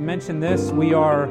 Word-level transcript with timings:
mention 0.00 0.40
this. 0.40 0.70
We 0.70 0.94
are 0.94 1.24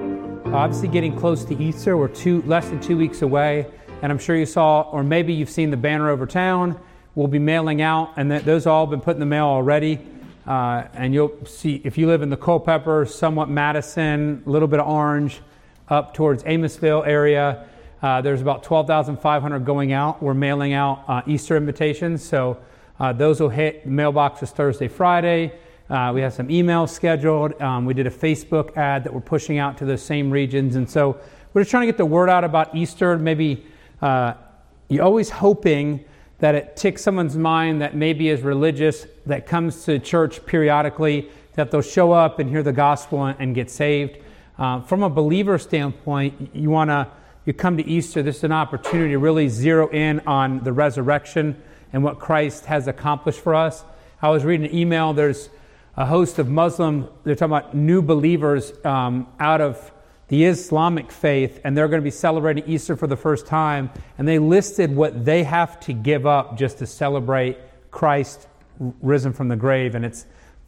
obviously 0.54 0.90
getting 0.90 1.18
close 1.18 1.44
to 1.46 1.56
Easter. 1.62 1.98
We're 1.98 2.08
two, 2.08 2.44
less 2.44 2.70
than 2.70 2.80
two 2.80 2.98
weeks 2.98 3.24
away. 3.24 3.66
And 4.04 4.12
I'm 4.12 4.20
sure 4.20 4.36
you 4.36 4.46
saw, 4.46 4.82
or 4.82 5.04
maybe 5.04 5.34
you've 5.34 5.50
seen 5.50 5.72
the 5.72 5.78
banner 5.78 6.10
over 6.10 6.28
town. 6.28 6.80
We'll 7.16 7.28
be 7.28 7.40
mailing 7.40 7.82
out, 7.82 8.14
and 8.16 8.32
that, 8.32 8.46
those 8.46 8.68
all 8.68 8.86
been 8.86 9.02
put 9.02 9.16
in 9.16 9.20
the 9.20 9.26
mail 9.26 9.46
already. 9.46 10.00
Uh, 10.46 10.84
and 10.94 11.14
you'll 11.14 11.46
see, 11.46 11.82
if 11.84 11.98
you 11.98 12.06
live 12.06 12.22
in 12.22 12.30
the 12.30 12.38
Culpeper, 12.38 13.06
somewhat 13.06 13.50
Madison, 13.50 14.44
a 14.46 14.50
little 14.50 14.68
bit 14.68 14.80
of 14.80 14.88
Orange, 14.88 15.42
up 15.90 16.14
towards 16.14 16.44
Amissville 16.44 17.06
area, 17.08 17.68
uh, 18.04 18.22
there's 18.22 18.42
about 18.42 18.64
12,500 18.64 19.66
going 19.66 19.94
out. 19.94 20.22
We're 20.22 20.36
mailing 20.36 20.74
out 20.74 21.04
uh, 21.08 21.22
Easter 21.26 21.58
invitations. 21.58 22.24
So 22.24 22.58
uh, 23.00 23.14
those 23.14 23.40
will 23.40 23.50
hit 23.50 23.88
mailboxes 23.88 24.50
Thursday, 24.50 24.88
Friday. 24.88 25.54
Uh, 25.90 26.12
we 26.14 26.22
have 26.22 26.34
some 26.34 26.48
emails 26.50 26.90
scheduled. 26.90 27.60
Um, 27.62 27.86
we 27.86 27.96
did 27.96 28.06
a 28.06 28.12
Facebook 28.12 28.78
ad 28.78 29.04
that 29.04 29.14
we're 29.14 29.22
pushing 29.22 29.58
out 29.58 29.78
to 29.80 29.86
those 29.86 30.04
same 30.04 30.30
regions. 30.30 30.76
And 30.76 30.88
so 30.88 31.20
we're 31.54 31.62
just 31.62 31.72
trying 31.72 31.82
to 31.82 31.88
get 31.88 31.98
the 31.98 32.06
word 32.06 32.30
out 32.30 32.44
about 32.44 32.76
Easter. 32.76 33.18
Maybe 33.18 33.66
uh, 34.02 34.36
you're 34.88 35.04
always 35.04 35.32
hoping 35.32 36.06
that 36.38 36.54
it 36.54 36.78
ticks 36.78 37.02
someone's 37.02 37.36
mind 37.36 37.82
that 37.82 37.96
maybe 37.96 38.30
is 38.30 38.42
religious, 38.42 39.08
that 39.26 39.48
comes 39.48 39.84
to 39.86 39.98
church 39.98 40.46
periodically, 40.46 41.30
that 41.56 41.72
they'll 41.72 41.82
show 41.82 42.12
up 42.12 42.38
and 42.38 42.50
hear 42.50 42.64
the 42.64 42.72
gospel 42.72 43.26
and, 43.26 43.40
and 43.40 43.56
get 43.56 43.72
saved. 43.72 44.18
Uh, 44.60 44.82
from 44.82 45.04
a 45.04 45.10
believer 45.10 45.58
standpoint, 45.58 46.52
you 46.54 46.70
want 46.70 46.90
to 46.90 47.08
you 47.46 47.54
come 47.54 47.78
to 47.78 47.88
Easter. 47.88 48.22
This 48.22 48.38
is 48.38 48.44
an 48.44 48.52
opportunity 48.52 49.12
to 49.12 49.18
really 49.18 49.50
zero 49.50 49.90
in 49.90 50.20
on 50.28 50.64
the 50.64 50.72
resurrection 50.72 51.60
and 51.94 52.04
what 52.04 52.20
Christ 52.20 52.66
has 52.66 52.88
accomplished 52.88 53.40
for 53.40 53.56
us. 53.56 53.84
I 54.22 54.30
was 54.30 54.44
reading 54.44 54.68
an 54.68 54.76
email. 54.76 55.14
There's 55.14 55.50
a 55.96 56.06
host 56.06 56.40
of 56.40 56.50
Muslim, 56.50 57.08
they're 57.24 57.36
talking 57.36 57.54
about 57.54 57.76
new 57.76 58.02
believers 58.02 58.74
um, 58.86 59.28
out 59.40 59.62
of 59.62 59.92
the 60.30 60.46
Islamic 60.46 61.12
faith, 61.12 61.60
and 61.64 61.76
they're 61.76 61.88
going 61.88 62.02
to 62.02 62.04
be 62.04 62.12
celebrating 62.12 62.64
Easter 62.68 62.96
for 62.96 63.08
the 63.08 63.18
first 63.18 63.48
time. 63.48 63.90
And 64.18 64.28
they 64.28 64.40
listed 64.40 64.96
what 64.96 65.26
they 65.26 65.44
have 65.44 65.80
to 65.82 65.94
give 65.94 66.26
up 66.26 66.58
just 66.58 66.78
to 66.80 66.86
celebrate 66.86 67.58
Christ 67.92 68.48
risen 69.02 69.34
from 69.34 69.48
the 69.48 69.56
grave. 69.56 69.96
And 69.96 70.06
it's 70.06 70.26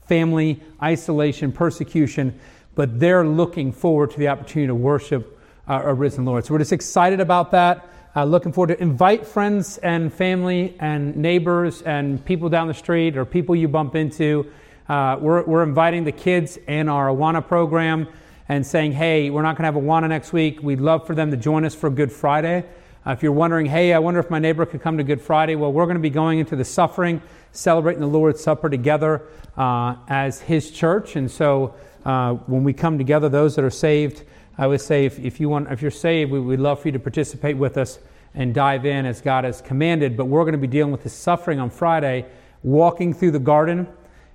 family, 0.07 0.59
isolation, 0.81 1.51
persecution, 1.51 2.37
but 2.75 2.99
they're 2.99 3.25
looking 3.25 3.71
forward 3.71 4.11
to 4.11 4.19
the 4.19 4.27
opportunity 4.27 4.67
to 4.67 4.75
worship 4.75 5.39
our 5.67 5.93
risen 5.93 6.25
Lord. 6.25 6.45
So 6.45 6.53
we're 6.53 6.59
just 6.59 6.73
excited 6.73 7.19
about 7.19 7.51
that. 7.51 7.87
Uh, 8.13 8.25
looking 8.25 8.51
forward 8.51 8.75
to 8.75 8.81
invite 8.81 9.25
friends 9.25 9.77
and 9.77 10.13
family 10.13 10.75
and 10.79 11.15
neighbors 11.15 11.81
and 11.83 12.23
people 12.25 12.49
down 12.49 12.67
the 12.67 12.73
street 12.73 13.15
or 13.15 13.23
people 13.23 13.55
you 13.55 13.69
bump 13.69 13.95
into 13.95 14.51
uh, 14.89 15.17
we're, 15.19 15.43
we're 15.43 15.63
inviting 15.63 16.03
the 16.03 16.11
kids 16.11 16.57
in 16.67 16.89
our 16.89 17.07
Awana 17.07 17.45
program 17.45 18.07
and 18.49 18.65
saying, 18.65 18.91
hey, 18.91 19.29
we're 19.29 19.41
not 19.41 19.55
going 19.55 19.71
to 19.71 19.79
have 19.79 19.81
Awana 19.81 20.09
next 20.09 20.33
week. 20.33 20.61
We'd 20.61 20.81
love 20.81 21.07
for 21.07 21.15
them 21.15 21.31
to 21.31 21.37
join 21.37 21.63
us 21.63 21.73
for 21.73 21.89
Good 21.89 22.11
Friday. 22.11 22.65
Uh, 23.05 23.11
if 23.11 23.23
you're 23.23 23.31
wondering, 23.31 23.65
hey, 23.65 23.93
I 23.93 23.99
wonder 23.99 24.19
if 24.19 24.29
my 24.29 24.39
neighbor 24.39 24.65
could 24.65 24.81
come 24.81 24.97
to 24.97 25.03
Good 25.03 25.21
Friday, 25.21 25.55
well, 25.55 25.71
we're 25.71 25.85
going 25.85 25.95
to 25.95 26.01
be 26.01 26.09
going 26.09 26.39
into 26.39 26.55
the 26.55 26.65
suffering, 26.65 27.21
celebrating 27.51 28.01
the 28.01 28.07
Lord's 28.07 28.43
Supper 28.43 28.69
together 28.69 29.23
uh, 29.57 29.95
as 30.07 30.41
His 30.41 30.69
church. 30.69 31.15
And 31.15 31.31
so 31.31 31.75
uh, 32.05 32.33
when 32.33 32.63
we 32.63 32.73
come 32.73 32.97
together, 32.97 33.29
those 33.29 33.55
that 33.55 33.63
are 33.63 33.69
saved, 33.69 34.23
I 34.57 34.67
would 34.67 34.81
say 34.81 35.05
if, 35.05 35.17
if, 35.19 35.39
you 35.39 35.49
want, 35.49 35.71
if 35.71 35.81
you're 35.81 35.89
saved, 35.89 36.31
we, 36.31 36.39
would 36.39 36.59
love 36.59 36.81
for 36.81 36.89
you 36.89 36.91
to 36.91 36.99
participate 36.99 37.57
with 37.57 37.77
us 37.77 37.99
and 38.35 38.53
dive 38.53 38.85
in 38.85 39.05
as 39.05 39.21
God 39.21 39.45
has 39.45 39.61
commanded. 39.61 40.17
But 40.17 40.25
we're 40.25 40.43
going 40.43 40.51
to 40.53 40.57
be 40.57 40.67
dealing 40.67 40.91
with 40.91 41.03
the 41.03 41.09
suffering 41.09 41.59
on 41.59 41.69
Friday, 41.69 42.25
walking 42.63 43.13
through 43.13 43.31
the 43.31 43.39
garden 43.39 43.87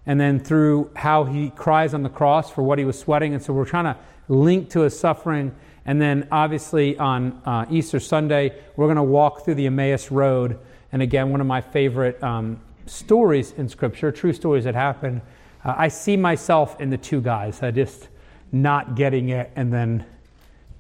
and 0.06 0.20
then 0.20 0.38
through 0.38 0.90
how 0.94 1.24
he 1.24 1.50
cries 1.50 1.92
on 1.92 2.02
the 2.02 2.08
cross 2.08 2.50
for 2.50 2.62
what 2.62 2.78
he 2.78 2.84
was 2.84 2.98
sweating. 2.98 3.34
And 3.34 3.42
so 3.42 3.52
we're 3.52 3.64
trying 3.64 3.84
to 3.84 3.96
link 4.28 4.70
to 4.70 4.80
his 4.80 4.98
suffering. 4.98 5.54
And 5.84 6.00
then 6.00 6.28
obviously 6.30 6.96
on 6.98 7.40
uh, 7.44 7.66
Easter 7.70 8.00
Sunday, 8.00 8.56
we're 8.76 8.86
going 8.86 8.96
to 8.96 9.02
walk 9.02 9.44
through 9.44 9.56
the 9.56 9.66
Emmaus 9.66 10.10
Road. 10.10 10.58
And 10.92 11.02
again, 11.02 11.30
one 11.30 11.40
of 11.40 11.46
my 11.46 11.60
favorite 11.60 12.22
um, 12.22 12.60
stories 12.86 13.52
in 13.52 13.68
Scripture, 13.68 14.12
true 14.12 14.32
stories 14.32 14.64
that 14.64 14.74
happen. 14.74 15.20
Uh, 15.64 15.74
I 15.76 15.88
see 15.88 16.16
myself 16.16 16.80
in 16.80 16.90
the 16.90 16.98
two 16.98 17.20
guys. 17.20 17.62
I 17.62 17.72
just 17.72 18.08
not 18.52 18.94
getting 18.94 19.30
it 19.30 19.50
and 19.56 19.72
then 19.72 20.06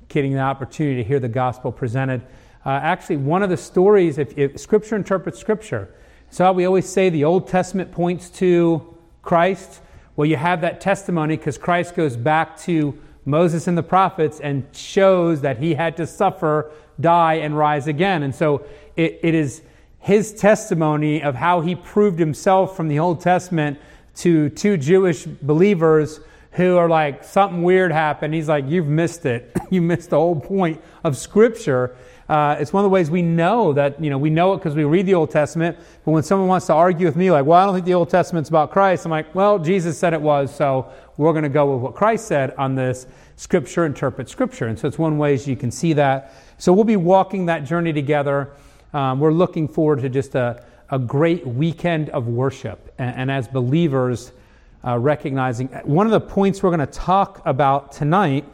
getting 0.08 0.32
the 0.32 0.40
opportunity 0.40 1.02
to 1.02 1.08
hear 1.08 1.18
the 1.18 1.28
gospel 1.28 1.72
presented. 1.72 2.22
Uh, 2.64 2.70
actually, 2.70 3.16
one 3.16 3.42
of 3.42 3.50
the 3.50 3.56
stories, 3.56 4.18
if, 4.18 4.36
if 4.38 4.58
Scripture 4.58 4.96
interprets 4.96 5.38
Scripture, 5.38 5.92
so 6.30 6.50
we 6.52 6.64
always 6.64 6.88
say 6.88 7.10
the 7.10 7.24
Old 7.24 7.48
Testament 7.48 7.92
points 7.92 8.28
to 8.30 8.95
Christ? 9.26 9.82
Well, 10.16 10.24
you 10.24 10.36
have 10.36 10.62
that 10.62 10.80
testimony 10.80 11.36
because 11.36 11.58
Christ 11.58 11.94
goes 11.94 12.16
back 12.16 12.58
to 12.60 12.98
Moses 13.26 13.66
and 13.66 13.76
the 13.76 13.82
prophets 13.82 14.40
and 14.40 14.64
shows 14.72 15.42
that 15.42 15.58
he 15.58 15.74
had 15.74 15.96
to 15.98 16.06
suffer, 16.06 16.70
die, 16.98 17.34
and 17.34 17.58
rise 17.58 17.88
again. 17.88 18.22
And 18.22 18.34
so 18.34 18.64
it, 18.96 19.20
it 19.22 19.34
is 19.34 19.60
his 19.98 20.32
testimony 20.32 21.22
of 21.22 21.34
how 21.34 21.60
he 21.60 21.74
proved 21.74 22.18
himself 22.18 22.76
from 22.76 22.88
the 22.88 23.00
Old 23.00 23.20
Testament 23.20 23.78
to 24.16 24.48
two 24.50 24.76
Jewish 24.76 25.24
believers 25.26 26.20
who 26.52 26.78
are 26.78 26.88
like, 26.88 27.24
something 27.24 27.62
weird 27.62 27.92
happened. 27.92 28.32
He's 28.32 28.48
like, 28.48 28.64
you've 28.66 28.86
missed 28.86 29.26
it. 29.26 29.54
you 29.70 29.82
missed 29.82 30.10
the 30.10 30.16
whole 30.16 30.40
point 30.40 30.80
of 31.04 31.16
Scripture. 31.16 31.96
Uh, 32.28 32.56
it's 32.58 32.72
one 32.72 32.82
of 32.82 32.84
the 32.84 32.92
ways 32.92 33.10
we 33.10 33.22
know 33.22 33.72
that, 33.72 34.02
you 34.02 34.10
know, 34.10 34.18
we 34.18 34.30
know 34.30 34.52
it 34.52 34.58
because 34.58 34.74
we 34.74 34.82
read 34.84 35.06
the 35.06 35.14
Old 35.14 35.30
Testament. 35.30 35.76
But 36.04 36.10
when 36.10 36.22
someone 36.22 36.48
wants 36.48 36.66
to 36.66 36.72
argue 36.72 37.06
with 37.06 37.14
me, 37.14 37.30
like, 37.30 37.46
well, 37.46 37.60
I 37.60 37.64
don't 37.64 37.74
think 37.74 37.86
the 37.86 37.94
Old 37.94 38.10
Testament's 38.10 38.48
about 38.48 38.72
Christ, 38.72 39.04
I'm 39.04 39.10
like, 39.10 39.32
well, 39.34 39.58
Jesus 39.58 39.96
said 39.96 40.12
it 40.12 40.20
was, 40.20 40.52
so 40.52 40.90
we're 41.16 41.32
going 41.32 41.44
to 41.44 41.48
go 41.48 41.72
with 41.72 41.82
what 41.82 41.94
Christ 41.94 42.26
said 42.26 42.52
on 42.58 42.74
this. 42.74 43.06
Scripture 43.36 43.86
interprets 43.86 44.32
Scripture. 44.32 44.66
And 44.66 44.78
so 44.78 44.88
it's 44.88 44.98
one 44.98 45.18
way 45.18 45.36
you 45.36 45.56
can 45.56 45.70
see 45.70 45.92
that. 45.92 46.32
So 46.58 46.72
we'll 46.72 46.84
be 46.84 46.96
walking 46.96 47.46
that 47.46 47.64
journey 47.64 47.92
together. 47.92 48.50
Um, 48.92 49.20
we're 49.20 49.32
looking 49.32 49.68
forward 49.68 50.00
to 50.00 50.08
just 50.08 50.34
a, 50.34 50.64
a 50.90 50.98
great 50.98 51.46
weekend 51.46 52.10
of 52.10 52.26
worship. 52.26 52.92
And, 52.98 53.14
and 53.16 53.30
as 53.30 53.46
believers, 53.46 54.32
uh, 54.84 54.98
recognizing 54.98 55.68
one 55.84 56.06
of 56.06 56.12
the 56.12 56.20
points 56.20 56.62
we're 56.62 56.70
going 56.70 56.80
to 56.80 56.86
talk 56.86 57.42
about 57.44 57.92
tonight 57.92 58.44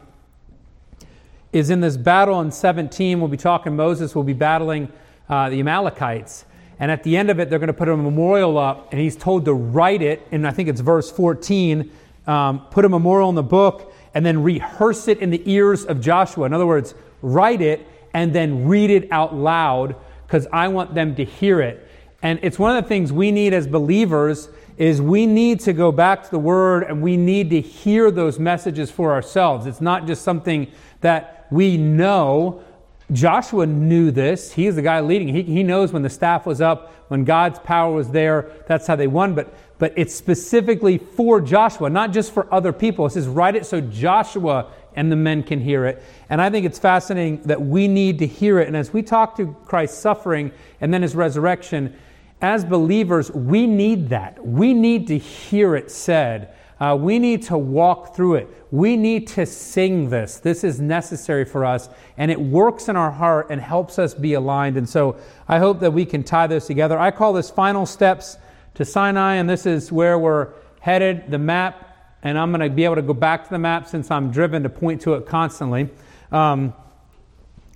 is 1.53 1.69
in 1.69 1.79
this 1.79 1.95
battle 1.95 2.41
in 2.41 2.51
17. 2.51 3.19
We'll 3.19 3.29
be 3.29 3.37
talking, 3.37 3.75
Moses 3.75 4.13
will 4.15 4.23
be 4.23 4.33
battling 4.33 4.91
uh, 5.29 5.49
the 5.49 5.59
Amalekites. 5.59 6.45
And 6.79 6.91
at 6.91 7.03
the 7.03 7.15
end 7.15 7.29
of 7.29 7.39
it, 7.39 7.49
they're 7.49 7.59
going 7.59 7.67
to 7.67 7.73
put 7.73 7.87
a 7.87 7.95
memorial 7.95 8.57
up, 8.57 8.91
and 8.91 8.99
he's 8.99 9.15
told 9.15 9.45
to 9.45 9.53
write 9.53 10.01
it, 10.01 10.27
and 10.31 10.45
I 10.45 10.51
think 10.51 10.67
it's 10.67 10.81
verse 10.81 11.09
14 11.11 11.89
um, 12.25 12.61
put 12.71 12.85
a 12.85 12.89
memorial 12.89 13.29
in 13.29 13.35
the 13.35 13.43
book, 13.43 13.93
and 14.13 14.25
then 14.25 14.43
rehearse 14.43 15.07
it 15.07 15.19
in 15.19 15.29
the 15.29 15.41
ears 15.49 15.85
of 15.85 15.99
Joshua. 15.99 16.45
In 16.45 16.53
other 16.53 16.65
words, 16.65 16.93
write 17.21 17.61
it 17.61 17.85
and 18.13 18.33
then 18.33 18.67
read 18.67 18.89
it 18.89 19.07
out 19.11 19.35
loud 19.35 19.95
because 20.27 20.47
I 20.53 20.67
want 20.67 20.93
them 20.93 21.15
to 21.15 21.25
hear 21.25 21.61
it. 21.61 21.87
And 22.21 22.39
it's 22.41 22.57
one 22.57 22.75
of 22.75 22.83
the 22.83 22.87
things 22.87 23.11
we 23.11 23.31
need 23.31 23.53
as 23.53 23.67
believers 23.67 24.49
is 24.77 25.01
we 25.01 25.25
need 25.25 25.59
to 25.61 25.73
go 25.73 25.91
back 25.91 26.23
to 26.23 26.31
the 26.31 26.39
word 26.39 26.83
and 26.83 27.01
we 27.01 27.17
need 27.17 27.49
to 27.49 27.61
hear 27.61 28.09
those 28.09 28.39
messages 28.39 28.89
for 28.89 29.11
ourselves. 29.11 29.65
It's 29.65 29.81
not 29.81 30.07
just 30.07 30.23
something 30.23 30.71
that 31.01 31.42
we 31.53 31.77
know. 31.77 32.63
Joshua 33.11 33.67
knew 33.67 34.09
this. 34.09 34.51
He 34.51 34.65
is 34.65 34.75
the 34.75 34.81
guy 34.81 34.99
leading. 35.01 35.27
He, 35.27 35.43
he 35.43 35.61
knows 35.61 35.93
when 35.93 36.01
the 36.01 36.09
staff 36.09 36.45
was 36.45 36.61
up, 36.61 36.93
when 37.09 37.23
God's 37.23 37.59
power 37.59 37.93
was 37.93 38.09
there, 38.09 38.51
that's 38.67 38.87
how 38.87 38.95
they 38.95 39.07
won. 39.07 39.35
But, 39.35 39.53
but 39.77 39.93
it's 39.95 40.15
specifically 40.15 40.97
for 40.97 41.39
Joshua, 41.39 41.89
not 41.89 42.11
just 42.11 42.33
for 42.33 42.51
other 42.51 42.73
people. 42.73 43.05
It 43.05 43.11
says, 43.11 43.27
write 43.27 43.55
it 43.55 43.65
so 43.67 43.81
Joshua 43.81 44.71
and 44.95 45.11
the 45.11 45.15
men 45.15 45.43
can 45.43 45.59
hear 45.59 45.85
it. 45.85 46.01
And 46.29 46.41
I 46.41 46.49
think 46.49 46.65
it's 46.65 46.79
fascinating 46.79 47.43
that 47.43 47.61
we 47.61 47.87
need 47.87 48.19
to 48.19 48.27
hear 48.27 48.59
it. 48.59 48.67
And 48.67 48.75
as 48.75 48.91
we 48.91 49.03
talk 49.03 49.35
to 49.37 49.55
Christ's 49.65 49.99
suffering 49.99 50.51
and 50.81 50.91
then 50.91 51.03
his 51.03 51.15
resurrection, 51.15 51.95
as 52.41 52.65
believers, 52.65 53.31
we 53.31 53.67
need 53.67 54.09
that. 54.09 54.43
We 54.43 54.73
need 54.73 55.07
to 55.07 55.17
hear 55.17 55.75
it 55.75 55.91
said. 55.91 56.55
Uh, 56.79 56.97
we 56.99 57.19
need 57.19 57.43
to 57.43 57.57
walk 57.57 58.15
through 58.15 58.35
it. 58.35 58.47
We 58.71 58.97
need 58.97 59.27
to 59.29 59.45
sing 59.45 60.09
this. 60.09 60.39
This 60.39 60.63
is 60.63 60.81
necessary 60.81 61.45
for 61.45 61.63
us, 61.63 61.89
and 62.17 62.31
it 62.31 62.39
works 62.39 62.89
in 62.89 62.95
our 62.95 63.11
heart 63.11 63.47
and 63.49 63.61
helps 63.61 63.99
us 63.99 64.13
be 64.13 64.33
aligned. 64.33 64.77
And 64.77 64.89
so 64.89 65.17
I 65.47 65.59
hope 65.59 65.79
that 65.81 65.91
we 65.91 66.05
can 66.05 66.23
tie 66.23 66.47
this 66.47 66.67
together. 66.67 66.97
I 66.97 67.11
call 67.11 67.33
this 67.33 67.49
final 67.49 67.85
steps 67.85 68.37
to 68.73 68.83
Sinai, 68.83 69.35
and 69.35 69.49
this 69.49 69.65
is 69.65 69.91
where 69.91 70.17
we're 70.17 70.49
headed, 70.79 71.29
the 71.29 71.37
map, 71.37 72.17
and 72.23 72.37
I'm 72.37 72.51
going 72.51 72.67
to 72.67 72.75
be 72.75 72.83
able 72.83 72.95
to 72.95 73.01
go 73.01 73.13
back 73.13 73.43
to 73.43 73.49
the 73.49 73.59
map 73.59 73.87
since 73.87 74.09
I'm 74.09 74.31
driven 74.31 74.63
to 74.63 74.69
point 74.69 75.01
to 75.01 75.13
it 75.13 75.25
constantly. 75.27 75.89
Um, 76.31 76.73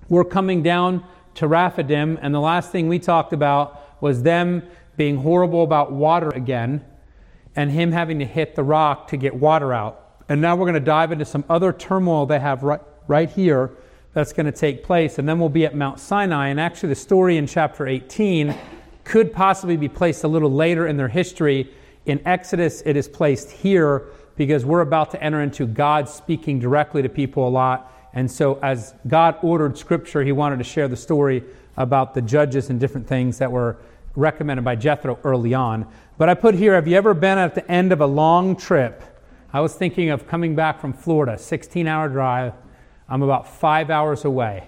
we're 0.10 0.26
coming 0.26 0.64
down 0.64 1.06
to 1.36 1.48
Rephidim, 1.48 2.18
and 2.22 2.34
the 2.34 2.40
last 2.40 2.72
thing 2.72 2.88
we 2.88 2.98
talked 2.98 3.34
about 3.34 4.02
was 4.02 4.24
them 4.24 4.64
being 4.96 5.18
horrible 5.18 5.64
about 5.64 5.92
water 5.92 6.30
again 6.30 6.84
and 7.58 7.72
him 7.72 7.92
having 7.92 8.20
to 8.20 8.26
hit 8.26 8.56
the 8.56 8.64
rock 8.64 9.10
to 9.10 9.18
get 9.18 9.36
water 9.36 9.74
out. 9.74 10.24
And 10.30 10.40
now 10.40 10.56
we're 10.56 10.66
going 10.66 10.76
to 10.76 10.80
dive 10.80 11.12
into 11.12 11.26
some 11.26 11.44
other 11.50 11.74
turmoil 11.74 12.26
they 12.26 12.40
have 12.40 12.64
right, 12.64 12.82
right 13.08 13.30
here 13.30 13.72
that's 14.14 14.32
going 14.32 14.46
to 14.46 14.52
take 14.52 14.84
place. 14.84 15.18
And 15.20 15.28
then 15.28 15.40
we'll 15.40 15.50
be 15.50 15.66
at 15.66 15.76
Mount 15.76 16.00
Sinai. 16.00 16.48
And 16.48 16.60
actually, 16.60 16.90
the 16.90 16.96
story 16.96 17.36
in 17.36 17.48
chapter 17.48 17.88
18 17.88 18.56
could 19.04 19.34
possibly 19.34 19.76
be 19.76 19.90
placed 19.90 20.24
a 20.24 20.28
little 20.28 20.52
later 20.52 20.88
in 20.88 20.98
their 20.98 21.08
history. 21.08 21.74
In 22.06 22.26
Exodus, 22.26 22.84
it 22.86 22.96
is 22.96 23.08
placed 23.08 23.52
here, 23.52 24.08
because 24.36 24.64
we're 24.64 24.82
about 24.82 25.12
to 25.12 25.24
enter 25.24 25.42
into 25.42 25.66
God 25.66 26.08
speaking 26.08 26.60
directly 26.60 27.02
to 27.02 27.10
people 27.10 27.48
a 27.48 27.50
lot. 27.50 27.92
And 28.14 28.30
so, 28.30 28.60
as 28.62 28.94
God 29.08 29.36
ordered 29.42 29.78
scripture, 29.78 30.24
he 30.24 30.32
wanted 30.32 30.58
to 30.60 30.64
share 30.64 30.88
the 30.88 30.96
story 30.96 31.44
about 31.76 32.14
the 32.14 32.22
judges 32.22 32.70
and 32.70 32.80
different 32.80 33.08
things 33.08 33.40
that 33.40 33.52
were 33.52 33.78
recommended 34.16 34.64
by 34.64 34.76
Jethro 34.76 35.20
early 35.24 35.54
on. 35.54 35.88
But 36.18 36.30
I 36.30 36.34
put 36.34 36.56
here 36.56 36.74
have 36.74 36.88
you 36.88 36.96
ever 36.96 37.14
been 37.14 37.38
at 37.38 37.54
the 37.54 37.70
end 37.70 37.92
of 37.92 38.02
a 38.02 38.08
long 38.08 38.56
trip? 38.56 39.04
I 39.54 39.62
was 39.62 39.76
thinking 39.76 40.10
of 40.10 40.28
coming 40.28 40.56
back 40.56 40.82
from 40.82 40.94
Florida, 40.94 41.38
16 41.38 41.88
hour 41.88 42.10
drive. 42.10 42.54
I'm 43.08 43.22
about 43.22 43.48
five 43.48 43.90
hours 43.90 44.26
away. 44.26 44.68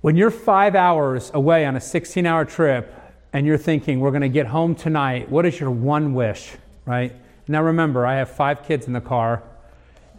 When 0.00 0.16
you're 0.16 0.30
five 0.30 0.74
hours 0.74 1.30
away 1.34 1.66
on 1.66 1.76
a 1.76 1.80
16 1.80 2.24
hour 2.24 2.44
trip 2.44 2.94
and 3.32 3.46
you're 3.46 3.58
thinking, 3.58 4.00
we're 4.00 4.10
going 4.10 4.22
to 4.22 4.28
get 4.28 4.46
home 4.46 4.74
tonight, 4.74 5.28
what 5.28 5.44
is 5.44 5.58
your 5.58 5.70
one 5.70 6.14
wish, 6.14 6.52
right? 6.86 7.14
Now 7.48 7.62
remember, 7.62 8.06
I 8.06 8.16
have 8.16 8.30
five 8.30 8.64
kids 8.64 8.86
in 8.86 8.92
the 8.92 9.00
car, 9.00 9.42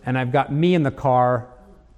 and 0.06 0.17
I've 0.17 0.31
got 0.31 0.51
me 0.51 0.75
in 0.75 0.83
the 0.83 0.91
car 0.91 1.47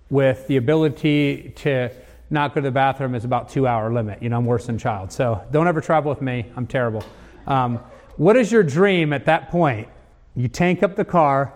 with 0.10 0.48
the 0.48 0.58
ability 0.58 1.54
to 1.58 1.90
not 2.30 2.51
go 2.54 2.62
to 2.62 2.66
the 2.66 2.72
bathroom 2.72 3.16
is 3.16 3.25
about 3.25 3.50
two 3.50 3.66
hour 3.66 3.92
limit. 3.92 4.22
You 4.22 4.30
know, 4.30 4.38
I'm 4.38 4.46
worse 4.46 4.68
than 4.68 4.78
child. 4.78 5.12
So 5.12 5.44
don't 5.51 5.68
ever 5.68 5.81
travel 5.81 6.10
with 6.10 6.22
me. 6.22 6.46
I'm 6.56 6.68
terrible. 6.68 7.04
Um, 7.48 7.80
what 8.18 8.38
is 8.38 8.52
your 8.52 8.64
dream 8.64 9.14
at 9.14 9.26
that 9.26 9.50
point? 9.50 9.88
You 10.36 10.48
tank 10.48 10.84
up 10.84 10.96
the 10.96 11.06
car, 11.06 11.54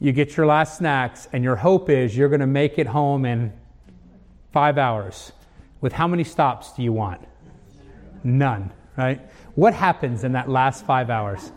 you 0.00 0.12
get 0.12 0.36
your 0.36 0.46
last 0.46 0.78
snacks, 0.78 1.28
and 1.32 1.44
your 1.44 1.56
hope 1.56 1.88
is 1.88 2.16
you're 2.16 2.28
going 2.28 2.40
to 2.40 2.46
make 2.46 2.78
it 2.78 2.86
home 2.86 3.24
in 3.24 3.52
five 4.52 4.78
hours. 4.78 5.32
With 5.80 5.92
how 5.92 6.06
many 6.06 6.24
stops 6.24 6.72
do 6.72 6.82
you 6.82 6.92
want? 6.92 7.20
None, 8.24 8.72
right? 8.96 9.20
What 9.54 9.74
happens 9.74 10.24
in 10.24 10.32
that 10.32 10.48
last 10.48 10.86
five 10.86 11.10
hours? 11.10 11.52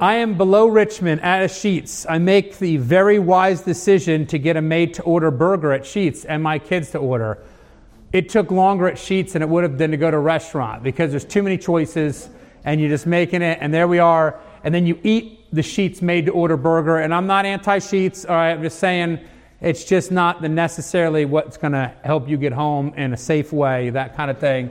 I 0.00 0.14
am 0.14 0.38
below 0.38 0.66
Richmond 0.66 1.20
at 1.20 1.42
a 1.42 1.46
Sheetz. 1.46 2.06
I 2.08 2.16
make 2.16 2.58
the 2.58 2.78
very 2.78 3.18
wise 3.18 3.60
decision 3.60 4.26
to 4.28 4.38
get 4.38 4.56
a 4.56 4.62
made 4.62 4.94
to 4.94 5.02
order 5.02 5.30
burger 5.30 5.72
at 5.72 5.82
Sheetz 5.82 6.24
and 6.26 6.42
my 6.42 6.58
kids 6.58 6.90
to 6.92 6.98
order. 6.98 7.42
It 8.12 8.28
took 8.28 8.50
longer 8.50 8.88
at 8.88 8.96
Sheetz 8.96 9.32
than 9.32 9.42
it 9.42 9.48
would 9.48 9.62
have 9.62 9.78
been 9.78 9.92
to 9.92 9.96
go 9.96 10.10
to 10.10 10.16
a 10.16 10.20
restaurant 10.20 10.82
because 10.82 11.12
there's 11.12 11.24
too 11.24 11.42
many 11.42 11.56
choices 11.56 12.28
and 12.64 12.80
you're 12.80 12.90
just 12.90 13.06
making 13.06 13.42
it, 13.42 13.58
and 13.60 13.72
there 13.72 13.88
we 13.88 13.98
are. 13.98 14.38
And 14.64 14.74
then 14.74 14.86
you 14.86 14.98
eat 15.02 15.46
the 15.52 15.62
Sheetz 15.62 16.02
made 16.02 16.26
to 16.26 16.32
order 16.32 16.56
burger. 16.56 16.98
And 16.98 17.14
I'm 17.14 17.26
not 17.26 17.46
anti 17.46 17.78
Sheetz, 17.78 18.28
all 18.28 18.36
right? 18.36 18.50
I'm 18.50 18.62
just 18.62 18.78
saying 18.78 19.20
it's 19.60 19.84
just 19.84 20.10
not 20.10 20.42
the 20.42 20.48
necessarily 20.48 21.24
what's 21.24 21.56
going 21.56 21.72
to 21.72 21.94
help 22.02 22.28
you 22.28 22.36
get 22.36 22.52
home 22.52 22.92
in 22.96 23.12
a 23.12 23.16
safe 23.16 23.52
way, 23.52 23.90
that 23.90 24.16
kind 24.16 24.30
of 24.30 24.38
thing. 24.38 24.70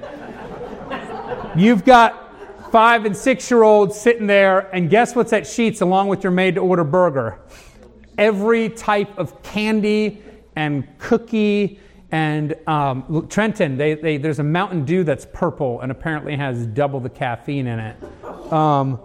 You've 1.55 1.85
got 1.85 2.71
five 2.71 3.05
and 3.05 3.15
six 3.15 3.49
year 3.49 3.63
olds 3.63 3.99
sitting 3.99 4.27
there, 4.27 4.69
and 4.73 4.89
guess 4.89 5.15
what's 5.15 5.33
at 5.33 5.43
Sheetz 5.43 5.81
along 5.81 6.07
with 6.09 6.23
your 6.23 6.31
made 6.31 6.55
to 6.55 6.61
order 6.61 6.83
burger? 6.83 7.39
Every 8.17 8.69
type 8.69 9.17
of 9.17 9.41
candy 9.43 10.21
and 10.55 10.87
cookie 10.99 11.79
and 12.11 12.55
um, 12.67 13.27
Trenton. 13.29 13.77
They, 13.77 13.93
they, 13.93 14.17
there's 14.17 14.39
a 14.39 14.43
Mountain 14.43 14.85
Dew 14.85 15.03
that's 15.03 15.27
purple 15.31 15.81
and 15.81 15.91
apparently 15.91 16.35
has 16.35 16.65
double 16.65 16.99
the 16.99 17.09
caffeine 17.09 17.67
in 17.67 17.79
it. 17.79 18.03
Um, 18.51 18.99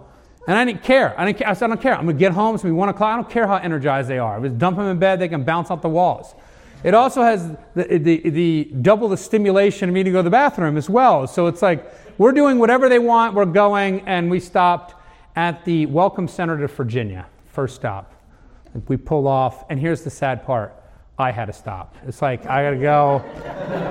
and 0.47 0.57
I 0.57 0.65
didn't 0.65 0.83
care. 0.83 1.19
I, 1.19 1.25
didn't. 1.25 1.47
I 1.47 1.53
said, 1.53 1.65
I 1.65 1.67
don't 1.69 1.81
care. 1.81 1.95
I'm 1.95 2.05
going 2.05 2.15
to 2.15 2.19
get 2.19 2.31
home. 2.31 2.55
It's 2.55 2.63
going 2.63 2.73
to 2.73 2.75
be 2.75 2.79
1 2.79 2.89
o'clock. 2.89 3.13
I 3.13 3.15
don't 3.15 3.29
care 3.29 3.47
how 3.47 3.55
energized 3.55 4.09
they 4.09 4.19
are. 4.19 4.37
I 4.37 4.41
just 4.41 4.57
dump 4.57 4.77
them 4.77 4.87
in 4.87 4.99
bed. 4.99 5.19
They 5.19 5.27
can 5.27 5.43
bounce 5.43 5.71
off 5.71 5.81
the 5.81 5.89
walls. 5.89 6.35
It 6.83 6.93
also 6.93 7.23
has 7.23 7.49
the, 7.73 7.97
the, 7.97 8.29
the 8.29 8.63
double 8.81 9.09
the 9.09 9.17
stimulation 9.17 9.89
of 9.89 9.95
me 9.95 10.03
to 10.03 10.11
go 10.11 10.19
to 10.19 10.23
the 10.23 10.29
bathroom 10.29 10.77
as 10.77 10.87
well. 10.87 11.25
So 11.25 11.47
it's 11.47 11.63
like 11.63 11.91
we're 12.19 12.31
doing 12.31 12.59
whatever 12.59 12.89
they 12.89 12.99
want. 12.99 13.33
We're 13.33 13.45
going, 13.45 14.01
and 14.01 14.29
we 14.29 14.39
stopped 14.39 14.93
at 15.35 15.65
the 15.65 15.87
Welcome 15.87 16.27
Center 16.27 16.59
to 16.59 16.67
Virginia, 16.67 17.25
first 17.47 17.75
stop. 17.75 18.13
We 18.87 18.97
pull 18.97 19.27
off, 19.27 19.65
and 19.69 19.79
here's 19.79 20.03
the 20.03 20.09
sad 20.11 20.45
part. 20.45 20.75
I 21.17 21.31
had 21.31 21.45
to 21.45 21.53
stop. 21.53 21.95
It's 22.05 22.21
like 22.21 22.45
I 22.45 22.63
gotta 22.63 22.77
go. 22.77 23.19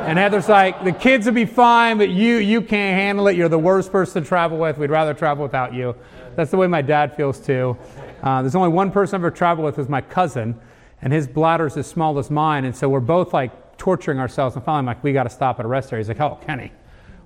And 0.07 0.19
Heather's 0.19 0.49
like, 0.49 0.85
the 0.85 0.93
kids 0.93 1.25
will 1.25 1.33
be 1.33 1.47
fine, 1.47 1.97
but 1.97 2.11
you 2.11 2.37
you 2.37 2.61
can't 2.61 2.99
handle 2.99 3.29
it. 3.29 3.37
You're 3.37 3.49
the 3.49 3.59
worst 3.59 3.91
person 3.91 4.23
to 4.23 4.29
travel 4.29 4.59
with. 4.59 4.77
We'd 4.77 4.91
rather 4.91 5.15
travel 5.15 5.43
without 5.43 5.73
you. 5.73 5.97
That's 6.37 6.51
the 6.51 6.59
way 6.59 6.67
my 6.67 6.83
dad 6.83 7.17
feels 7.17 7.41
too. 7.41 7.79
Uh, 8.23 8.43
there's 8.43 8.55
only 8.55 8.69
one 8.69 8.91
person 8.91 9.15
I've 9.15 9.21
ever 9.21 9.31
traveled 9.31 9.65
with 9.65 9.79
was 9.79 9.89
my 9.89 10.01
cousin, 10.01 10.59
and 11.01 11.13
his 11.13 11.27
bladder's 11.27 11.77
as 11.77 11.87
small 11.87 12.19
as 12.19 12.31
mine, 12.31 12.65
and 12.65 12.77
so 12.77 12.89
we're 12.89 13.01
both 13.01 13.33
like 13.33 13.79
torturing 13.79 14.19
ourselves. 14.19 14.57
And 14.57 14.65
finally, 14.65 14.81
I'm 14.81 14.87
like, 14.87 15.03
we 15.03 15.13
got 15.13 15.25
to 15.25 15.31
stop 15.31 15.59
at 15.61 15.65
a 15.65 15.69
rest 15.69 15.93
area. 15.93 16.03
He's 16.03 16.09
like, 16.09 16.21
oh, 16.21 16.39
Kenny, 16.47 16.73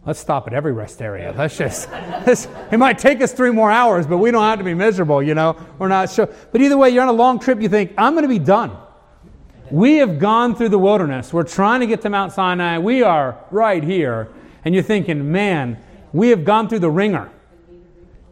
let's 0.07 0.19
stop 0.19 0.47
at 0.47 0.55
every 0.55 0.73
rest 0.73 1.03
area. 1.03 1.35
Let's 1.37 1.57
just, 1.57 1.91
this, 2.25 2.49
it 2.71 2.79
might 2.79 2.99
take 2.99 3.21
us 3.21 3.33
three 3.33 3.51
more 3.51 3.71
hours, 3.71 4.07
but 4.07 4.19
we 4.19 4.31
don't 4.31 4.43
have 4.43 4.59
to 4.59 4.65
be 4.65 4.75
miserable, 4.75 5.23
you 5.23 5.35
know? 5.35 5.57
We're 5.79 5.89
not 5.89 6.11
sure. 6.11 6.27
But 6.53 6.61
either 6.61 6.77
way, 6.77 6.91
you're 6.91 7.03
on 7.03 7.09
a 7.09 7.13
long 7.13 7.39
trip, 7.39 7.61
you 7.61 7.69
think, 7.69 7.95
I'm 7.99 8.15
going 8.15 8.25
to 8.25 8.29
be 8.29 8.39
done. 8.39 8.77
We 9.71 9.97
have 9.97 10.19
gone 10.19 10.55
through 10.55 10.71
the 10.71 10.79
wilderness. 10.79 11.33
We're 11.33 11.43
trying 11.43 11.81
to 11.81 11.87
get 11.87 12.01
to 12.03 12.11
Mount 12.11 12.33
Sinai. 12.33 12.79
We 12.79 13.03
are 13.03 13.39
right 13.51 13.83
here. 13.83 14.29
And 14.65 14.75
you're 14.75 14.85
thinking, 14.85 15.31
man, 15.31 15.79
we 16.13 16.31
have 16.31 16.45
gone 16.45 16.69
through 16.69 16.79
the 16.81 16.91
ringer. 16.91 17.31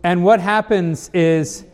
And 0.02 0.24
what 0.24 0.40
happens 0.40 1.10
is 1.12 1.64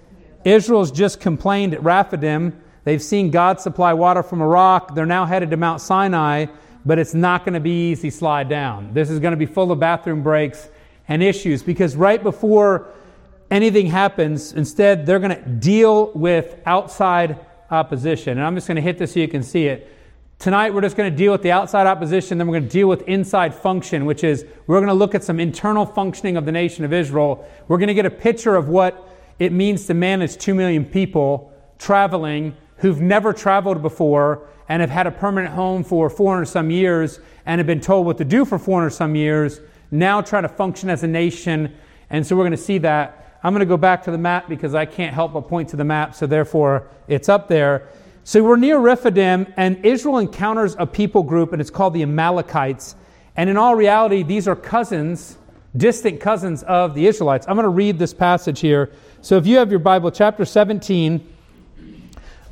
Israel's 0.45 0.91
just 0.91 1.21
complained 1.21 1.75
at 1.75 1.83
Rephidim. 1.83 2.61
They've 2.85 3.03
seen 3.03 3.31
God 3.31 3.61
supply 3.61 3.93
water 3.93 4.23
from 4.23 4.41
a 4.41 4.47
rock. 4.47 4.95
They're 4.95 5.07
now 5.07 5.27
headed 5.27 5.51
to 5.51 5.57
Mount 5.57 5.81
Sinai, 5.81 6.47
but 6.85 6.99
it's 6.99 7.15
not 7.15 7.45
going 7.45 7.55
to 7.55 7.61
be 7.61 7.93
easy 7.93 8.11
slide 8.11 8.49
down. 8.49 8.93
This 8.93 9.11
is 9.11 9.21
going 9.21 9.33
to 9.33 9.37
be 9.37 9.47
full 9.47 9.71
of 9.71 9.79
bathroom 9.79 10.23
breaks 10.23 10.69
and 11.09 11.23
issues 11.23 11.63
because 11.63 11.95
right 11.95 12.23
before 12.23 12.89
anything 13.51 13.87
happens, 13.87 14.53
instead, 14.53 15.07
they're 15.07 15.21
going 15.21 15.37
to 15.37 15.49
deal 15.49 16.11
with 16.13 16.61
outside 16.67 17.39
opposition. 17.73 18.39
And 18.39 18.47
I'm 18.47 18.55
just 18.55 18.69
going 18.69 18.77
to 18.77 18.83
hit 18.83 18.99
this 18.99 19.15
so 19.15 19.21
you 19.21 19.29
can 19.29 19.43
see 19.43 19.67
it. 19.67 19.91
Tonight, 20.39 20.75
we're 20.75 20.81
just 20.81 20.97
going 20.97 21.11
to 21.11 21.17
deal 21.17 21.33
with 21.33 21.43
the 21.43 21.53
outside 21.53 21.87
opposition, 21.87 22.37
then 22.37 22.49
we're 22.49 22.59
going 22.59 22.69
to 22.69 22.73
deal 22.73 22.89
with 22.89 23.03
inside 23.03 23.55
function, 23.55 24.05
which 24.05 24.25
is 24.25 24.45
we're 24.67 24.79
going 24.79 24.89
to 24.89 24.95
look 24.95 25.15
at 25.15 25.23
some 25.23 25.39
internal 25.39 25.87
functioning 25.87 26.37
of 26.37 26.45
the 26.45 26.53
nation 26.53 26.85
of 26.85 26.93
Israel. 26.93 27.49
We're 27.69 27.79
going 27.79 27.89
to 27.89 27.95
get 27.95 28.07
a 28.07 28.11
picture 28.11 28.57
of 28.57 28.69
what 28.69 29.09
it 29.39 29.53
means 29.53 29.87
to 29.87 29.95
manage 29.95 30.37
2 30.37 30.55
million 30.55 30.85
people 30.85 31.53
traveling 31.79 32.57
who've 32.79 33.01
never 33.01 33.33
traveled 33.33 33.83
before 33.83 34.49
and 34.69 34.81
have 34.81 34.91
had 34.91 35.07
a 35.07 35.13
permanent 35.13 35.55
home 35.55 35.85
for 35.85 36.11
400 36.11 36.47
some 36.47 36.71
years 36.71 37.21
and 37.47 37.59
have 37.61 37.67
been 37.67 37.81
told 37.81 38.07
what 38.07 38.19
to 38.19 38.25
do 38.25 38.45
for 38.45 38.59
400 38.59 38.91
some 38.91 39.15
years, 39.15 39.61
now 39.93 40.21
try 40.21 40.41
to 40.41 40.49
function 40.49 40.91
as 40.91 41.05
a 41.05 41.07
nation. 41.07 41.73
And 42.11 42.27
so 42.27 42.35
we're 42.35 42.43
going 42.43 42.51
to 42.51 42.57
see 42.57 42.79
that. 42.79 43.22
I'm 43.45 43.53
going 43.53 43.61
to 43.61 43.67
go 43.67 43.77
back 43.77 44.05
to 44.05 44.11
the 44.11 44.19
map 44.19 44.49
because 44.49 44.75
I 44.75 44.85
can't 44.87 45.13
help 45.13 45.33
but 45.33 45.49
point 45.49 45.69
to 45.71 45.77
the 45.77 45.85
map, 45.85 46.15
so 46.15 46.27
therefore 46.27 46.89
it's 47.09 47.29
up 47.29 47.49
there. 47.49 47.89
So 48.25 48.43
we're 48.45 48.57
near 48.57 48.79
Rephidim, 48.79 49.53
and 49.57 49.85
Israel 49.85 50.19
encounters 50.19 50.77
a 50.79 50.87
people 50.87 51.25
group, 51.25 51.53
and 51.53 51.61
it's 51.61 51.71
called 51.71 51.93
the 51.95 52.03
Amalekites. 52.03 52.95
And 53.37 53.51
in 53.51 53.57
all 53.57 53.75
reality, 53.75 54.23
these 54.23 54.47
are 54.47 54.55
cousins, 54.55 55.39
distant 55.77 56.21
cousins 56.21 56.63
of 56.65 56.95
the 56.95 57.07
Israelites. 57.07 57.47
I'm 57.49 57.57
going 57.57 57.65
to 57.65 57.71
read 57.71 57.99
this 57.99 58.15
passage 58.15 58.61
here. 58.61 58.93
So 59.23 59.37
if 59.39 59.47
you 59.47 59.57
have 59.57 59.71
your 59.71 59.81
Bible, 59.81 60.13
chapter 60.13 60.45
17, 60.45 61.27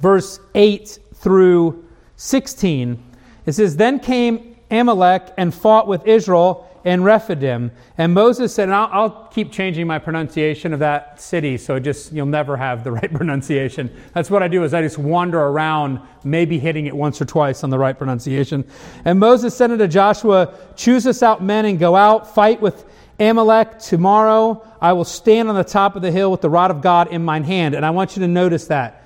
verse 0.01 0.41
8 0.57 0.99
through 1.15 1.85
16, 2.17 3.03
it 3.47 3.53
says, 3.53 3.77
Then 3.77 4.01
came 4.01 4.57
Amalek 4.73 5.33
and 5.37 5.55
fought 5.55 5.87
with 5.87 6.05
Israel 6.07 6.70
and 6.85 7.05
Rephidim. 7.05 7.71
And 7.99 8.15
Moses 8.15 8.55
said, 8.55 8.65
and 8.65 8.75
I'll, 8.75 8.89
I'll, 8.93 9.31
keep 9.31 9.53
changing 9.53 9.87
my 9.87 9.99
pronunciation 9.99 10.73
of 10.73 10.81
that 10.81 11.21
city, 11.21 11.57
so 11.57 11.79
just 11.79 12.13
you'll 12.13 12.27
never 12.27 12.57
have 12.57 12.83
the 12.83 12.93
right 12.93 13.13
pronunciation. 13.13 13.95
That's 14.13 14.31
what 14.31 14.43
I 14.43 14.49
do 14.49 14.65
is 14.65 14.75
I 14.75 14.83
just 14.83 14.99
wander 14.99 15.39
around, 15.39 16.01
maybe 16.25 16.59
hitting 16.59 16.87
it 16.87 16.97
once 16.97 17.21
or 17.21 17.25
twice 17.25 17.63
on 17.63 17.71
the 17.71 17.79
right 17.79 17.97
pronunciation. 17.97 18.65
And 19.05 19.21
Moses 19.21 19.57
said 19.57 19.71
unto 19.71 19.87
Joshua, 19.87 20.55
Choose 20.75 21.07
us 21.07 21.23
out 21.23 21.43
men 21.43 21.65
and 21.65 21.79
go 21.79 21.95
out, 21.95 22.35
fight 22.35 22.61
with 22.61 22.85
Amalek 23.21 23.79
tomorrow. 23.79 24.67
I 24.81 24.95
will 24.95 25.05
stand 25.05 25.49
on 25.49 25.55
the 25.55 25.65
top 25.65 25.95
of 25.95 26.03
the 26.03 26.11
hill 26.11 26.31
with 26.31 26.41
the 26.41 26.51
rod 26.51 26.71
of 26.71 26.81
God 26.81 27.13
in 27.13 27.25
mine 27.25 27.45
hand. 27.45 27.75
And 27.75 27.85
I 27.85 27.91
want 27.91 28.17
you 28.17 28.21
to 28.23 28.29
notice 28.29 28.67
that. 28.69 28.97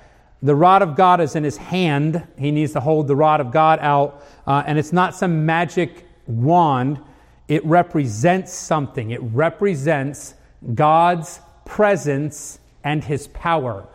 The 0.41 0.55
rod 0.55 0.81
of 0.81 0.95
God 0.95 1.21
is 1.21 1.35
in 1.35 1.43
his 1.43 1.57
hand. 1.57 2.25
He 2.37 2.51
needs 2.51 2.73
to 2.73 2.79
hold 2.79 3.07
the 3.07 3.15
rod 3.15 3.41
of 3.41 3.51
God 3.51 3.79
out. 3.81 4.23
Uh, 4.47 4.63
and 4.65 4.77
it's 4.77 4.93
not 4.93 5.15
some 5.15 5.45
magic 5.45 6.05
wand 6.27 6.99
it 7.47 7.65
represents 7.65 8.51
something. 8.53 9.11
It 9.11 9.21
represents 9.21 10.33
God's 10.73 11.39
presence 11.65 12.59
and 12.83 13.03
his 13.03 13.27
power. 13.27 13.87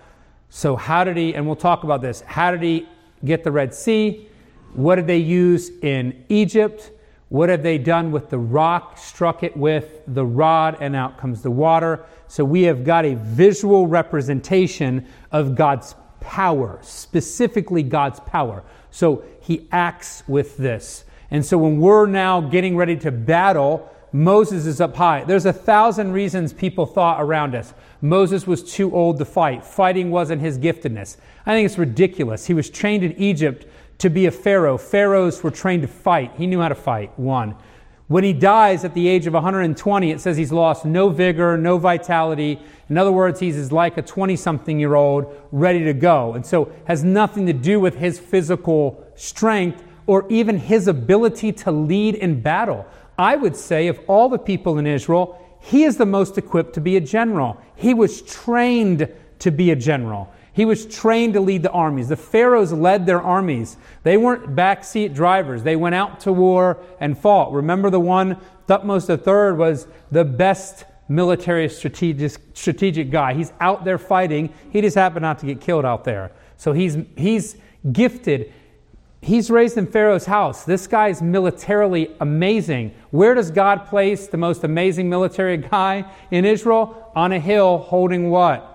So, 0.50 0.76
how 0.76 1.04
did 1.04 1.16
he, 1.16 1.35
and 1.35 1.47
we'll 1.47 1.57
talk 1.57 1.85
about 1.85 2.02
this, 2.02 2.23
how 2.23 2.50
did 2.50 2.62
he 2.62 2.88
get 3.25 3.45
the 3.45 3.52
Red 3.52 3.75
Sea? 3.75 4.28
What 4.75 4.97
did 4.97 5.07
they 5.07 5.19
use 5.19 5.71
in 5.83 6.25
Egypt? 6.28 6.90
What 7.28 7.49
have 7.49 7.62
they 7.62 7.78
done 7.78 8.11
with 8.11 8.30
the 8.30 8.38
rock? 8.38 8.99
Struck 8.99 9.45
it 9.45 9.57
with 9.57 10.02
the 10.09 10.26
rod, 10.26 10.76
and 10.80 10.97
out 10.97 11.19
comes 11.19 11.42
the 11.42 11.50
water. 11.50 12.04
So, 12.26 12.45
we 12.45 12.62
have 12.62 12.85
got 12.85 13.04
a 13.04 13.14
visual 13.14 13.87
representation 13.87 15.07
of 15.30 15.54
God's 15.54 15.95
power, 16.21 16.78
specifically 16.83 17.83
God's 17.83 18.21
power. 18.21 18.64
So, 18.90 19.25
he 19.40 19.69
acts 19.71 20.25
with 20.26 20.57
this. 20.57 21.04
And 21.30 21.44
so 21.44 21.58
when 21.58 21.78
we're 21.78 22.06
now 22.06 22.40
getting 22.40 22.76
ready 22.76 22.96
to 22.99 23.10
battle 23.10 23.90
Moses 24.12 24.66
is 24.66 24.80
up 24.80 24.96
high. 24.96 25.22
There's 25.25 25.46
a 25.46 25.52
thousand 25.52 26.12
reasons 26.12 26.52
people 26.52 26.84
thought 26.84 27.22
around 27.22 27.54
us. 27.54 27.72
Moses 28.00 28.46
was 28.46 28.62
too 28.62 28.94
old 28.94 29.18
to 29.18 29.25
fight. 29.25 29.64
Fighting 29.64 30.10
wasn't 30.10 30.42
his 30.42 30.58
giftedness. 30.58 31.16
I 31.46 31.54
think 31.54 31.66
it's 31.66 31.78
ridiculous. 31.78 32.46
He 32.46 32.54
was 32.54 32.68
trained 32.70 33.04
in 33.04 33.12
Egypt 33.12 33.66
to 33.99 34.10
be 34.10 34.26
a 34.26 34.30
pharaoh. 34.30 34.78
Pharaohs 34.78 35.42
were 35.42 35.50
trained 35.50 35.82
to 35.82 35.88
fight. 35.88 36.32
He 36.37 36.46
knew 36.46 36.60
how 36.60 36.68
to 36.68 36.75
fight, 36.75 37.16
one. 37.18 37.54
When 38.08 38.25
he 38.25 38.32
dies 38.32 38.84
at 38.84 38.94
the 38.94 39.06
age 39.06 39.28
of 39.28 39.34
120, 39.34 40.10
it 40.10 40.20
says 40.20 40.37
he's 40.37 40.50
lost 40.50 40.84
no 40.84 41.10
vigor, 41.10 41.56
no 41.56 41.78
vitality. 41.78 42.58
In 42.88 42.99
other 42.99 43.12
words, 43.12 43.38
he's 43.38 43.70
like 43.70 43.96
a 43.96 44.02
20 44.02 44.34
something 44.34 44.80
year 44.80 44.96
old 44.96 45.32
ready 45.52 45.84
to 45.84 45.92
go. 45.92 46.32
And 46.32 46.44
so 46.44 46.72
has 46.87 47.04
nothing 47.04 47.46
to 47.46 47.52
do 47.52 47.78
with 47.78 47.94
his 47.94 48.18
physical 48.18 49.06
strength 49.14 49.84
or 50.11 50.26
even 50.29 50.59
his 50.59 50.88
ability 50.88 51.52
to 51.52 51.71
lead 51.71 52.17
in 52.17 52.40
battle. 52.40 52.85
I 53.17 53.37
would 53.37 53.55
say 53.55 53.87
of 53.87 54.00
all 54.09 54.29
the 54.29 54.40
people 54.40 54.76
in 54.76 54.85
Israel, 54.85 55.40
he 55.61 55.85
is 55.85 55.99
the 55.99 56.05
most 56.05 56.37
equipped 56.37 56.75
to 56.75 56.81
be 56.81 56.97
a 56.97 57.00
general. 57.00 57.61
He 57.76 57.95
was 57.95 58.21
trained 58.23 59.09
to 59.38 59.50
be 59.52 59.71
a 59.71 59.76
general. 59.76 60.29
He 60.52 60.64
was 60.64 60.85
trained 60.85 61.35
to 61.35 61.40
lead 61.40 61.62
the 61.62 61.71
armies. 61.71 62.09
The 62.09 62.17
pharaohs 62.17 62.73
led 62.73 63.07
their 63.07 63.23
armies. 63.23 63.76
They 64.02 64.17
weren't 64.17 64.57
backseat 64.57 65.14
drivers. 65.14 65.62
They 65.62 65.76
went 65.76 65.95
out 65.95 66.19
to 66.21 66.33
war 66.33 66.83
and 66.99 67.17
fought. 67.17 67.52
Remember 67.52 67.88
the 67.88 68.00
one, 68.00 68.37
Thutmose 68.67 69.09
III 69.09 69.57
was 69.57 69.87
the 70.11 70.25
best 70.25 70.87
military 71.09 71.69
strategic, 71.69 72.33
strategic 72.55 73.12
guy. 73.12 73.35
He's 73.35 73.52
out 73.61 73.85
there 73.85 73.97
fighting. 73.97 74.52
He 74.71 74.81
just 74.81 74.97
happened 74.97 75.23
not 75.23 75.38
to 75.38 75.47
get 75.47 75.61
killed 75.61 75.85
out 75.85 76.02
there. 76.02 76.33
So 76.57 76.73
he's, 76.73 76.99
he's 77.17 77.57
gifted. 77.93 78.52
He's 79.23 79.50
raised 79.50 79.77
in 79.77 79.87
Pharaoh's 79.87 80.25
house. 80.25 80.65
This 80.65 80.87
guy 80.87 81.09
is 81.09 81.21
militarily 81.21 82.11
amazing. 82.21 82.95
Where 83.11 83.35
does 83.35 83.50
God 83.50 83.87
place 83.87 84.27
the 84.27 84.39
most 84.39 84.65
amazing 84.65 85.11
military 85.11 85.59
guy 85.59 86.11
in 86.31 86.47
Israel? 86.47 87.12
On 87.15 87.33
a 87.33 87.39
hill 87.39 87.79
holding 87.79 88.31
what? 88.31 88.67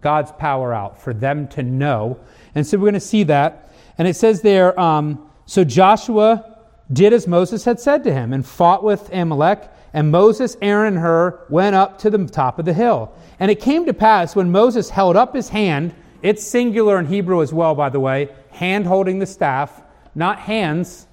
God's 0.00 0.32
power 0.32 0.74
out 0.74 1.00
for 1.00 1.14
them 1.14 1.48
to 1.48 1.62
know. 1.62 2.18
And 2.54 2.66
so 2.66 2.76
we're 2.76 2.82
going 2.82 2.94
to 2.94 3.00
see 3.00 3.22
that. 3.24 3.72
And 3.96 4.06
it 4.06 4.16
says 4.16 4.42
there 4.42 4.78
um, 4.78 5.30
so 5.46 5.64
Joshua 5.64 6.58
did 6.92 7.12
as 7.12 7.26
Moses 7.26 7.64
had 7.64 7.80
said 7.80 8.04
to 8.04 8.12
him 8.12 8.32
and 8.32 8.44
fought 8.44 8.84
with 8.84 9.12
Amalek. 9.12 9.70
And 9.92 10.10
Moses, 10.10 10.58
Aaron, 10.60 10.94
and 10.94 11.02
Hur 11.02 11.46
went 11.48 11.74
up 11.74 11.98
to 12.00 12.10
the 12.10 12.26
top 12.26 12.58
of 12.58 12.66
the 12.66 12.74
hill. 12.74 13.14
And 13.40 13.50
it 13.50 13.60
came 13.60 13.86
to 13.86 13.94
pass 13.94 14.36
when 14.36 14.52
Moses 14.52 14.90
held 14.90 15.16
up 15.16 15.34
his 15.34 15.48
hand, 15.48 15.94
it's 16.22 16.44
singular 16.44 16.98
in 16.98 17.06
Hebrew 17.06 17.40
as 17.40 17.52
well, 17.52 17.74
by 17.74 17.88
the 17.88 18.00
way, 18.00 18.28
hand 18.50 18.86
holding 18.86 19.18
the 19.18 19.26
staff, 19.26 19.82
not 20.16 20.40
hands, 20.40 21.06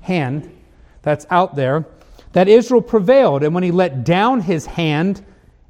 hand, 0.00 0.50
that's 1.02 1.26
out 1.30 1.54
there, 1.54 1.86
that 2.32 2.48
Israel 2.48 2.82
prevailed. 2.82 3.44
And 3.44 3.54
when 3.54 3.62
he 3.62 3.70
let 3.70 4.04
down 4.04 4.40
his 4.40 4.66
hand, 4.66 5.24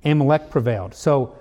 Amalek 0.04 0.48
prevailed. 0.48 0.94
So 0.94 1.36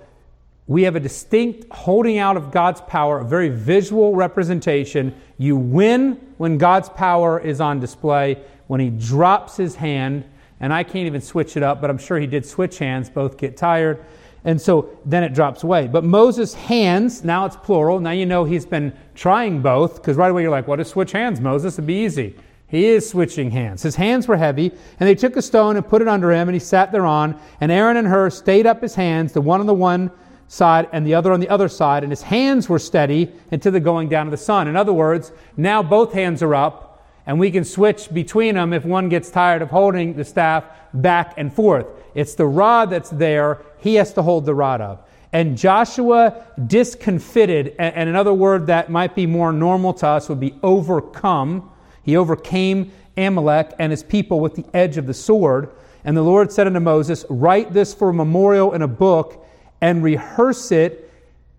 we 0.66 0.82
have 0.82 0.96
a 0.96 1.00
distinct 1.00 1.72
holding 1.72 2.18
out 2.18 2.36
of 2.36 2.50
God's 2.50 2.80
power, 2.82 3.20
a 3.20 3.24
very 3.24 3.48
visual 3.48 4.14
representation. 4.14 5.14
You 5.38 5.56
win 5.56 6.20
when 6.36 6.58
God's 6.58 6.90
power 6.90 7.40
is 7.40 7.60
on 7.60 7.80
display. 7.80 8.42
When 8.66 8.80
he 8.80 8.90
drops 8.90 9.56
his 9.56 9.76
hand, 9.76 10.24
and 10.60 10.74
I 10.74 10.82
can't 10.82 11.06
even 11.06 11.22
switch 11.22 11.56
it 11.56 11.62
up, 11.62 11.80
but 11.80 11.88
I'm 11.88 11.98
sure 11.98 12.18
he 12.18 12.26
did 12.26 12.44
switch 12.44 12.78
hands, 12.78 13.08
both 13.08 13.38
get 13.38 13.56
tired. 13.56 14.04
And 14.44 14.60
so 14.60 14.88
then 15.04 15.24
it 15.24 15.34
drops 15.34 15.64
away. 15.64 15.88
But 15.88 16.04
Moses' 16.04 16.54
hands, 16.54 17.24
now 17.24 17.44
it's 17.44 17.56
plural. 17.56 18.00
Now 18.00 18.12
you 18.12 18.24
know 18.24 18.44
he's 18.44 18.66
been 18.66 18.92
trying 19.14 19.60
both, 19.60 19.96
because 19.96 20.16
right 20.16 20.30
away 20.30 20.42
you're 20.42 20.50
like, 20.50 20.68
what 20.68 20.80
is 20.80 20.88
switch 20.88 21.12
hands, 21.12 21.40
Moses? 21.40 21.74
It'd 21.74 21.86
be 21.86 22.04
easy. 22.04 22.36
He 22.68 22.86
is 22.86 23.08
switching 23.08 23.50
hands. 23.50 23.82
His 23.82 23.96
hands 23.96 24.28
were 24.28 24.36
heavy, 24.36 24.70
and 25.00 25.08
they 25.08 25.14
took 25.14 25.36
a 25.36 25.42
stone 25.42 25.76
and 25.76 25.88
put 25.88 26.02
it 26.02 26.08
under 26.08 26.30
him, 26.30 26.48
and 26.48 26.54
he 26.54 26.60
sat 26.60 26.92
thereon. 26.92 27.38
And 27.60 27.72
Aaron 27.72 27.96
and 27.96 28.06
Hur 28.06 28.30
stayed 28.30 28.66
up 28.66 28.82
his 28.82 28.94
hands, 28.94 29.32
the 29.32 29.40
one 29.40 29.60
on 29.60 29.66
the 29.66 29.74
one 29.74 30.10
side 30.48 30.88
and 30.92 31.06
the 31.06 31.14
other 31.14 31.32
on 31.32 31.40
the 31.40 31.48
other 31.48 31.68
side, 31.68 32.02
and 32.02 32.12
his 32.12 32.22
hands 32.22 32.68
were 32.68 32.78
steady 32.78 33.30
until 33.52 33.72
the 33.72 33.80
going 33.80 34.08
down 34.08 34.26
of 34.26 34.30
the 34.30 34.36
sun. 34.36 34.68
In 34.68 34.76
other 34.76 34.92
words, 34.92 35.32
now 35.56 35.82
both 35.82 36.12
hands 36.12 36.42
are 36.42 36.54
up, 36.54 36.87
and 37.28 37.38
we 37.38 37.50
can 37.50 37.62
switch 37.62 38.12
between 38.12 38.54
them 38.54 38.72
if 38.72 38.86
one 38.86 39.10
gets 39.10 39.30
tired 39.30 39.60
of 39.60 39.68
holding 39.68 40.14
the 40.14 40.24
staff 40.24 40.64
back 40.94 41.34
and 41.36 41.52
forth. 41.52 41.86
It's 42.14 42.34
the 42.34 42.46
rod 42.46 42.88
that's 42.88 43.10
there, 43.10 43.62
he 43.78 43.96
has 43.96 44.14
to 44.14 44.22
hold 44.22 44.46
the 44.46 44.54
rod 44.54 44.80
up. 44.80 45.10
And 45.30 45.58
Joshua 45.58 46.46
discomfited, 46.66 47.76
and 47.78 48.08
another 48.08 48.32
word 48.32 48.68
that 48.68 48.90
might 48.90 49.14
be 49.14 49.26
more 49.26 49.52
normal 49.52 49.92
to 49.94 50.06
us 50.06 50.30
would 50.30 50.40
be 50.40 50.54
overcome. 50.62 51.70
He 52.02 52.16
overcame 52.16 52.90
Amalek 53.18 53.74
and 53.78 53.92
his 53.92 54.02
people 54.02 54.40
with 54.40 54.54
the 54.54 54.64
edge 54.72 54.96
of 54.96 55.06
the 55.06 55.12
sword. 55.12 55.70
And 56.04 56.16
the 56.16 56.22
Lord 56.22 56.50
said 56.50 56.66
unto 56.66 56.80
Moses, 56.80 57.26
Write 57.28 57.74
this 57.74 57.92
for 57.92 58.08
a 58.08 58.14
memorial 58.14 58.72
in 58.72 58.80
a 58.80 58.88
book 58.88 59.46
and 59.82 60.02
rehearse 60.02 60.72
it 60.72 61.12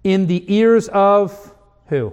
in 0.03 0.25
the 0.25 0.51
ears 0.51 0.87
of 0.87 1.53
who? 1.89 2.11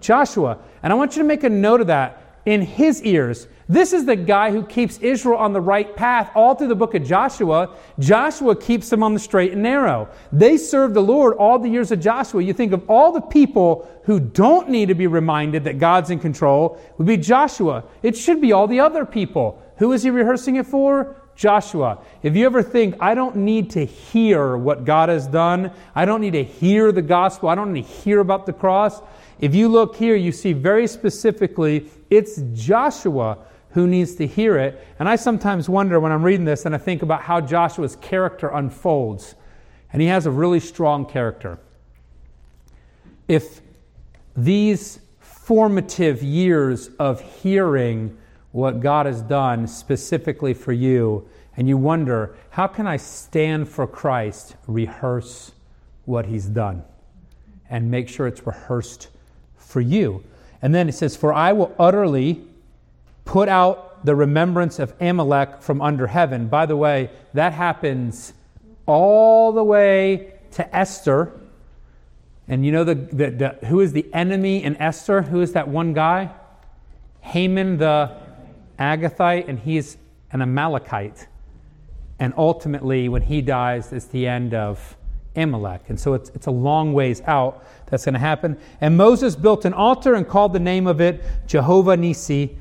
Joshua. 0.00 0.58
And 0.84 0.92
I 0.92 0.96
want 0.96 1.16
you 1.16 1.22
to 1.22 1.26
make 1.26 1.42
a 1.42 1.50
note 1.50 1.80
of 1.80 1.88
that. 1.88 2.22
In 2.48 2.62
his 2.62 3.02
ears. 3.02 3.46
This 3.68 3.92
is 3.92 4.06
the 4.06 4.16
guy 4.16 4.50
who 4.50 4.64
keeps 4.64 4.96
Israel 5.00 5.36
on 5.36 5.52
the 5.52 5.60
right 5.60 5.94
path 5.94 6.30
all 6.34 6.54
through 6.54 6.68
the 6.68 6.74
book 6.74 6.94
of 6.94 7.04
Joshua. 7.04 7.76
Joshua 7.98 8.56
keeps 8.56 8.88
them 8.88 9.02
on 9.02 9.12
the 9.12 9.20
straight 9.20 9.52
and 9.52 9.62
narrow. 9.62 10.08
They 10.32 10.56
served 10.56 10.94
the 10.94 11.02
Lord 11.02 11.34
all 11.34 11.58
the 11.58 11.68
years 11.68 11.92
of 11.92 12.00
Joshua. 12.00 12.42
You 12.42 12.54
think 12.54 12.72
of 12.72 12.88
all 12.88 13.12
the 13.12 13.20
people 13.20 13.86
who 14.04 14.18
don't 14.18 14.70
need 14.70 14.88
to 14.88 14.94
be 14.94 15.06
reminded 15.06 15.64
that 15.64 15.78
God's 15.78 16.08
in 16.08 16.20
control 16.20 16.80
would 16.96 17.06
be 17.06 17.18
Joshua. 17.18 17.84
It 18.02 18.16
should 18.16 18.40
be 18.40 18.52
all 18.52 18.66
the 18.66 18.80
other 18.80 19.04
people. 19.04 19.62
Who 19.76 19.92
is 19.92 20.02
he 20.02 20.08
rehearsing 20.08 20.56
it 20.56 20.66
for? 20.66 21.16
Joshua, 21.38 21.98
if 22.24 22.34
you 22.34 22.44
ever 22.44 22.64
think, 22.64 22.96
I 22.98 23.14
don't 23.14 23.36
need 23.36 23.70
to 23.70 23.86
hear 23.86 24.56
what 24.56 24.84
God 24.84 25.08
has 25.08 25.28
done, 25.28 25.70
I 25.94 26.04
don't 26.04 26.20
need 26.20 26.32
to 26.32 26.42
hear 26.42 26.90
the 26.90 27.00
gospel, 27.00 27.48
I 27.48 27.54
don't 27.54 27.72
need 27.72 27.86
to 27.86 27.92
hear 27.92 28.18
about 28.18 28.44
the 28.44 28.52
cross, 28.52 29.00
if 29.40 29.54
you 29.54 29.68
look 29.68 29.94
here, 29.94 30.16
you 30.16 30.32
see 30.32 30.52
very 30.52 30.86
specifically 30.86 31.88
it's 32.10 32.42
Joshua 32.54 33.38
who 33.70 33.86
needs 33.86 34.16
to 34.16 34.26
hear 34.26 34.58
it. 34.58 34.84
And 34.98 35.08
I 35.08 35.16
sometimes 35.16 35.68
wonder 35.68 36.00
when 36.00 36.10
I'm 36.10 36.24
reading 36.24 36.44
this 36.44 36.66
and 36.66 36.74
I 36.74 36.78
think 36.78 37.02
about 37.02 37.22
how 37.22 37.40
Joshua's 37.40 37.94
character 37.96 38.48
unfolds. 38.48 39.36
And 39.92 40.02
he 40.02 40.08
has 40.08 40.26
a 40.26 40.30
really 40.30 40.60
strong 40.60 41.06
character. 41.06 41.58
If 43.28 43.60
these 44.36 44.98
formative 45.20 46.22
years 46.22 46.88
of 46.98 47.20
hearing 47.20 48.18
what 48.52 48.80
God 48.80 49.06
has 49.06 49.22
done 49.22 49.66
specifically 49.66 50.54
for 50.54 50.72
you, 50.72 51.28
and 51.56 51.68
you 51.68 51.76
wonder, 51.76 52.34
how 52.50 52.66
can 52.66 52.86
I 52.86 52.96
stand 52.96 53.68
for 53.68 53.86
Christ, 53.86 54.56
rehearse 54.66 55.52
what 56.04 56.26
He's 56.26 56.46
done, 56.46 56.82
and 57.68 57.90
make 57.90 58.08
sure 58.08 58.26
it's 58.26 58.46
rehearsed 58.46 59.08
for 59.56 59.80
you? 59.80 60.24
And 60.62 60.74
then 60.74 60.88
it 60.88 60.92
says, 60.92 61.16
For 61.16 61.32
I 61.32 61.52
will 61.52 61.74
utterly 61.78 62.42
put 63.24 63.48
out 63.48 64.04
the 64.04 64.14
remembrance 64.14 64.78
of 64.78 64.94
Amalek 65.00 65.62
from 65.62 65.82
under 65.82 66.06
heaven. 66.06 66.48
By 66.48 66.66
the 66.66 66.76
way, 66.76 67.10
that 67.34 67.52
happens 67.52 68.32
all 68.86 69.52
the 69.52 69.64
way 69.64 70.32
to 70.52 70.76
Esther. 70.76 71.32
And 72.46 72.64
you 72.64 72.72
know 72.72 72.84
the, 72.84 72.94
the, 72.94 73.30
the, 73.30 73.66
who 73.66 73.80
is 73.80 73.92
the 73.92 74.06
enemy 74.14 74.62
in 74.62 74.76
Esther? 74.76 75.22
Who 75.22 75.42
is 75.42 75.52
that 75.52 75.68
one 75.68 75.92
guy? 75.92 76.30
Haman 77.20 77.76
the 77.76 78.16
Agagite, 78.78 79.48
and 79.48 79.58
he's 79.58 79.96
an 80.32 80.42
Amalekite. 80.42 81.26
And 82.18 82.34
ultimately, 82.36 83.08
when 83.08 83.22
he 83.22 83.40
dies, 83.40 83.92
it's 83.92 84.06
the 84.06 84.26
end 84.26 84.54
of 84.54 84.96
Amalek. 85.36 85.82
And 85.88 85.98
so 85.98 86.14
it's, 86.14 86.30
it's 86.30 86.46
a 86.46 86.50
long 86.50 86.92
ways 86.92 87.22
out 87.26 87.64
that's 87.86 88.04
going 88.04 88.14
to 88.14 88.18
happen. 88.18 88.58
And 88.80 88.96
Moses 88.96 89.36
built 89.36 89.64
an 89.64 89.72
altar 89.72 90.14
and 90.14 90.26
called 90.26 90.52
the 90.52 90.60
name 90.60 90.86
of 90.86 91.00
it 91.00 91.22
Jehovah 91.46 91.96
Nisi. 91.96 92.56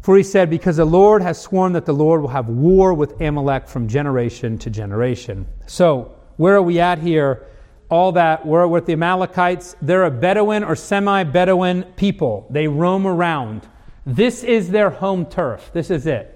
For 0.00 0.16
he 0.16 0.22
said, 0.22 0.48
Because 0.48 0.76
the 0.76 0.84
Lord 0.84 1.22
has 1.22 1.40
sworn 1.40 1.72
that 1.74 1.84
the 1.84 1.92
Lord 1.92 2.22
will 2.22 2.28
have 2.28 2.48
war 2.48 2.94
with 2.94 3.20
Amalek 3.20 3.68
from 3.68 3.88
generation 3.88 4.56
to 4.58 4.70
generation. 4.70 5.46
So, 5.66 6.14
where 6.36 6.54
are 6.54 6.62
we 6.62 6.80
at 6.80 6.98
here? 6.98 7.46
All 7.90 8.12
that, 8.12 8.46
we're 8.46 8.66
with 8.66 8.86
the 8.86 8.92
Amalekites. 8.92 9.76
They're 9.82 10.04
a 10.04 10.10
Bedouin 10.10 10.62
or 10.62 10.76
semi 10.76 11.24
Bedouin 11.24 11.84
people. 11.96 12.46
They 12.50 12.68
roam 12.68 13.06
around. 13.06 13.68
This 14.08 14.42
is 14.42 14.70
their 14.70 14.88
home 14.88 15.26
turf. 15.26 15.70
This 15.74 15.90
is 15.90 16.06
it. 16.06 16.34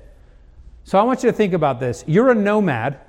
So 0.84 0.98
I 0.98 1.04
want 1.04 1.22
you 1.22 1.30
to 1.30 1.32
think 1.34 1.54
about 1.54 1.80
this. 1.80 2.04
You're 2.06 2.30
a 2.30 2.34
nomad 2.34 3.00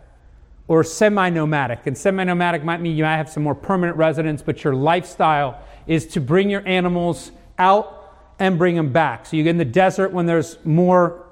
or 0.69 0.85
semi 0.85 1.29
nomadic. 1.29 1.85
And 1.85 1.97
semi 1.97 2.23
nomadic 2.23 2.63
might 2.63 2.79
mean 2.79 2.95
you 2.95 3.03
might 3.03 3.17
have 3.17 3.29
some 3.29 3.43
more 3.43 3.55
permanent 3.55 3.97
residence, 3.97 4.41
but 4.41 4.63
your 4.63 4.73
lifestyle 4.73 5.59
is 5.85 6.07
to 6.07 6.21
bring 6.21 6.49
your 6.49 6.65
animals 6.65 7.33
out 7.59 8.15
and 8.39 8.57
bring 8.57 8.75
them 8.75 8.93
back. 8.93 9.25
So 9.25 9.35
you 9.35 9.43
get 9.43 9.49
in 9.49 9.57
the 9.57 9.65
desert 9.65 10.13
when 10.13 10.27
there's 10.27 10.57
more 10.63 11.25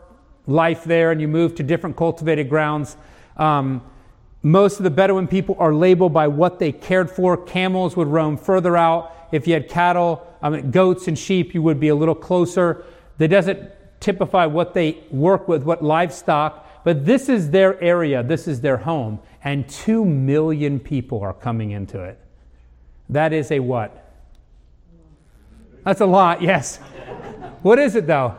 life 0.45 0.83
there 0.83 1.11
and 1.11 1.21
you 1.21 1.29
move 1.29 1.55
to 1.55 1.63
different 1.63 1.95
cultivated 1.95 2.50
grounds. 2.50 2.97
Um, 3.38 3.81
most 4.43 4.77
of 4.77 4.83
the 4.83 4.89
Bedouin 4.89 5.29
people 5.29 5.55
are 5.57 5.73
labeled 5.73 6.11
by 6.11 6.27
what 6.27 6.59
they 6.59 6.73
cared 6.73 7.09
for. 7.09 7.38
Camels 7.38 7.95
would 7.95 8.09
roam 8.09 8.35
further 8.35 8.75
out. 8.75 9.29
If 9.31 9.47
you 9.47 9.53
had 9.53 9.69
cattle, 9.69 10.27
I 10.41 10.50
mean, 10.50 10.71
goats 10.71 11.07
and 11.07 11.17
sheep, 11.17 11.53
you 11.53 11.61
would 11.61 11.79
be 11.79 11.88
a 11.88 11.95
little 11.95 12.15
closer. 12.15 12.83
The 13.21 13.27
desert 13.27 13.99
typify 13.99 14.47
what 14.47 14.73
they 14.73 14.97
work 15.11 15.47
with, 15.47 15.61
what 15.61 15.83
livestock, 15.83 16.83
but 16.83 17.05
this 17.05 17.29
is 17.29 17.51
their 17.51 17.79
area, 17.79 18.23
this 18.23 18.47
is 18.47 18.61
their 18.61 18.77
home, 18.77 19.19
and 19.43 19.69
two 19.69 20.03
million 20.03 20.79
people 20.79 21.21
are 21.21 21.31
coming 21.31 21.69
into 21.69 22.01
it. 22.01 22.19
That 23.09 23.31
is 23.31 23.51
a 23.51 23.59
what? 23.59 24.11
That's 25.83 26.01
a 26.01 26.07
lot, 26.07 26.41
yes. 26.41 26.77
What 27.61 27.77
is 27.77 27.95
it 27.95 28.07
though? 28.07 28.37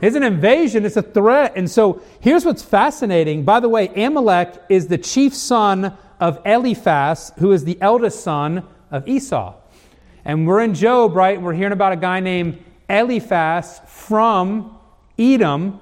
It's 0.00 0.14
an 0.14 0.22
invasion, 0.22 0.86
it's 0.86 0.96
a 0.96 1.02
threat. 1.02 1.54
And 1.56 1.68
so 1.68 2.02
here's 2.20 2.44
what's 2.44 2.62
fascinating. 2.62 3.42
By 3.42 3.58
the 3.58 3.68
way, 3.68 3.88
Amalek 3.88 4.62
is 4.68 4.86
the 4.86 4.98
chief 4.98 5.34
son 5.34 5.98
of 6.20 6.40
Eliphaz, 6.46 7.32
who 7.40 7.50
is 7.50 7.64
the 7.64 7.78
eldest 7.80 8.20
son 8.20 8.62
of 8.92 9.08
Esau. 9.08 9.56
And 10.24 10.46
we're 10.46 10.60
in 10.60 10.72
Job, 10.72 11.16
right? 11.16 11.42
We're 11.42 11.52
hearing 11.52 11.72
about 11.72 11.92
a 11.92 11.96
guy 11.96 12.20
named 12.20 12.62
Eliphaz 12.92 13.80
from 13.86 14.78
Edom. 15.18 15.80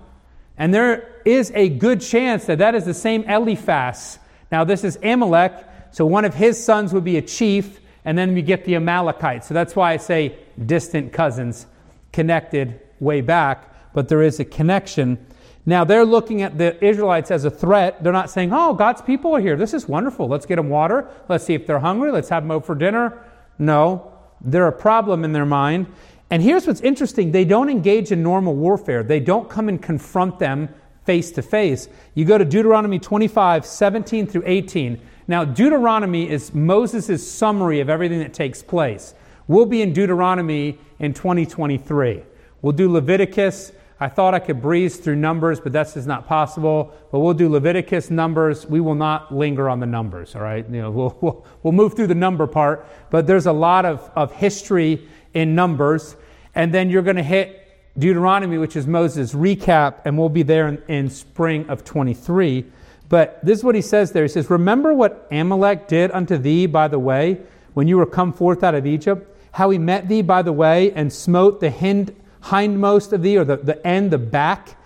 And 0.56 0.72
there 0.72 1.20
is 1.24 1.52
a 1.54 1.68
good 1.68 2.00
chance 2.00 2.46
that 2.46 2.58
that 2.58 2.74
is 2.74 2.84
the 2.84 2.94
same 2.94 3.24
Eliphaz. 3.24 4.18
Now, 4.52 4.64
this 4.64 4.84
is 4.84 4.98
Amalek, 5.02 5.52
so 5.90 6.06
one 6.06 6.24
of 6.24 6.34
his 6.34 6.62
sons 6.62 6.92
would 6.92 7.04
be 7.04 7.16
a 7.16 7.22
chief, 7.22 7.80
and 8.04 8.16
then 8.16 8.34
we 8.34 8.42
get 8.42 8.64
the 8.64 8.76
Amalekites. 8.76 9.46
So 9.48 9.54
that's 9.54 9.76
why 9.76 9.92
I 9.92 9.96
say 9.96 10.36
distant 10.64 11.12
cousins, 11.12 11.66
connected 12.12 12.80
way 13.00 13.20
back, 13.20 13.92
but 13.92 14.08
there 14.08 14.22
is 14.22 14.40
a 14.40 14.44
connection. 14.44 15.24
Now, 15.66 15.84
they're 15.84 16.04
looking 16.04 16.42
at 16.42 16.58
the 16.58 16.82
Israelites 16.84 17.30
as 17.30 17.44
a 17.44 17.50
threat. 17.50 18.02
They're 18.02 18.12
not 18.12 18.30
saying, 18.30 18.52
oh, 18.52 18.74
God's 18.74 19.02
people 19.02 19.34
are 19.36 19.40
here. 19.40 19.56
This 19.56 19.74
is 19.74 19.86
wonderful. 19.86 20.26
Let's 20.26 20.46
get 20.46 20.56
them 20.56 20.68
water. 20.68 21.08
Let's 21.28 21.44
see 21.44 21.54
if 21.54 21.66
they're 21.66 21.78
hungry. 21.78 22.10
Let's 22.10 22.28
have 22.30 22.42
them 22.42 22.50
over 22.50 22.64
for 22.64 22.74
dinner. 22.74 23.22
No, 23.58 24.12
they're 24.40 24.68
a 24.68 24.72
problem 24.72 25.22
in 25.24 25.32
their 25.32 25.46
mind. 25.46 25.86
And 26.30 26.42
here's 26.42 26.66
what's 26.66 26.80
interesting 26.80 27.32
they 27.32 27.44
don't 27.44 27.68
engage 27.68 28.12
in 28.12 28.22
normal 28.22 28.54
warfare, 28.54 29.02
they 29.02 29.20
don't 29.20 29.48
come 29.48 29.68
and 29.68 29.82
confront 29.82 30.38
them 30.38 30.68
face 31.04 31.30
to 31.32 31.42
face. 31.42 31.88
You 32.14 32.24
go 32.24 32.38
to 32.38 32.44
Deuteronomy 32.44 32.98
25, 32.98 33.66
17 33.66 34.26
through 34.26 34.44
18. 34.46 35.00
Now, 35.26 35.44
Deuteronomy 35.44 36.28
is 36.28 36.54
Moses' 36.54 37.28
summary 37.28 37.80
of 37.80 37.88
everything 37.88 38.18
that 38.20 38.34
takes 38.34 38.62
place. 38.62 39.14
We'll 39.48 39.66
be 39.66 39.82
in 39.82 39.92
Deuteronomy 39.92 40.78
in 40.98 41.14
2023. 41.14 42.22
We'll 42.62 42.72
do 42.72 42.90
Leviticus. 42.92 43.72
I 43.98 44.08
thought 44.08 44.34
I 44.34 44.38
could 44.38 44.62
breeze 44.62 44.96
through 44.96 45.16
Numbers, 45.16 45.60
but 45.60 45.72
that's 45.72 45.94
just 45.94 46.06
not 46.06 46.26
possible. 46.26 46.92
But 47.10 47.20
we'll 47.20 47.34
do 47.34 47.48
Leviticus, 47.48 48.10
Numbers. 48.10 48.66
We 48.66 48.80
will 48.80 48.94
not 48.94 49.34
linger 49.34 49.68
on 49.68 49.80
the 49.80 49.86
numbers, 49.86 50.34
all 50.34 50.42
right? 50.42 50.64
You 50.68 50.82
know, 50.82 50.90
we'll, 50.90 51.18
we'll, 51.20 51.46
we'll 51.62 51.72
move 51.72 51.94
through 51.94 52.06
the 52.08 52.14
number 52.14 52.46
part, 52.46 52.86
but 53.10 53.26
there's 53.26 53.46
a 53.46 53.52
lot 53.52 53.84
of, 53.84 54.10
of 54.16 54.32
history 54.32 55.08
in 55.34 55.54
Numbers. 55.54 56.16
And 56.54 56.72
then 56.74 56.90
you're 56.90 57.02
going 57.02 57.16
to 57.16 57.22
hit 57.22 57.56
Deuteronomy, 57.98 58.58
which 58.58 58.76
is 58.76 58.86
Moses' 58.86 59.34
recap, 59.34 60.02
and 60.04 60.18
we'll 60.18 60.28
be 60.28 60.42
there 60.42 60.68
in, 60.68 60.82
in 60.88 61.10
spring 61.10 61.68
of 61.68 61.84
23. 61.84 62.64
But 63.08 63.44
this 63.44 63.58
is 63.58 63.64
what 63.64 63.74
he 63.74 63.82
says 63.82 64.12
there. 64.12 64.22
He 64.22 64.28
says, 64.28 64.48
Remember 64.48 64.94
what 64.94 65.26
Amalek 65.30 65.88
did 65.88 66.10
unto 66.12 66.38
thee 66.38 66.66
by 66.66 66.88
the 66.88 66.98
way 66.98 67.40
when 67.74 67.88
you 67.88 67.96
were 67.96 68.06
come 68.06 68.32
forth 68.32 68.62
out 68.62 68.74
of 68.74 68.86
Egypt? 68.86 69.36
How 69.52 69.70
he 69.70 69.78
met 69.78 70.08
thee 70.08 70.22
by 70.22 70.42
the 70.42 70.52
way 70.52 70.92
and 70.92 71.12
smote 71.12 71.60
the 71.60 71.70
hind, 71.70 72.14
hindmost 72.44 73.12
of 73.12 73.22
thee, 73.22 73.36
or 73.36 73.44
the, 73.44 73.56
the 73.56 73.84
end, 73.84 74.12
the 74.12 74.18
back, 74.18 74.76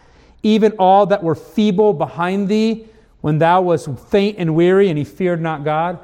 even 0.42 0.72
all 0.78 1.06
that 1.06 1.22
were 1.22 1.34
feeble 1.34 1.92
behind 1.92 2.48
thee 2.48 2.86
when 3.20 3.38
thou 3.38 3.62
was 3.62 3.88
faint 4.08 4.38
and 4.38 4.54
weary, 4.54 4.88
and 4.88 4.98
he 4.98 5.04
feared 5.04 5.40
not 5.40 5.64
God. 5.64 5.98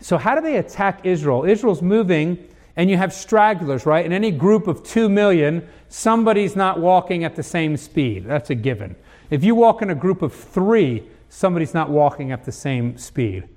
So, 0.00 0.18
how 0.18 0.34
do 0.34 0.40
they 0.40 0.56
attack 0.56 1.04
Israel? 1.04 1.44
Israel's 1.44 1.82
moving, 1.82 2.46
and 2.76 2.90
you 2.90 2.96
have 2.96 3.12
stragglers, 3.12 3.86
right? 3.86 4.04
In 4.04 4.12
any 4.12 4.30
group 4.30 4.66
of 4.66 4.82
two 4.82 5.08
million, 5.08 5.66
somebody's 5.88 6.54
not 6.54 6.78
walking 6.78 7.24
at 7.24 7.34
the 7.34 7.42
same 7.42 7.76
speed. 7.76 8.24
That's 8.26 8.50
a 8.50 8.54
given. 8.54 8.96
If 9.30 9.42
you 9.42 9.54
walk 9.54 9.82
in 9.82 9.90
a 9.90 9.94
group 9.94 10.22
of 10.22 10.32
three, 10.34 11.08
somebody's 11.28 11.74
not 11.74 11.90
walking 11.90 12.32
at 12.32 12.44
the 12.44 12.52
same 12.52 12.96
speed. 12.98 13.48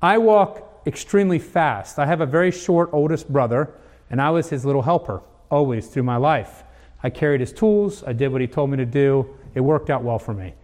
I 0.00 0.18
walk 0.18 0.82
extremely 0.86 1.38
fast. 1.38 1.98
I 1.98 2.06
have 2.06 2.20
a 2.20 2.26
very 2.26 2.50
short 2.50 2.90
oldest 2.92 3.30
brother, 3.30 3.74
and 4.08 4.20
I 4.20 4.30
was 4.30 4.48
his 4.48 4.64
little 4.64 4.82
helper 4.82 5.22
always 5.50 5.88
through 5.88 6.04
my 6.04 6.16
life. 6.16 6.62
I 7.02 7.10
carried 7.10 7.40
his 7.40 7.52
tools, 7.52 8.04
I 8.04 8.12
did 8.12 8.28
what 8.28 8.40
he 8.40 8.46
told 8.46 8.70
me 8.70 8.76
to 8.76 8.86
do. 8.86 9.36
It 9.54 9.60
worked 9.60 9.90
out 9.90 10.04
well 10.04 10.18
for 10.18 10.32
me. 10.32 10.54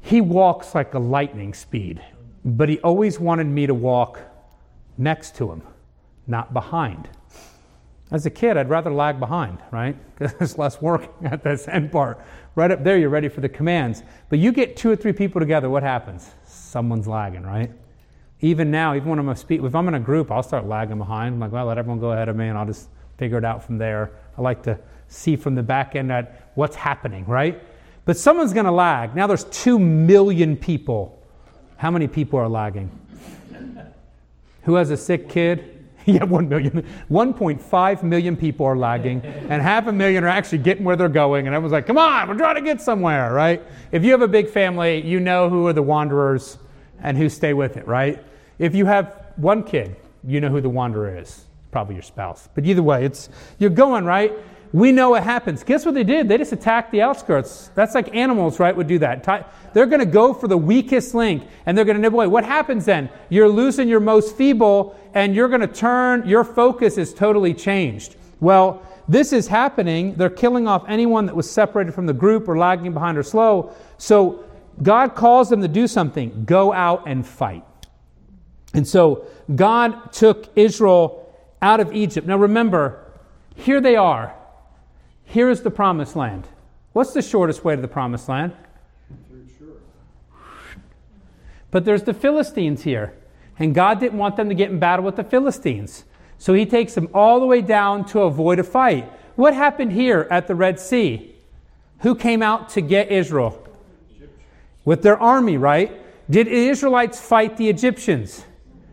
He 0.00 0.20
walks 0.20 0.74
like 0.74 0.94
a 0.94 0.98
lightning 0.98 1.54
speed, 1.54 2.02
but 2.44 2.68
he 2.68 2.80
always 2.80 3.20
wanted 3.20 3.46
me 3.46 3.66
to 3.66 3.74
walk 3.74 4.18
next 4.98 5.36
to 5.36 5.50
him, 5.52 5.62
not 6.26 6.52
behind. 6.52 7.08
As 8.10 8.26
a 8.26 8.30
kid, 8.30 8.58
I'd 8.58 8.68
rather 8.68 8.92
lag 8.92 9.18
behind, 9.18 9.58
right? 9.70 9.96
Because 10.18 10.34
there's 10.34 10.58
less 10.58 10.80
work 10.80 11.10
at 11.24 11.42
this 11.42 11.66
end 11.66 11.90
part. 11.90 12.20
Right 12.54 12.70
up 12.70 12.84
there, 12.84 12.98
you're 12.98 13.08
ready 13.08 13.28
for 13.28 13.40
the 13.40 13.48
commands. 13.48 14.02
But 14.28 14.38
you 14.38 14.52
get 14.52 14.76
two 14.76 14.90
or 14.90 14.96
three 14.96 15.12
people 15.12 15.40
together, 15.40 15.70
what 15.70 15.82
happens? 15.82 16.30
Someone's 16.44 17.08
lagging, 17.08 17.42
right? 17.42 17.72
Even 18.40 18.70
now, 18.70 18.94
even 18.94 19.08
when 19.08 19.18
I'm 19.18 19.28
a 19.28 19.36
if 19.48 19.74
I'm 19.74 19.88
in 19.88 19.94
a 19.94 20.00
group, 20.00 20.30
I'll 20.30 20.42
start 20.42 20.66
lagging 20.66 20.98
behind. 20.98 21.34
I'm 21.34 21.40
like, 21.40 21.52
well, 21.52 21.66
let 21.66 21.78
everyone 21.78 22.00
go 22.00 22.12
ahead 22.12 22.28
of 22.28 22.36
me, 22.36 22.48
and 22.48 22.58
I'll 22.58 22.66
just 22.66 22.88
figure 23.16 23.38
it 23.38 23.44
out 23.44 23.64
from 23.64 23.78
there. 23.78 24.10
I 24.36 24.42
like 24.42 24.62
to 24.64 24.78
see 25.08 25.36
from 25.36 25.54
the 25.54 25.62
back 25.62 25.94
end 25.94 26.10
at 26.12 26.50
what's 26.54 26.76
happening, 26.76 27.24
right? 27.26 27.62
But 28.04 28.16
someone's 28.16 28.52
going 28.52 28.66
to 28.66 28.72
lag. 28.72 29.14
Now 29.14 29.26
there's 29.26 29.44
two 29.44 29.78
million 29.78 30.56
people. 30.56 31.22
How 31.76 31.90
many 31.90 32.08
people 32.08 32.38
are 32.38 32.48
lagging? 32.48 32.90
Who 34.62 34.74
has 34.74 34.90
a 34.90 34.96
sick 34.96 35.28
kid? 35.28 35.81
yeah, 36.06 36.24
1 36.24 36.48
million. 36.48 36.86
1.5 37.10 38.02
million 38.02 38.36
people 38.36 38.66
are 38.66 38.76
lagging, 38.76 39.20
and 39.22 39.62
half 39.62 39.86
a 39.86 39.92
million 39.92 40.24
are 40.24 40.28
actually 40.28 40.58
getting 40.58 40.84
where 40.84 40.96
they're 40.96 41.08
going. 41.08 41.46
And 41.46 41.54
everyone's 41.54 41.72
like, 41.72 41.86
come 41.86 41.98
on, 41.98 42.28
we're 42.28 42.36
trying 42.36 42.56
to 42.56 42.62
get 42.62 42.80
somewhere, 42.80 43.32
right? 43.32 43.62
If 43.92 44.04
you 44.04 44.10
have 44.12 44.22
a 44.22 44.28
big 44.28 44.48
family, 44.48 45.00
you 45.06 45.20
know 45.20 45.48
who 45.48 45.66
are 45.66 45.72
the 45.72 45.82
wanderers 45.82 46.58
and 47.02 47.16
who 47.16 47.28
stay 47.28 47.54
with 47.54 47.76
it, 47.76 47.86
right? 47.86 48.22
If 48.58 48.74
you 48.74 48.86
have 48.86 49.26
one 49.36 49.62
kid, 49.62 49.96
you 50.24 50.40
know 50.40 50.48
who 50.48 50.60
the 50.60 50.68
wanderer 50.68 51.18
is. 51.18 51.46
Probably 51.70 51.94
your 51.94 52.02
spouse. 52.02 52.48
But 52.54 52.66
either 52.66 52.82
way, 52.82 53.04
it's 53.04 53.28
you're 53.58 53.70
going, 53.70 54.04
right? 54.04 54.32
We 54.72 54.90
know 54.90 55.10
what 55.10 55.22
happens. 55.22 55.62
Guess 55.64 55.84
what 55.84 55.94
they 55.94 56.04
did? 56.04 56.28
They 56.28 56.38
just 56.38 56.52
attacked 56.52 56.92
the 56.92 57.02
outskirts. 57.02 57.70
That's 57.74 57.94
like 57.94 58.14
animals, 58.14 58.58
right, 58.58 58.74
would 58.74 58.86
do 58.86 58.98
that. 59.00 59.22
They're 59.74 59.86
going 59.86 60.00
to 60.00 60.06
go 60.06 60.32
for 60.32 60.48
the 60.48 60.56
weakest 60.56 61.14
link 61.14 61.46
and 61.66 61.76
they're 61.76 61.84
going 61.84 61.96
to 61.96 62.00
nibble 62.00 62.20
away. 62.20 62.26
What 62.26 62.44
happens 62.44 62.86
then? 62.86 63.10
You're 63.28 63.50
losing 63.50 63.86
your 63.86 64.00
most 64.00 64.34
feeble 64.34 64.98
and 65.12 65.34
you're 65.34 65.48
going 65.48 65.60
to 65.60 65.66
turn, 65.66 66.26
your 66.26 66.42
focus 66.42 66.96
is 66.96 67.12
totally 67.12 67.52
changed. 67.52 68.16
Well, 68.40 68.82
this 69.08 69.34
is 69.34 69.46
happening. 69.46 70.14
They're 70.14 70.30
killing 70.30 70.66
off 70.66 70.84
anyone 70.88 71.26
that 71.26 71.36
was 71.36 71.50
separated 71.50 71.92
from 71.92 72.06
the 72.06 72.14
group 72.14 72.48
or 72.48 72.56
lagging 72.56 72.94
behind 72.94 73.18
or 73.18 73.22
slow. 73.22 73.74
So 73.98 74.44
God 74.82 75.14
calls 75.14 75.50
them 75.50 75.60
to 75.60 75.68
do 75.68 75.86
something 75.86 76.44
go 76.46 76.72
out 76.72 77.06
and 77.06 77.26
fight. 77.26 77.64
And 78.72 78.88
so 78.88 79.26
God 79.54 80.12
took 80.12 80.48
Israel 80.56 81.36
out 81.60 81.80
of 81.80 81.92
Egypt. 81.92 82.26
Now 82.26 82.38
remember, 82.38 83.04
here 83.54 83.82
they 83.82 83.96
are 83.96 84.34
here 85.32 85.48
is 85.48 85.62
the 85.62 85.70
promised 85.70 86.14
land. 86.14 86.46
What's 86.92 87.14
the 87.14 87.22
shortest 87.22 87.64
way 87.64 87.74
to 87.74 87.80
the 87.80 87.88
promised 87.88 88.28
land? 88.28 88.52
But 91.70 91.86
there's 91.86 92.02
the 92.02 92.12
Philistines 92.12 92.82
here. 92.82 93.14
And 93.58 93.74
God 93.74 93.98
didn't 93.98 94.18
want 94.18 94.36
them 94.36 94.50
to 94.50 94.54
get 94.54 94.70
in 94.70 94.78
battle 94.78 95.06
with 95.06 95.16
the 95.16 95.24
Philistines. 95.24 96.04
So 96.36 96.52
he 96.52 96.66
takes 96.66 96.94
them 96.94 97.08
all 97.14 97.40
the 97.40 97.46
way 97.46 97.62
down 97.62 98.04
to 98.06 98.20
avoid 98.20 98.58
a 98.58 98.62
fight. 98.62 99.10
What 99.36 99.54
happened 99.54 99.92
here 99.92 100.28
at 100.30 100.48
the 100.48 100.54
Red 100.54 100.78
Sea? 100.78 101.34
Who 102.00 102.14
came 102.14 102.42
out 102.42 102.68
to 102.70 102.82
get 102.82 103.10
Israel? 103.10 103.66
With 104.84 105.00
their 105.00 105.18
army, 105.18 105.56
right? 105.56 105.98
Did 106.28 106.48
the 106.48 106.68
Israelites 106.68 107.18
fight 107.18 107.56
the 107.56 107.70
Egyptians? 107.70 108.44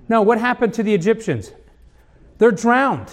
No, 0.07 0.21
what 0.21 0.39
happened 0.39 0.73
to 0.75 0.83
the 0.83 0.93
Egyptians? 0.93 1.51
They're 2.37 2.51
drowned. 2.51 3.09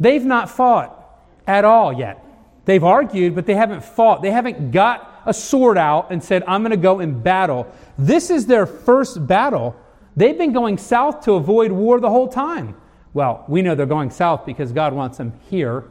They've 0.00 0.24
not 0.24 0.50
fought 0.50 1.01
at 1.46 1.64
all 1.64 1.92
yet. 1.92 2.24
They've 2.64 2.84
argued, 2.84 3.34
but 3.34 3.46
they 3.46 3.54
haven't 3.54 3.82
fought. 3.84 4.22
They 4.22 4.30
haven't 4.30 4.70
got 4.70 5.22
a 5.26 5.34
sword 5.34 5.78
out 5.78 6.10
and 6.10 6.22
said, 6.22 6.44
I'm 6.46 6.62
going 6.62 6.70
to 6.70 6.76
go 6.76 7.00
in 7.00 7.20
battle. 7.20 7.72
This 7.98 8.30
is 8.30 8.46
their 8.46 8.66
first 8.66 9.26
battle. 9.26 9.76
They've 10.16 10.36
been 10.36 10.52
going 10.52 10.78
south 10.78 11.24
to 11.24 11.32
avoid 11.32 11.72
war 11.72 12.00
the 12.00 12.10
whole 12.10 12.28
time. 12.28 12.76
Well, 13.14 13.44
we 13.48 13.62
know 13.62 13.74
they're 13.74 13.86
going 13.86 14.10
south 14.10 14.46
because 14.46 14.72
God 14.72 14.92
wants 14.92 15.18
them 15.18 15.32
here, 15.48 15.84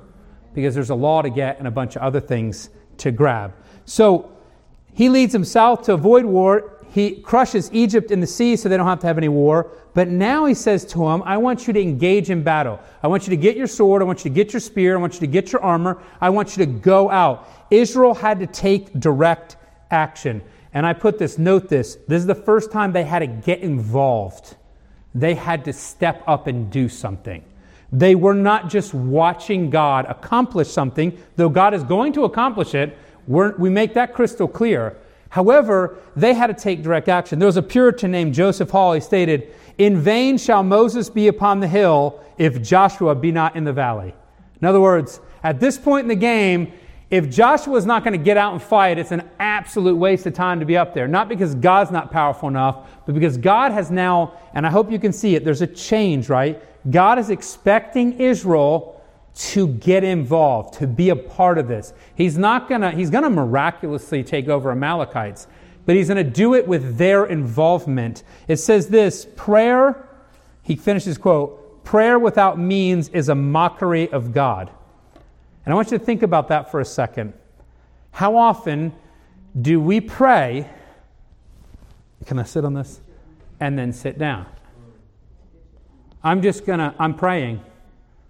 because 0.54 0.74
there's 0.76 0.90
a 0.90 0.96
law 0.96 1.22
to 1.22 1.30
get 1.30 1.60
and 1.60 1.68
a 1.68 1.72
bunch 1.72 1.96
of 1.96 2.02
other 2.02 2.20
things 2.20 2.70
to 2.98 3.12
grab. 3.12 3.54
So 3.86 4.32
he 4.94 5.10
leads 5.10 5.34
them 5.34 5.46
south 5.46 5.84
to 5.84 5.94
avoid 5.94 6.26
war 6.26 6.81
he 6.92 7.22
crushes 7.22 7.70
Egypt 7.72 8.12
in 8.12 8.20
the 8.20 8.28
sea 8.28 8.58
so 8.58 8.68
they 8.68 8.76
don't 8.76 8.86
have 8.86 9.00
to 9.00 9.08
have 9.08 9.18
any 9.18 9.30
war. 9.30 9.72
But 9.94 10.10
now 10.10 10.46
he 10.46 10.54
says 10.54 10.84
to 10.88 11.00
them, 11.00 11.24
I 11.26 11.38
want 11.38 11.66
you 11.66 11.72
to 11.72 11.82
engage 11.82 12.30
in 12.30 12.44
battle. 12.44 12.82
I 13.02 13.08
want 13.08 13.24
you 13.24 13.30
to 13.30 13.38
get 13.38 13.56
your 13.56 13.68
sword. 13.68 14.02
I 14.02 14.06
want 14.06 14.20
you 14.20 14.30
to 14.30 14.36
get 14.36 14.52
your 14.52 14.60
spear. 14.60 14.98
I 14.98 15.00
want 15.00 15.14
you 15.14 15.22
to 15.22 15.28
get 15.28 15.54
your 15.54 15.64
armor. 15.64 16.02
I 16.20 16.30
want 16.30 16.58
you 16.58 16.66
to 16.66 16.72
go 16.72 17.10
out. 17.10 17.48
Israel 17.72 18.14
had 18.14 18.42
to 18.42 18.48
take 18.48 18.92
direct 19.00 19.56
action. 19.90 20.42
And 20.74 20.86
I 20.86 20.92
put 20.92 21.18
this, 21.18 21.38
note 21.38 21.70
this. 21.70 21.98
This 22.10 22.20
is 22.20 22.26
the 22.26 22.36
first 22.36 22.74
time 22.74 22.92
they 22.92 23.06
had 23.06 23.20
to 23.20 23.28
get 23.28 23.60
involved. 23.60 24.58
They 25.16 25.34
had 25.34 25.64
to 25.66 25.74
step 25.74 26.24
up 26.28 26.48
and 26.48 26.70
do 26.70 26.90
something. 26.90 27.44
They 27.94 28.16
were 28.16 28.34
not 28.34 28.70
just 28.70 28.94
watching 28.94 29.70
God 29.70 30.06
accomplish 30.10 30.70
something, 30.70 31.18
though 31.38 31.50
God 31.50 31.74
is 31.74 31.84
going 31.84 32.12
to 32.14 32.26
accomplish 32.26 32.76
it. 32.76 32.98
We're, 33.28 33.56
we 33.56 33.70
make 33.70 33.94
that 33.94 34.14
crystal 34.14 34.48
clear. 34.50 34.98
However, 35.32 35.98
they 36.14 36.34
had 36.34 36.48
to 36.48 36.54
take 36.54 36.84
direct 36.84 37.08
action. 37.08 37.40
There 37.40 37.46
was 37.46 37.56
a 37.56 37.64
Puritan 37.64 38.12
named 38.12 38.34
Joseph 38.34 38.70
Hall. 38.70 38.92
He 38.92 39.00
stated, 39.00 39.54
In 39.78 39.98
vain 39.98 40.38
shall 40.38 40.62
Moses 40.62 41.10
be 41.10 41.30
upon 41.30 41.62
the 41.62 41.70
hill 41.70 42.22
if 42.38 42.62
Joshua 42.62 43.16
be 43.16 43.32
not 43.32 43.56
in 43.56 43.64
the 43.64 43.72
valley. 43.72 44.14
In 44.62 44.68
other 44.68 44.82
words, 44.82 45.22
at 45.42 45.58
this 45.58 45.78
point 45.78 46.04
in 46.04 46.10
the 46.10 46.16
game, 46.16 46.74
if 47.10 47.30
Joshua 47.30 47.78
is 47.78 47.86
not 47.86 48.04
going 48.04 48.12
to 48.12 48.24
get 48.24 48.36
out 48.36 48.52
and 48.52 48.62
fight, 48.62 48.98
it's 48.98 49.14
an 49.14 49.30
absolute 49.40 49.96
waste 49.96 50.26
of 50.26 50.34
time 50.34 50.60
to 50.60 50.66
be 50.66 50.76
up 50.76 50.94
there. 50.94 51.08
Not 51.08 51.30
because 51.30 51.56
God's 51.56 51.92
not 51.92 52.12
powerful 52.12 52.50
enough, 52.50 52.90
but 53.06 53.16
because 53.16 53.38
God 53.38 53.72
has 53.72 53.90
now, 53.90 54.34
and 54.54 54.68
I 54.68 54.70
hope 54.70 54.92
you 54.92 55.00
can 55.00 55.14
see 55.14 55.36
it, 55.36 55.46
there's 55.46 55.62
a 55.62 55.68
change, 55.68 56.28
right? 56.28 56.62
God 56.92 57.20
is 57.20 57.30
expecting 57.30 58.20
Israel 58.20 59.01
to 59.42 59.68
get 59.68 60.04
involved, 60.04 60.76
to 60.76 60.86
be 60.86 61.10
a 61.10 61.16
part 61.16 61.58
of 61.58 61.68
this. 61.68 61.94
He's 62.14 62.38
not 62.38 62.68
to, 62.82 62.92
he's 62.92 63.10
to 63.24 63.30
miraculously 63.30 64.24
take 64.24 64.48
over 64.48 64.72
Amalekites, 64.72 65.48
but 65.86 65.96
he's 65.96 66.10
to 66.24 66.30
do 66.30 66.54
it 66.54 66.68
with 66.68 66.98
their 66.98 67.26
involvement. 67.26 68.24
It 68.48 68.58
says 68.58 68.90
this 68.90 69.26
prayer, 69.36 70.08
he 70.62 70.76
finishes 70.76 71.18
quote, 71.18 71.84
prayer 71.84 72.20
without 72.20 72.60
means 72.60 73.10
is 73.10 73.30
a 73.30 73.36
mockery 73.36 74.12
of 74.12 74.32
God. 74.32 74.70
And 75.66 75.74
I 75.74 75.76
want 75.76 75.92
you 75.92 75.98
to 75.98 76.04
think 76.06 76.22
about 76.22 76.50
that 76.50 76.70
for 76.70 76.80
a 76.80 76.86
second. 76.86 77.34
How 78.12 78.36
often 78.38 78.94
do 79.60 79.82
we 79.82 80.02
pray? 80.02 80.70
Can 82.28 82.38
I 82.38 82.44
sit 82.44 82.64
on 82.64 82.76
this? 82.76 83.02
And 83.60 83.78
then 83.78 83.92
sit 83.92 84.20
down. 84.20 84.46
I'm 86.24 86.44
just 86.44 86.64
to, 86.80 86.94
I'm 87.00 87.16
praying. 87.16 87.64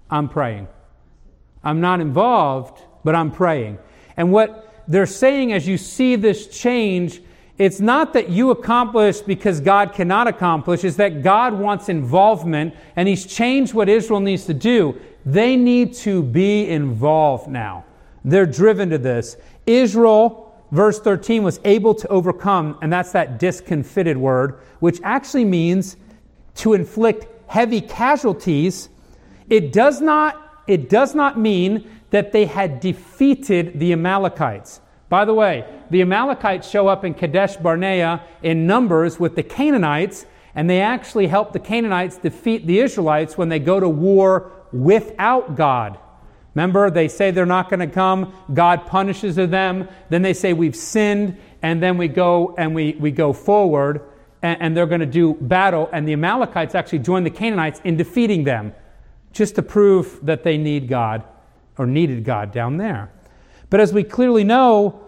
I'm 0.10 0.30
praying. 0.30 0.69
I'm 1.63 1.82
not 1.82 2.00
involved, 2.02 2.82
but 3.04 3.15
I'm 3.15 3.32
praying. 3.32 3.78
And 4.17 4.32
what 4.32 4.84
they're 4.88 5.06
saying 5.06 5.54
as 5.54 5.67
you 5.67 5.78
see 5.78 6.15
this 6.15 6.47
change, 6.47 7.21
it's 7.58 7.80
not 7.80 8.13
that 8.13 8.30
you 8.30 8.50
accomplish 8.52 9.19
because 9.19 9.60
God 9.60 9.93
cannot 9.93 10.28
accomplish, 10.28 10.84
it's 10.84 10.97
that 10.97 11.21
God 11.21 11.54
wants 11.54 11.89
involvement 11.89 12.74
and 12.95 13.08
He's 13.08 13.26
changed 13.26 13.74
what 13.74 13.88
Israel 13.88 14.19
needs 14.19 14.45
to 14.45 14.54
do. 14.54 15.00
They 15.26 15.56
need 15.56 15.93
to 15.97 16.24
be 16.24 16.67
involved 16.67 17.47
now. 17.47 17.86
They're 18.26 18.45
driven 18.45 18.89
to 18.89 18.97
this. 18.97 19.38
Israel, 19.67 20.56
verse 20.71 21.00
13, 21.00 21.43
was 21.43 21.60
able 21.63 21.93
to 21.95 22.08
overcome, 22.08 22.78
and 22.82 22.91
that's 22.91 23.12
that 23.12 23.39
discomfited 23.39 24.17
word, 24.17 24.60
which 24.80 25.00
actually 25.04 25.45
means 25.45 25.97
to 26.56 26.74
inflict 26.74 27.28
heavy 27.50 27.82
casualties. 27.82 28.89
It 29.50 29.74
does 29.74 30.02
not, 30.02 30.50
it 30.67 30.89
does 30.89 31.15
not 31.15 31.39
mean 31.39 31.89
that 32.12 32.32
they 32.32 32.45
had 32.45 32.80
defeated 32.80 33.80
the 33.80 33.93
Amalekites. 33.93 34.82
By 35.10 35.26
the 35.26 35.34
way, 35.34 35.65
the 35.89 36.02
Amalekites 36.02 36.69
show 36.69 36.88
up 36.88 37.04
in 37.04 37.13
Kadesh 37.13 37.58
Barnea 37.58 38.24
in 38.43 38.65
numbers 38.65 39.19
with 39.19 39.36
the 39.36 39.43
Canaanites, 39.43 40.26
and 40.56 40.69
they 40.69 40.82
actually 40.82 41.28
help 41.28 41.52
the 41.52 41.60
Canaanites 41.60 42.17
defeat 42.17 42.65
the 42.67 42.80
Israelites 42.80 43.38
when 43.38 43.50
they 43.50 43.60
go 43.60 43.80
to 43.80 43.89
war 43.89 44.52
without 44.71 45.56
God. 45.56 45.97
Remember, 46.56 46.89
they 46.89 47.08
say 47.08 47.32
they're 47.32 47.45
not 47.45 47.69
going 47.69 47.80
to 47.80 47.88
come. 47.88 48.34
God 48.54 48.86
punishes 48.86 49.36
them. 49.36 49.88
Then 50.10 50.21
they 50.21 50.34
say 50.34 50.54
we've 50.54 50.76
sinned, 50.76 51.38
and 51.62 51.82
then 51.82 51.97
we 51.97 52.08
go 52.08 52.56
and 52.58 52.76
we, 52.76 52.93
we 53.00 53.12
go 53.12 53.32
forward, 53.32 54.02
and, 54.41 54.62
and 54.62 54.78
they're 54.78 54.86
going 54.86 55.02
to 55.02 55.06
do 55.06 55.36
battle. 55.36 55.89
And 55.93 56.08
the 56.08 56.13
Amalekites 56.13 56.76
actually 56.76 57.00
join 57.00 57.24
the 57.24 57.30
Canaanites 57.30 57.80
in 57.86 57.95
defeating 57.95 58.43
them, 58.43 58.74
just 59.32 59.56
to 59.56 59.62
prove 59.62 60.20
that 60.26 60.44
they 60.44 60.58
need 60.58 60.88
God 60.88 61.24
or 61.78 61.86
needed 61.86 62.24
God 62.24 62.52
down 62.52 62.78
there. 62.78 63.12
But 63.70 63.80
as 63.80 63.94
we 63.94 64.04
clearly 64.04 64.44
know, 64.44 65.06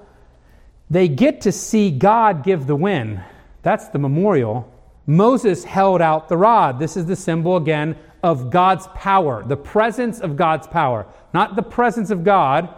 they 0.90 1.08
get 1.08 1.42
to 1.42 1.52
see 1.52 1.92
God 1.92 2.44
give 2.44 2.68
the 2.68 2.76
win. 2.76 3.22
That's 3.62 3.88
the 3.90 4.00
memorial. 4.00 4.72
Moses 5.06 5.64
held 5.64 6.02
out 6.02 6.30
the 6.30 6.38
rod. 6.38 6.80
This 6.80 6.96
is 6.96 7.06
the 7.06 7.16
symbol 7.16 7.58
again 7.58 7.98
of 8.22 8.50
God's 8.50 8.88
power, 8.96 9.44
the 9.44 9.58
presence 9.58 10.22
of 10.22 10.38
God's 10.38 10.66
power, 10.68 11.06
not 11.34 11.56
the 11.56 11.64
presence 11.64 12.10
of 12.10 12.24
God, 12.24 12.74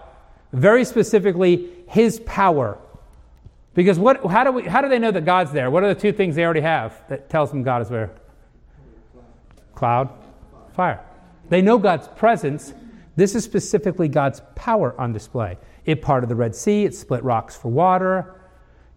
very 0.52 0.84
specifically 0.86 1.70
His 1.88 2.20
power. 2.22 2.80
Because 3.76 4.00
what, 4.00 4.26
how, 4.26 4.44
do 4.44 4.52
we, 4.52 4.64
how 4.64 4.82
do 4.82 4.90
they 4.90 4.98
know 4.98 5.12
that 5.12 5.26
God's 5.26 5.52
there? 5.52 5.70
What 5.70 5.84
are 5.84 5.94
the 5.94 6.00
two 6.00 6.14
things 6.14 6.36
they 6.36 6.44
already 6.44 6.62
have 6.62 7.04
that 7.10 7.30
tells 7.30 7.52
them 7.52 7.62
God 7.62 7.82
is 7.82 7.90
there? 7.90 8.12
Cloud, 9.76 10.10
fire. 10.74 11.02
They 11.50 11.62
know 11.62 11.78
God's 11.78 12.08
presence. 12.10 12.74
This 13.16 13.36
is 13.36 13.44
specifically 13.44 14.08
God's 14.08 14.42
power 14.56 15.00
on 15.00 15.14
display. 15.14 15.58
It 15.86 16.02
parted 16.02 16.30
the 16.30 16.36
Red 16.36 16.56
Sea, 16.56 16.86
it 16.86 16.96
split 16.96 17.24
rocks 17.24 17.56
for 17.56 17.70
water. 17.70 18.42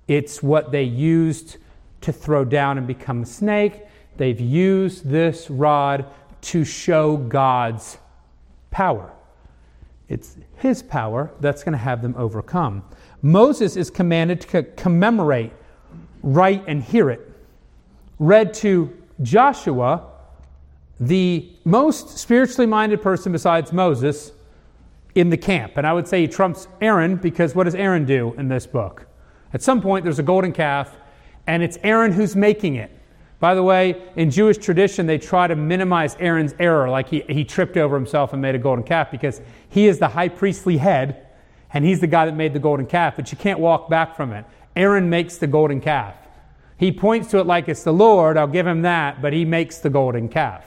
It's 0.06 0.42
what 0.42 0.72
they 0.72 0.84
used 0.84 1.58
to 2.00 2.12
throw 2.12 2.44
down 2.44 2.78
and 2.78 2.86
become 2.86 3.22
a 3.22 3.26
snake. 3.26 3.82
They've 4.16 4.40
used 4.40 5.08
this 5.08 5.50
rod 5.50 6.06
to 6.40 6.64
show 6.64 7.16
God's 7.16 7.98
power. 8.70 9.12
It's 10.08 10.36
his 10.56 10.82
power 10.82 11.30
that's 11.40 11.62
going 11.62 11.72
to 11.72 11.78
have 11.78 12.00
them 12.00 12.14
overcome. 12.16 12.82
Moses 13.20 13.76
is 13.76 13.90
commanded 13.90 14.40
to 14.40 14.62
commemorate, 14.62 15.52
write, 16.22 16.64
and 16.66 16.82
hear 16.82 17.10
it. 17.10 17.30
Read 18.18 18.54
to 18.54 18.96
Joshua, 19.22 20.06
the 21.00 21.50
most 21.64 22.18
spiritually 22.18 22.66
minded 22.66 23.00
person 23.02 23.32
besides 23.32 23.72
Moses 23.72 24.32
in 25.14 25.30
the 25.30 25.36
camp. 25.36 25.72
And 25.76 25.86
I 25.86 25.92
would 25.92 26.08
say 26.08 26.22
he 26.22 26.28
trumps 26.28 26.68
Aaron 26.80 27.16
because 27.16 27.54
what 27.54 27.64
does 27.64 27.74
Aaron 27.74 28.04
do 28.04 28.34
in 28.36 28.48
this 28.48 28.66
book? 28.66 29.06
At 29.52 29.62
some 29.62 29.80
point, 29.80 30.04
there's 30.04 30.18
a 30.18 30.24
golden 30.24 30.52
calf, 30.52 30.96
and 31.46 31.62
it's 31.62 31.78
Aaron 31.82 32.12
who's 32.12 32.36
making 32.36 32.74
it. 32.74 32.90
By 33.40 33.54
the 33.54 33.62
way, 33.62 34.02
in 34.16 34.30
Jewish 34.30 34.58
tradition, 34.58 35.06
they 35.06 35.16
try 35.16 35.46
to 35.46 35.56
minimize 35.56 36.16
Aaron's 36.18 36.54
error, 36.58 36.90
like 36.90 37.08
he, 37.08 37.22
he 37.28 37.44
tripped 37.44 37.76
over 37.76 37.94
himself 37.94 38.32
and 38.32 38.42
made 38.42 38.54
a 38.54 38.58
golden 38.58 38.84
calf, 38.84 39.10
because 39.10 39.40
he 39.68 39.86
is 39.86 39.98
the 39.98 40.08
high 40.08 40.28
priestly 40.28 40.76
head, 40.76 41.26
and 41.72 41.84
he's 41.84 42.00
the 42.00 42.06
guy 42.06 42.26
that 42.26 42.34
made 42.34 42.52
the 42.52 42.58
golden 42.58 42.86
calf, 42.86 43.14
but 43.16 43.30
you 43.30 43.38
can't 43.38 43.60
walk 43.60 43.88
back 43.88 44.16
from 44.16 44.32
it. 44.32 44.44
Aaron 44.74 45.08
makes 45.08 45.38
the 45.38 45.46
golden 45.46 45.80
calf. 45.80 46.16
He 46.76 46.92
points 46.92 47.30
to 47.30 47.38
it 47.38 47.46
like 47.46 47.68
it's 47.68 47.84
the 47.84 47.92
Lord, 47.92 48.36
I'll 48.36 48.46
give 48.46 48.66
him 48.66 48.82
that, 48.82 49.22
but 49.22 49.32
he 49.32 49.44
makes 49.44 49.78
the 49.78 49.90
golden 49.90 50.28
calf. 50.28 50.64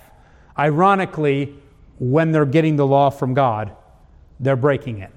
Ironically, 0.58 1.56
when 2.00 2.32
they're 2.32 2.46
getting 2.46 2.76
the 2.76 2.86
law 2.86 3.10
from 3.10 3.34
God, 3.34 3.76
they're 4.40 4.56
breaking 4.56 5.00
it. 5.00 5.12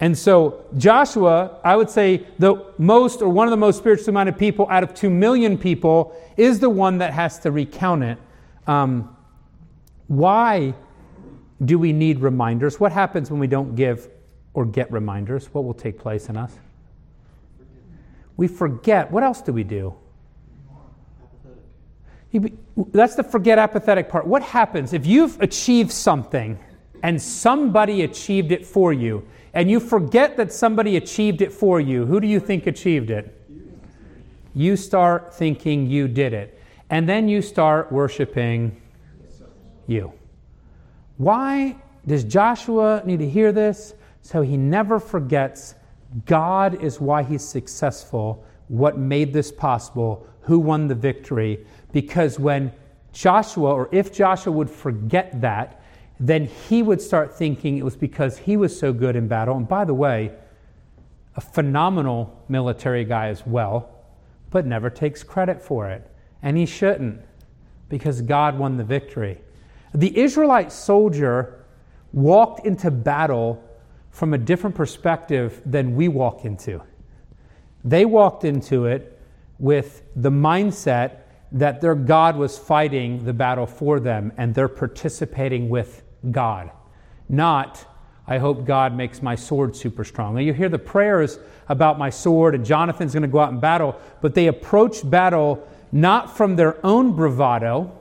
And 0.00 0.16
so, 0.16 0.64
Joshua, 0.78 1.58
I 1.62 1.76
would 1.76 1.90
say 1.90 2.26
the 2.38 2.64
most 2.78 3.20
or 3.20 3.28
one 3.28 3.46
of 3.46 3.50
the 3.50 3.58
most 3.58 3.76
spiritually 3.76 4.12
minded 4.12 4.38
people 4.38 4.66
out 4.70 4.82
of 4.82 4.94
two 4.94 5.10
million 5.10 5.58
people 5.58 6.16
is 6.38 6.58
the 6.58 6.70
one 6.70 6.98
that 6.98 7.12
has 7.12 7.38
to 7.40 7.50
recount 7.50 8.02
it. 8.04 8.18
Um, 8.66 9.14
why 10.06 10.74
do 11.62 11.78
we 11.78 11.92
need 11.92 12.20
reminders? 12.20 12.80
What 12.80 12.92
happens 12.92 13.30
when 13.30 13.40
we 13.40 13.46
don't 13.46 13.74
give 13.74 14.08
or 14.54 14.64
get 14.64 14.90
reminders? 14.90 15.52
What 15.52 15.64
will 15.64 15.74
take 15.74 15.98
place 15.98 16.30
in 16.30 16.36
us? 16.36 16.52
We 18.38 18.48
forget. 18.48 19.10
What 19.10 19.22
else 19.22 19.42
do 19.42 19.52
we 19.52 19.64
do? 19.64 19.94
That's 22.92 23.16
the 23.16 23.24
forget 23.24 23.58
apathetic 23.58 24.08
part. 24.08 24.26
What 24.26 24.42
happens 24.42 24.92
if 24.92 25.06
you've 25.06 25.40
achieved 25.40 25.90
something 25.90 26.58
and 27.02 27.20
somebody 27.20 28.02
achieved 28.02 28.52
it 28.52 28.64
for 28.66 28.92
you? 28.92 29.26
and 29.52 29.70
you 29.70 29.80
forget 29.80 30.36
that 30.36 30.52
somebody 30.52 30.96
achieved 30.96 31.42
it 31.42 31.52
for 31.52 31.80
you, 31.80 32.06
who 32.06 32.20
do 32.20 32.26
you 32.26 32.38
think 32.38 32.66
achieved 32.66 33.10
it? 33.10 33.36
You 34.54 34.76
start 34.76 35.34
thinking 35.34 35.86
you 35.86 36.08
did 36.08 36.32
it. 36.32 36.60
And 36.88 37.08
then 37.08 37.28
you 37.28 37.40
start 37.40 37.90
worshiping 37.92 38.80
you. 39.86 40.12
Why 41.18 41.76
does 42.06 42.24
Joshua 42.24 43.02
need 43.04 43.18
to 43.20 43.28
hear 43.28 43.52
this? 43.52 43.94
So 44.22 44.42
he 44.42 44.56
never 44.56 44.98
forgets 44.98 45.74
God 46.26 46.82
is 46.82 47.00
why 47.00 47.22
he's 47.22 47.44
successful, 47.44 48.44
what 48.66 48.98
made 48.98 49.32
this 49.32 49.52
possible, 49.52 50.26
who 50.40 50.58
won 50.58 50.88
the 50.88 50.94
victory. 50.94 51.64
Because 51.92 52.38
when 52.38 52.72
Joshua, 53.12 53.74
or 53.74 53.88
if 53.92 54.12
Joshua 54.12 54.52
would 54.52 54.70
forget 54.70 55.40
that, 55.40 55.82
then 56.18 56.46
he 56.68 56.82
would 56.82 57.00
start 57.00 57.36
thinking 57.36 57.78
it 57.78 57.84
was 57.84 57.96
because 57.96 58.38
he 58.38 58.56
was 58.56 58.78
so 58.78 58.92
good 58.92 59.16
in 59.16 59.26
battle. 59.26 59.56
And 59.56 59.66
by 59.66 59.84
the 59.84 59.94
way, 59.94 60.32
a 61.36 61.40
phenomenal 61.40 62.44
military 62.48 63.04
guy 63.04 63.28
as 63.28 63.46
well, 63.46 63.88
but 64.50 64.66
never 64.66 64.90
takes 64.90 65.22
credit 65.22 65.62
for 65.62 65.88
it. 65.88 66.10
And 66.42 66.56
he 66.56 66.66
shouldn't, 66.66 67.20
because 67.88 68.20
God 68.20 68.58
won 68.58 68.76
the 68.76 68.84
victory. 68.84 69.40
The 69.94 70.16
Israelite 70.18 70.72
soldier 70.72 71.64
walked 72.12 72.66
into 72.66 72.90
battle 72.90 73.64
from 74.10 74.34
a 74.34 74.38
different 74.38 74.76
perspective 74.76 75.62
than 75.64 75.94
we 75.94 76.08
walk 76.08 76.44
into. 76.44 76.82
They 77.84 78.04
walked 78.04 78.44
into 78.44 78.86
it 78.86 79.18
with 79.58 80.02
the 80.16 80.30
mindset 80.30 81.18
that 81.52 81.80
their 81.80 81.94
God 81.94 82.36
was 82.36 82.58
fighting 82.58 83.24
the 83.24 83.32
battle 83.32 83.66
for 83.66 83.98
them 84.00 84.32
and 84.36 84.54
they're 84.54 84.68
participating 84.68 85.68
with 85.68 86.02
God. 86.30 86.70
Not, 87.28 87.84
I 88.26 88.38
hope 88.38 88.64
God 88.64 88.96
makes 88.96 89.22
my 89.22 89.34
sword 89.34 89.74
super 89.74 90.04
strong. 90.04 90.34
Now, 90.34 90.40
you 90.40 90.52
hear 90.52 90.68
the 90.68 90.78
prayers 90.78 91.38
about 91.68 91.98
my 91.98 92.10
sword, 92.10 92.54
and 92.54 92.64
Jonathan's 92.64 93.12
going 93.12 93.22
to 93.22 93.28
go 93.28 93.40
out 93.40 93.52
in 93.52 93.60
battle, 93.60 93.98
but 94.20 94.34
they 94.34 94.46
approach 94.46 95.08
battle 95.08 95.66
not 95.92 96.36
from 96.36 96.56
their 96.56 96.84
own 96.84 97.14
bravado. 97.14 97.96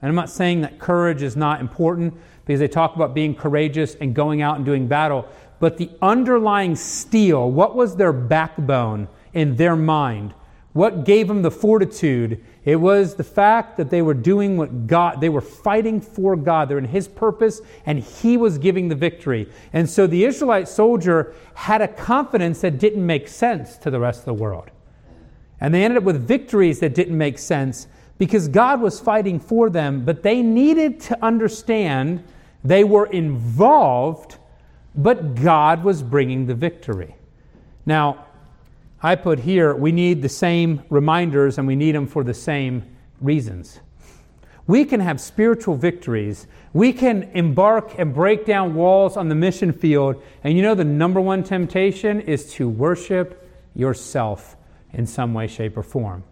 And 0.00 0.08
I'm 0.08 0.14
not 0.14 0.30
saying 0.30 0.62
that 0.62 0.78
courage 0.78 1.22
is 1.22 1.36
not 1.36 1.60
important 1.60 2.14
because 2.44 2.60
they 2.60 2.68
talk 2.68 2.94
about 2.96 3.14
being 3.14 3.34
courageous 3.34 3.94
and 3.96 4.14
going 4.14 4.42
out 4.42 4.56
and 4.56 4.64
doing 4.64 4.86
battle, 4.86 5.26
but 5.60 5.78
the 5.78 5.90
underlying 6.02 6.76
steel, 6.76 7.50
what 7.50 7.74
was 7.74 7.96
their 7.96 8.12
backbone 8.12 9.08
in 9.32 9.56
their 9.56 9.76
mind? 9.76 10.34
What 10.74 11.04
gave 11.04 11.28
them 11.28 11.42
the 11.42 11.50
fortitude? 11.50 12.44
It 12.64 12.76
was 12.76 13.14
the 13.14 13.24
fact 13.24 13.76
that 13.76 13.90
they 13.90 14.00
were 14.00 14.14
doing 14.14 14.56
what 14.56 14.86
God, 14.86 15.20
they 15.20 15.28
were 15.28 15.42
fighting 15.42 16.00
for 16.00 16.34
God. 16.34 16.68
They're 16.68 16.78
in 16.78 16.86
His 16.86 17.08
purpose, 17.08 17.60
and 17.84 17.98
He 17.98 18.36
was 18.36 18.56
giving 18.56 18.88
the 18.88 18.94
victory. 18.94 19.50
And 19.72 19.88
so 19.88 20.06
the 20.06 20.24
Israelite 20.24 20.68
soldier 20.68 21.34
had 21.54 21.82
a 21.82 21.88
confidence 21.88 22.62
that 22.62 22.78
didn't 22.78 23.04
make 23.04 23.28
sense 23.28 23.76
to 23.78 23.90
the 23.90 24.00
rest 24.00 24.20
of 24.20 24.24
the 24.24 24.34
world. 24.34 24.70
And 25.60 25.74
they 25.74 25.84
ended 25.84 25.98
up 25.98 26.04
with 26.04 26.26
victories 26.26 26.80
that 26.80 26.94
didn't 26.94 27.16
make 27.16 27.38
sense 27.38 27.86
because 28.16 28.48
God 28.48 28.80
was 28.80 28.98
fighting 28.98 29.38
for 29.40 29.68
them, 29.68 30.04
but 30.04 30.22
they 30.22 30.40
needed 30.40 31.00
to 31.00 31.24
understand 31.24 32.24
they 32.64 32.84
were 32.84 33.06
involved, 33.06 34.38
but 34.94 35.34
God 35.34 35.84
was 35.84 36.02
bringing 36.02 36.46
the 36.46 36.54
victory. 36.54 37.14
Now, 37.84 38.26
I 39.04 39.16
put 39.16 39.40
here, 39.40 39.74
we 39.74 39.92
need 39.92 40.22
the 40.22 40.30
same 40.30 40.82
reminders 40.88 41.58
and 41.58 41.66
we 41.66 41.76
need 41.76 41.94
them 41.94 42.06
for 42.06 42.24
the 42.24 42.32
same 42.32 42.84
reasons. 43.20 43.78
We 44.66 44.86
can 44.86 44.98
have 45.00 45.20
spiritual 45.20 45.74
victories. 45.74 46.46
We 46.72 46.94
can 46.94 47.24
embark 47.34 47.98
and 47.98 48.14
break 48.14 48.46
down 48.46 48.74
walls 48.74 49.18
on 49.18 49.28
the 49.28 49.34
mission 49.34 49.74
field. 49.74 50.22
And 50.42 50.56
you 50.56 50.62
know, 50.62 50.74
the 50.74 50.84
number 50.84 51.20
one 51.20 51.44
temptation 51.44 52.22
is 52.22 52.50
to 52.54 52.66
worship 52.66 53.46
yourself 53.74 54.56
in 54.94 55.06
some 55.06 55.34
way, 55.34 55.48
shape, 55.48 55.76
or 55.76 55.82
form. 55.82 56.24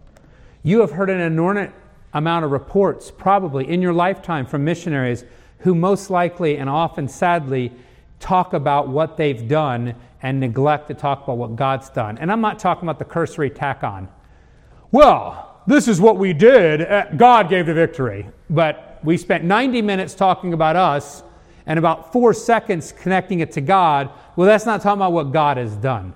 You 0.63 0.79
have 0.79 0.93
heard 0.93 1.11
an 1.11 1.19
inordinate 1.19 1.75
amount 2.11 2.43
of 2.43 2.49
reports, 2.49 3.11
probably 3.11 3.69
in 3.69 3.83
your 3.83 3.93
lifetime, 3.93 4.47
from 4.47 4.65
missionaries 4.65 5.25
who 5.59 5.75
most 5.75 6.09
likely 6.09 6.57
and 6.57 6.71
often 6.71 7.07
sadly 7.07 7.71
talk 8.19 8.53
about 8.53 8.87
what 8.87 9.15
they've 9.15 9.47
done 9.47 9.93
and 10.23 10.39
neglect 10.39 10.87
to 10.87 10.93
talk 10.93 11.23
about 11.23 11.37
what 11.37 11.55
God's 11.55 11.89
done. 11.89 12.17
And 12.17 12.31
I'm 12.31 12.41
not 12.41 12.57
talking 12.57 12.83
about 12.83 12.97
the 12.97 13.05
cursory 13.05 13.49
tack 13.49 13.83
on. 13.83 14.07
Well, 14.91 15.61
this 15.67 15.87
is 15.87 16.01
what 16.01 16.17
we 16.17 16.33
did. 16.33 16.81
Uh, 16.81 17.05
God 17.15 17.49
gave 17.49 17.65
the 17.65 17.73
victory. 17.73 18.27
But 18.49 18.99
we 19.03 19.17
spent 19.17 19.43
90 19.43 19.81
minutes 19.81 20.13
talking 20.15 20.53
about 20.53 20.75
us 20.75 21.23
and 21.65 21.77
about 21.77 22.11
four 22.11 22.33
seconds 22.33 22.91
connecting 22.91 23.41
it 23.41 23.51
to 23.51 23.61
God. 23.61 24.09
Well, 24.35 24.47
that's 24.47 24.65
not 24.65 24.81
talking 24.81 24.99
about 24.99 25.11
what 25.11 25.31
God 25.31 25.57
has 25.57 25.75
done. 25.75 26.13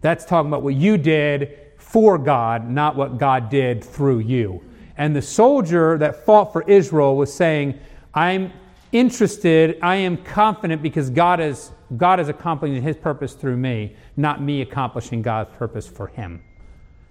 That's 0.00 0.24
talking 0.24 0.48
about 0.48 0.62
what 0.62 0.74
you 0.74 0.98
did 0.98 1.58
for 1.76 2.18
God, 2.18 2.68
not 2.68 2.96
what 2.96 3.18
God 3.18 3.50
did 3.50 3.82
through 3.82 4.20
you. 4.20 4.62
And 4.96 5.14
the 5.14 5.22
soldier 5.22 5.96
that 5.98 6.24
fought 6.26 6.52
for 6.52 6.62
Israel 6.68 7.16
was 7.16 7.32
saying, 7.32 7.78
I'm 8.14 8.52
interested, 8.92 9.78
I 9.82 9.96
am 9.96 10.16
confident 10.16 10.82
because 10.82 11.10
God 11.10 11.40
is, 11.40 11.72
God 11.96 12.20
is 12.20 12.28
accomplishing 12.28 12.82
his 12.82 12.96
purpose 12.96 13.34
through 13.34 13.56
me, 13.56 13.96
not 14.16 14.42
me 14.42 14.62
accomplishing 14.62 15.22
God's 15.22 15.54
purpose 15.56 15.86
for 15.86 16.08
him. 16.08 16.42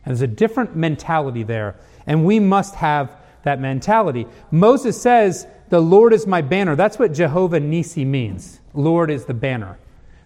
And 0.06 0.16
there's 0.16 0.22
a 0.22 0.28
different 0.28 0.76
mentality 0.76 1.44
there, 1.44 1.76
and 2.06 2.26
we 2.26 2.40
must 2.40 2.76
have 2.76 3.18
that 3.44 3.60
mentality. 3.60 4.28
Moses 4.52 5.02
says, 5.02 5.48
The 5.70 5.80
Lord 5.80 6.13
is 6.13 6.28
my 6.28 6.42
banner. 6.42 6.76
That's 6.76 7.00
what 7.00 7.13
Jehovah 7.13 7.60
Nisi 7.60 8.06
means. 8.06 8.60
Lord 8.74 9.10
is 9.10 9.26
the 9.26 9.34
banner. 9.34 9.78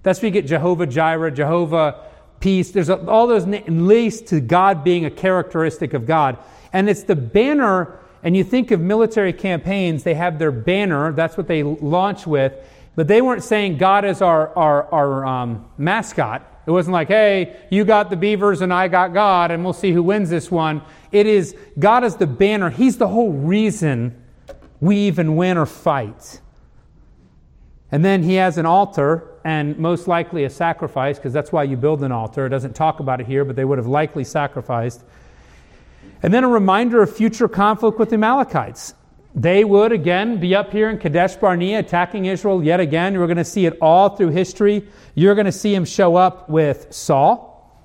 That's 0.03 0.21
where 0.21 0.27
you 0.27 0.33
get 0.33 0.47
Jehovah 0.47 0.87
Jireh, 0.87 1.31
Jehovah 1.31 2.03
Peace. 2.39 2.71
There's 2.71 2.89
all 2.89 3.27
those 3.27 3.45
links 3.45 4.21
to 4.21 4.39
God 4.39 4.83
being 4.83 5.05
a 5.05 5.11
characteristic 5.11 5.93
of 5.93 6.05
God. 6.05 6.37
And 6.73 6.89
it's 6.89 7.03
the 7.03 7.15
banner 7.15 7.99
and 8.23 8.35
you 8.37 8.43
think 8.43 8.71
of 8.71 8.79
military 8.79 9.33
campaigns, 9.33 10.03
they 10.03 10.13
have 10.13 10.39
their 10.39 10.51
banner, 10.51 11.11
that's 11.11 11.37
what 11.37 11.47
they 11.47 11.63
launch 11.63 12.27
with, 12.27 12.53
but 12.95 13.07
they 13.07 13.21
weren't 13.21 13.43
saying 13.43 13.77
God 13.77 14.05
is 14.05 14.21
our, 14.21 14.55
our, 14.57 14.91
our 14.93 15.25
um, 15.25 15.69
mascot. 15.77 16.47
It 16.67 16.71
wasn't 16.71 16.93
like, 16.93 17.07
hey, 17.07 17.55
you 17.71 17.83
got 17.85 18.09
the 18.09 18.15
beavers 18.15 18.61
and 18.61 18.71
I 18.73 18.87
got 18.87 19.13
God, 19.13 19.49
and 19.49 19.63
we'll 19.63 19.73
see 19.73 19.91
who 19.91 20.03
wins 20.03 20.29
this 20.29 20.51
one. 20.51 20.81
It 21.11 21.25
is 21.25 21.55
God 21.79 22.03
is 22.03 22.15
the 22.17 22.27
banner. 22.27 22.69
He's 22.69 22.97
the 22.97 23.07
whole 23.07 23.31
reason 23.31 24.21
we 24.79 24.97
even 24.97 25.35
win 25.35 25.57
or 25.57 25.65
fight. 25.65 26.39
And 27.91 28.05
then 28.05 28.23
he 28.23 28.35
has 28.35 28.57
an 28.57 28.65
altar 28.65 29.27
and 29.43 29.77
most 29.79 30.07
likely 30.07 30.43
a 30.43 30.49
sacrifice, 30.49 31.17
because 31.17 31.33
that's 31.33 31.51
why 31.51 31.63
you 31.63 31.75
build 31.75 32.03
an 32.03 32.11
altar. 32.11 32.45
It 32.45 32.49
doesn't 32.49 32.75
talk 32.75 32.99
about 32.99 33.19
it 33.19 33.25
here, 33.25 33.43
but 33.43 33.55
they 33.55 33.65
would 33.65 33.79
have 33.79 33.87
likely 33.87 34.23
sacrificed. 34.23 35.03
And 36.23 36.33
then 36.33 36.43
a 36.43 36.47
reminder 36.47 37.01
of 37.01 37.15
future 37.15 37.47
conflict 37.47 37.97
with 37.97 38.09
the 38.09 38.15
Amalekites. 38.15 38.93
They 39.33 39.63
would 39.63 39.91
again 39.91 40.39
be 40.39 40.55
up 40.55 40.71
here 40.71 40.89
in 40.89 40.97
Kadesh 40.97 41.35
Barnea 41.35 41.79
attacking 41.79 42.25
Israel 42.25 42.63
yet 42.63 42.79
again. 42.79 43.17
We're 43.17 43.27
going 43.27 43.37
to 43.37 43.45
see 43.45 43.65
it 43.65 43.77
all 43.81 44.09
through 44.09 44.29
history. 44.29 44.87
You're 45.15 45.35
going 45.35 45.45
to 45.45 45.51
see 45.51 45.73
him 45.73 45.85
show 45.85 46.15
up 46.17 46.49
with 46.49 46.87
Saul, 46.91 47.81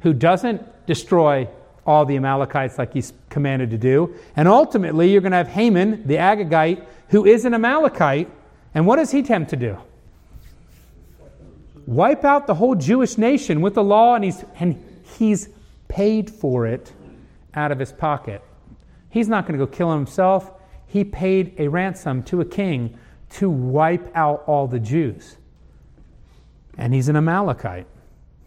who 0.00 0.14
doesn't 0.14 0.86
destroy 0.86 1.48
all 1.86 2.04
the 2.06 2.16
Amalekites 2.16 2.78
like 2.78 2.94
he's 2.94 3.12
commanded 3.28 3.70
to 3.70 3.78
do. 3.78 4.14
And 4.34 4.48
ultimately, 4.48 5.12
you're 5.12 5.20
going 5.20 5.32
to 5.32 5.38
have 5.38 5.48
Haman, 5.48 6.06
the 6.06 6.16
Agagite, 6.16 6.84
who 7.10 7.26
is 7.26 7.44
an 7.44 7.54
Amalekite. 7.54 8.30
And 8.74 8.86
what 8.86 8.96
does 8.96 9.10
he 9.10 9.20
attempt 9.20 9.50
to 9.50 9.56
do? 9.56 9.78
Wipe 11.86 12.24
out 12.24 12.46
the 12.46 12.54
whole 12.54 12.74
Jewish 12.74 13.16
nation 13.16 13.60
with 13.60 13.74
the 13.74 13.84
law, 13.84 14.14
and 14.14 14.24
he's, 14.24 14.44
and 14.58 14.82
he's 15.18 15.48
paid 15.88 16.30
for 16.30 16.66
it 16.66 16.92
out 17.56 17.72
of 17.72 17.78
his 17.78 17.92
pocket. 17.92 18.42
He's 19.08 19.28
not 19.28 19.46
going 19.46 19.58
to 19.58 19.66
go 19.66 19.70
kill 19.70 19.90
himself. 19.92 20.52
He 20.86 21.02
paid 21.02 21.54
a 21.58 21.68
ransom 21.68 22.22
to 22.24 22.40
a 22.40 22.44
king 22.44 22.98
to 23.30 23.50
wipe 23.50 24.14
out 24.14 24.44
all 24.46 24.68
the 24.68 24.78
Jews. 24.78 25.36
And 26.78 26.94
he's 26.94 27.08
an 27.08 27.16
Amalekite. 27.16 27.86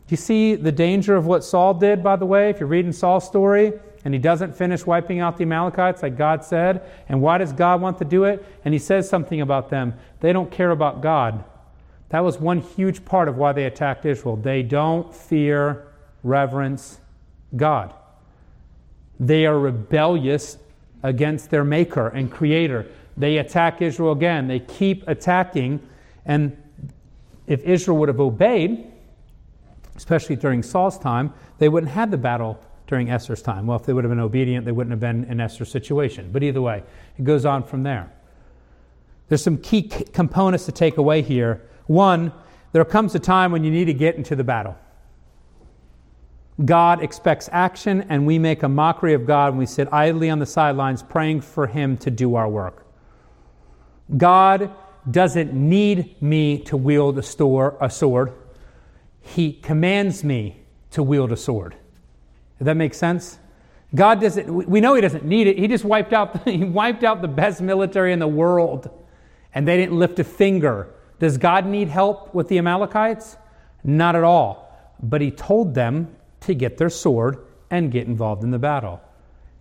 Do 0.08 0.14
you 0.14 0.18
see 0.18 0.56
the 0.56 0.72
danger 0.72 1.16
of 1.16 1.26
what 1.26 1.44
Saul 1.44 1.74
did, 1.74 2.04
by 2.04 2.16
the 2.16 2.26
way? 2.26 2.50
If 2.50 2.60
you're 2.60 2.70
reading 2.70 2.92
Saul's 2.92 3.26
story 3.26 3.74
and 4.06 4.14
he 4.14 4.20
doesn't 4.20 4.56
finish 4.56 4.86
wiping 4.86 5.20
out 5.20 5.38
the 5.38 5.44
Amalekites 5.44 6.02
like 6.02 6.18
God 6.18 6.44
said, 6.44 6.82
and 7.10 7.22
why 7.22 7.38
does 7.38 7.52
God 7.52 7.82
want 7.82 7.98
to 7.98 8.06
do 8.06 8.24
it? 8.24 8.44
And 8.64 8.74
he 8.74 8.80
says 8.80 9.10
something 9.10 9.42
about 9.42 9.70
them. 9.70 9.94
They 10.20 10.34
don't 10.34 10.52
care 10.52 10.72
about 10.72 11.02
God. 11.02 11.44
That 12.10 12.24
was 12.24 12.40
one 12.40 12.62
huge 12.62 13.06
part 13.06 13.28
of 13.28 13.38
why 13.38 13.54
they 13.54 13.66
attacked 13.66 14.06
Israel. 14.06 14.36
They 14.36 14.64
don't 14.64 15.14
fear, 15.14 15.88
reverence 16.24 17.00
God. 17.56 17.94
They 19.20 19.46
are 19.46 19.60
rebellious 19.60 20.58
against 21.04 21.50
their 21.50 21.64
maker 21.64 22.08
and 22.08 22.32
creator. 22.32 22.88
They 23.18 23.38
attack 23.38 23.82
Israel 23.82 24.12
again. 24.14 24.48
They 24.48 24.60
keep 24.60 25.08
attacking. 25.08 25.82
And 26.26 26.56
if 27.48 27.64
Israel 27.64 27.98
would 27.98 28.08
have 28.08 28.20
obeyed, 28.20 28.92
especially 29.96 30.36
during 30.36 30.64
Saul's 30.64 30.98
time, 30.98 31.34
they 31.58 31.68
wouldn't 31.68 31.92
have 31.92 32.12
the 32.12 32.18
battle 32.18 32.60
during 32.88 33.12
Esther's 33.12 33.42
time. 33.42 33.68
Well, 33.68 33.78
if 33.78 33.86
they 33.86 33.94
would 33.94 34.04
have 34.04 34.12
been 34.12 34.20
obedient, 34.20 34.66
they 34.66 34.72
wouldn't 34.72 34.92
have 34.92 35.00
been 35.00 35.26
in 35.26 35.40
Esther's 35.40 35.70
situation. 35.70 36.30
But 36.32 36.44
either 36.44 36.62
way, 36.62 36.84
it 37.18 37.24
goes 37.24 37.46
on 37.46 37.64
from 37.64 37.84
there. 37.84 38.12
There's 39.28 39.44
some 39.44 39.58
key 39.58 39.84
components 39.84 40.66
to 40.66 40.72
take 40.72 40.98
away 40.98 41.22
here. 41.22 41.62
One, 41.86 42.32
there 42.72 42.84
comes 42.86 43.14
a 43.16 43.20
time 43.20 43.52
when 43.52 43.64
you 43.64 43.72
need 43.72 43.86
to 43.86 43.94
get 43.94 44.16
into 44.16 44.36
the 44.36 44.44
battle. 44.44 44.76
God 46.66 47.02
expects 47.02 47.50
action, 47.52 48.06
and 48.10 48.26
we 48.26 48.38
make 48.38 48.64
a 48.64 48.70
mockery 48.70 49.14
of 49.14 49.26
God 49.26 49.52
when 49.52 49.60
we 49.60 49.66
sit 49.66 49.88
idly 49.94 50.30
on 50.30 50.40
the 50.40 50.46
sidelines 50.46 51.02
praying 51.02 51.42
for 51.42 51.68
Him 51.68 51.96
to 51.98 52.12
do 52.12 52.36
our 52.36 52.50
work. 52.50 52.86
God 54.18 54.72
doesn't 55.10 55.54
need 55.54 56.22
me 56.22 56.60
to 56.64 56.76
wield 56.76 57.18
a, 57.18 57.24
store, 57.24 57.78
a 57.80 57.90
sword, 57.90 58.34
He 59.22 59.54
commands 59.54 60.24
me 60.24 60.62
to 60.92 61.02
wield 61.02 61.32
a 61.32 61.38
sword. 61.38 61.76
Does 62.58 62.66
that 62.66 62.76
make 62.76 62.94
sense? 62.94 63.40
God 63.96 64.20
doesn't, 64.20 64.68
we 64.68 64.82
know 64.82 64.96
He 64.96 65.02
doesn't 65.02 65.24
need 65.24 65.48
it. 65.48 65.58
He 65.58 65.68
just 65.68 65.86
wiped 65.86 66.12
out, 66.12 66.44
he 66.48 66.64
wiped 66.64 67.04
out 67.06 67.22
the 67.22 67.28
best 67.30 67.62
military 67.62 68.12
in 68.12 68.20
the 68.20 68.28
world, 68.28 68.90
and 69.54 69.66
they 69.66 69.78
didn't 69.78 69.98
lift 69.98 70.20
a 70.20 70.26
finger. 70.26 70.94
Does 71.20 71.38
God 71.38 71.66
need 71.66 71.88
help 71.88 72.34
with 72.34 72.50
the 72.50 72.58
Amalekites? 72.58 73.38
Not 73.84 74.16
at 74.16 74.24
all. 74.24 74.66
But 75.02 75.22
He 75.22 75.32
told 75.32 75.74
them 75.74 76.16
to 76.50 76.56
get 76.56 76.78
their 76.78 76.90
sword 76.90 77.38
and 77.70 77.92
get 77.92 78.08
involved 78.08 78.44
in 78.44 78.50
the 78.50 78.60
battle. 78.60 79.00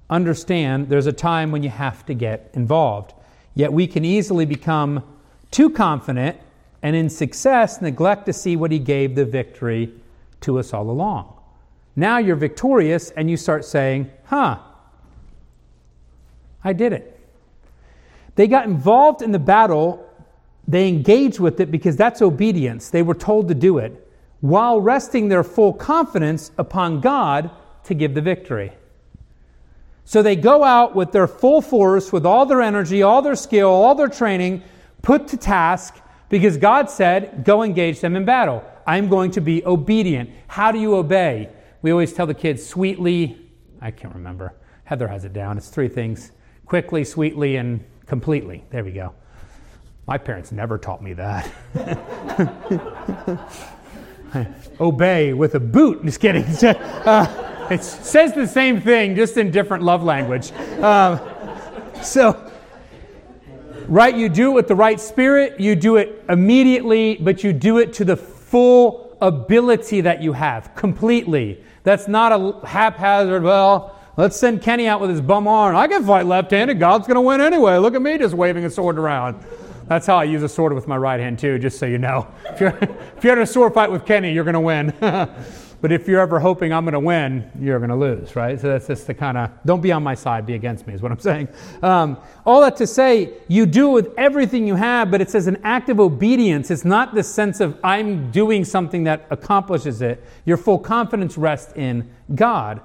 Understand 0.09 0.89
there's 0.89 1.07
a 1.07 1.13
time 1.13 1.53
when 1.53 1.63
you 1.63 1.69
have 1.69 2.05
to 2.07 2.15
get 2.15 2.51
involved. 2.55 3.13
Yet 3.55 3.71
we 3.71 3.87
can 3.87 4.07
easily 4.07 4.47
become 4.47 5.05
too 5.51 5.69
confident 5.69 6.39
and 6.83 6.97
in 6.97 7.11
success 7.11 7.83
neglect 7.83 8.25
to 8.25 8.33
see 8.33 8.57
what 8.57 8.73
he 8.73 8.79
gave 8.79 9.15
the 9.15 9.27
victory 9.27 9.93
to 10.41 10.59
us 10.59 10.73
all 10.73 10.89
along. 10.89 11.35
Now 11.95 12.17
you're 12.17 12.37
victorious 12.37 13.11
and 13.11 13.29
you 13.29 13.37
start 13.37 13.67
saying, 13.67 14.11
huh, 14.25 14.59
I 16.65 16.73
did 16.73 16.95
it. 16.95 17.21
They 18.35 18.47
got 18.47 18.65
involved 18.65 19.21
in 19.21 19.33
the 19.33 19.39
battle 19.39 20.09
they 20.67 20.89
engaged 20.89 21.39
with 21.39 21.61
it 21.61 21.71
because 21.71 21.97
that's 21.97 22.23
obedience. 22.23 22.89
They 22.89 23.03
were 23.03 23.15
told 23.15 23.49
to 23.49 23.55
do 23.55 23.79
it 23.79 24.08
while 24.41 24.81
resting 24.81 25.29
their 25.29 25.43
full 25.43 25.73
confidence 25.73 26.51
upon 26.59 27.01
God 27.01 27.51
to 27.85 27.95
give 27.95 28.15
the 28.15 28.21
victory. 28.21 28.73
So 30.05 30.23
they 30.23 30.37
go 30.37 30.65
out 30.65 30.95
with 30.95 31.13
their 31.13 31.27
full 31.27 31.61
force, 31.61 32.13
with 32.13 32.25
all 32.25 32.47
their 32.47 32.63
energy, 32.63 33.03
all 33.03 33.21
their 33.21 33.35
skill, 33.35 33.69
all 33.69 33.95
their 33.95 34.09
training, 34.09 34.63
put 35.03 35.29
to 35.29 35.37
task 35.37 36.01
because 36.29 36.57
God 36.57 36.91
said, 36.91 37.45
Go 37.45 37.63
engage 37.63 38.01
them 38.01 38.17
in 38.17 38.25
battle. 38.25 38.65
I'm 38.87 39.09
going 39.09 39.31
to 39.33 39.41
be 39.41 39.65
obedient. 39.67 40.31
How 40.47 40.73
do 40.73 40.79
you 40.79 40.95
obey? 40.95 41.51
We 41.83 41.91
always 41.91 42.13
tell 42.13 42.27
the 42.27 42.35
kids 42.35 42.67
sweetly, 42.67 43.39
I 43.81 43.91
can't 43.91 44.15
remember. 44.15 44.55
Heather 44.85 45.09
has 45.09 45.25
it 45.25 45.33
down. 45.33 45.59
It's 45.59 45.69
three 45.69 45.89
things 45.89 46.33
quickly, 46.65 47.05
sweetly, 47.05 47.57
and 47.57 47.85
completely. 48.07 48.65
There 48.71 48.85
we 48.85 48.93
go. 48.93 49.15
My 50.07 50.17
parents 50.17 50.53
never 50.53 50.79
taught 50.79 51.03
me 51.03 51.13
that. 51.13 51.51
Obey 54.81 55.33
with 55.33 55.55
a 55.55 55.61
boot. 55.61 56.05
Just 56.05 56.21
kidding. 56.21 56.45
Uh, 57.09 57.45
it 57.71 57.83
says 57.83 58.33
the 58.33 58.47
same 58.47 58.81
thing, 58.81 59.15
just 59.15 59.37
in 59.37 59.51
different 59.51 59.83
love 59.83 60.03
language. 60.03 60.53
Um, 60.81 61.21
so, 62.03 62.51
right, 63.87 64.17
you 64.17 64.31
do 64.31 64.51
it 64.51 64.55
with 64.55 64.69
the 64.69 64.75
right 64.75 64.99
spirit, 64.99 65.61
you 65.61 65.77
do 65.77 65.97
it 65.97 66.25
immediately, 66.31 67.17
but 67.17 67.45
you 67.45 67.53
do 67.53 67.77
it 67.77 67.93
to 67.95 68.07
the 68.07 68.17
full 68.17 69.19
ability 69.21 70.01
that 70.03 70.23
you 70.23 70.33
have, 70.33 70.75
completely. 70.75 71.63
That's 71.83 72.09
not 72.09 72.33
a 72.33 72.67
haphazard, 72.67 73.43
well, 73.43 73.99
let's 74.17 74.37
send 74.37 74.63
Kenny 74.63 74.87
out 74.87 75.01
with 75.01 75.11
his 75.11 75.21
bum 75.21 75.47
arm. 75.47 75.77
I 75.77 75.89
can 75.89 76.05
fight 76.07 76.25
left 76.25 76.51
handed. 76.51 76.79
God's 76.79 77.07
going 77.07 77.17
to 77.17 77.21
win 77.21 77.43
anyway. 77.43 77.77
Look 77.77 77.95
at 77.95 78.03
me 78.03 78.17
just 78.17 78.35
waving 78.35 78.65
a 78.65 78.71
sword 78.71 78.99
around. 78.99 79.45
That's 79.89 80.07
how 80.07 80.19
I 80.19 80.25
use 80.25 80.43
a 80.43 80.49
sword 80.49 80.75
with 80.75 80.87
my 80.87 80.97
right 80.99 81.19
hand, 81.19 81.39
too, 81.39 81.59
just 81.59 81.79
so 81.79 81.87
you 81.87 81.99
know. 81.99 82.29
If 82.51 82.61
you're, 82.61 82.79
if 83.17 83.25
you're 83.25 83.37
in 83.37 83.43
a 83.43 83.47
sword 83.47 83.73
fight 83.73 83.91
with 83.91 84.05
Kenny, 84.05 84.33
you're 84.33 84.45
going 84.45 84.55
to 84.55 84.61
win. 84.61 84.93
but 85.81 85.93
if 85.93 86.09
you're 86.09 86.21
ever 86.21 86.41
hoping 86.41 86.73
I'm 86.73 86.85
going 86.85 86.95
to 86.95 87.01
win, 87.01 87.49
you're 87.61 87.79
going 87.79 87.91
to 87.91 87.97
lose, 87.97 88.35
right? 88.35 88.61
So 88.61 88.69
that's 88.69 88.89
just 88.89 89.07
the 89.07 89.15
kind 89.15 89.39
of, 89.39 89.51
don't 89.65 89.81
be 89.81 89.93
on 89.93 90.03
my 90.03 90.17
side, 90.17 90.45
be 90.45 90.55
against 90.55 90.89
me, 90.89 90.95
is 90.95 91.01
what 91.01 91.13
I'm 91.13 91.19
saying. 91.21 91.49
Um, 91.83 92.19
all 92.45 92.61
that 92.63 92.77
to 92.79 92.87
say, 92.87 93.35
you 93.47 93.65
do 93.65 93.89
with 93.89 94.13
everything 94.19 94.67
you 94.67 94.75
have, 94.75 95.11
but 95.11 95.21
it 95.21 95.31
says 95.31 95.47
an 95.47 95.59
act 95.63 95.89
of 95.89 96.01
obedience. 96.01 96.73
It's 96.73 96.85
not 96.85 97.15
the 97.15 97.23
sense 97.23 97.61
of 97.61 97.79
I'm 97.85 98.33
doing 98.33 98.65
something 98.65 99.05
that 99.05 99.27
accomplishes 99.31 100.03
it. 100.03 100.25
Your 100.45 100.57
full 100.57 100.81
confidence 100.81 101.39
rests 101.39 101.73
in 101.77 102.11
God. 102.35 102.81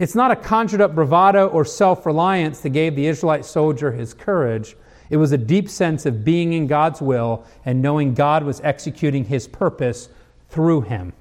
It's 0.00 0.16
not 0.16 0.32
a 0.32 0.36
conjured 0.36 0.80
up 0.80 0.96
bravado 0.96 1.46
or 1.46 1.64
self 1.64 2.04
reliance 2.04 2.60
that 2.62 2.70
gave 2.70 2.96
the 2.96 3.06
Israelite 3.06 3.44
soldier 3.44 3.92
his 3.92 4.12
courage 4.12 4.76
it 5.10 5.16
was 5.16 5.32
a 5.32 5.38
deep 5.38 5.68
sense 5.68 6.06
of 6.06 6.24
being 6.24 6.52
in 6.52 6.66
God's 6.66 7.00
will 7.00 7.44
and 7.64 7.80
knowing 7.80 8.14
God 8.14 8.44
was 8.44 8.60
executing 8.62 9.24
his 9.24 9.46
purpose 9.46 10.08
through 10.48 10.82
him. 10.82 11.12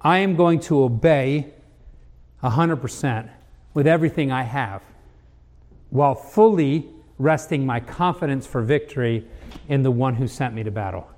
I 0.00 0.18
am 0.18 0.36
going 0.36 0.60
to 0.60 0.82
obey 0.82 1.52
100% 2.42 3.28
with 3.72 3.86
everything 3.86 4.30
I 4.30 4.42
have 4.42 4.82
while 5.90 6.14
fully 6.14 6.88
resting 7.18 7.64
my 7.64 7.80
confidence 7.80 8.46
for 8.46 8.60
victory 8.62 9.26
in 9.68 9.82
the 9.82 9.90
one 9.90 10.14
who 10.14 10.26
sent 10.26 10.54
me 10.54 10.62
to 10.62 10.70
battle, 10.70 11.08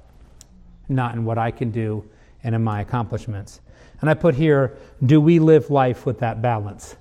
not 0.89 1.15
in 1.15 1.25
what 1.25 1.39
I 1.39 1.51
can 1.51 1.71
do 1.71 2.05
and 2.45 2.55
in 2.55 2.63
my 2.63 2.81
accomplishments. 2.81 3.61
And 4.01 4.11
I 4.11 4.15
put 4.15 4.35
here, 4.35 4.77
do 5.05 5.21
we 5.21 5.39
live 5.39 5.71
life 5.71 6.05
with 6.07 6.19
that 6.21 6.43
balance? 6.43 6.97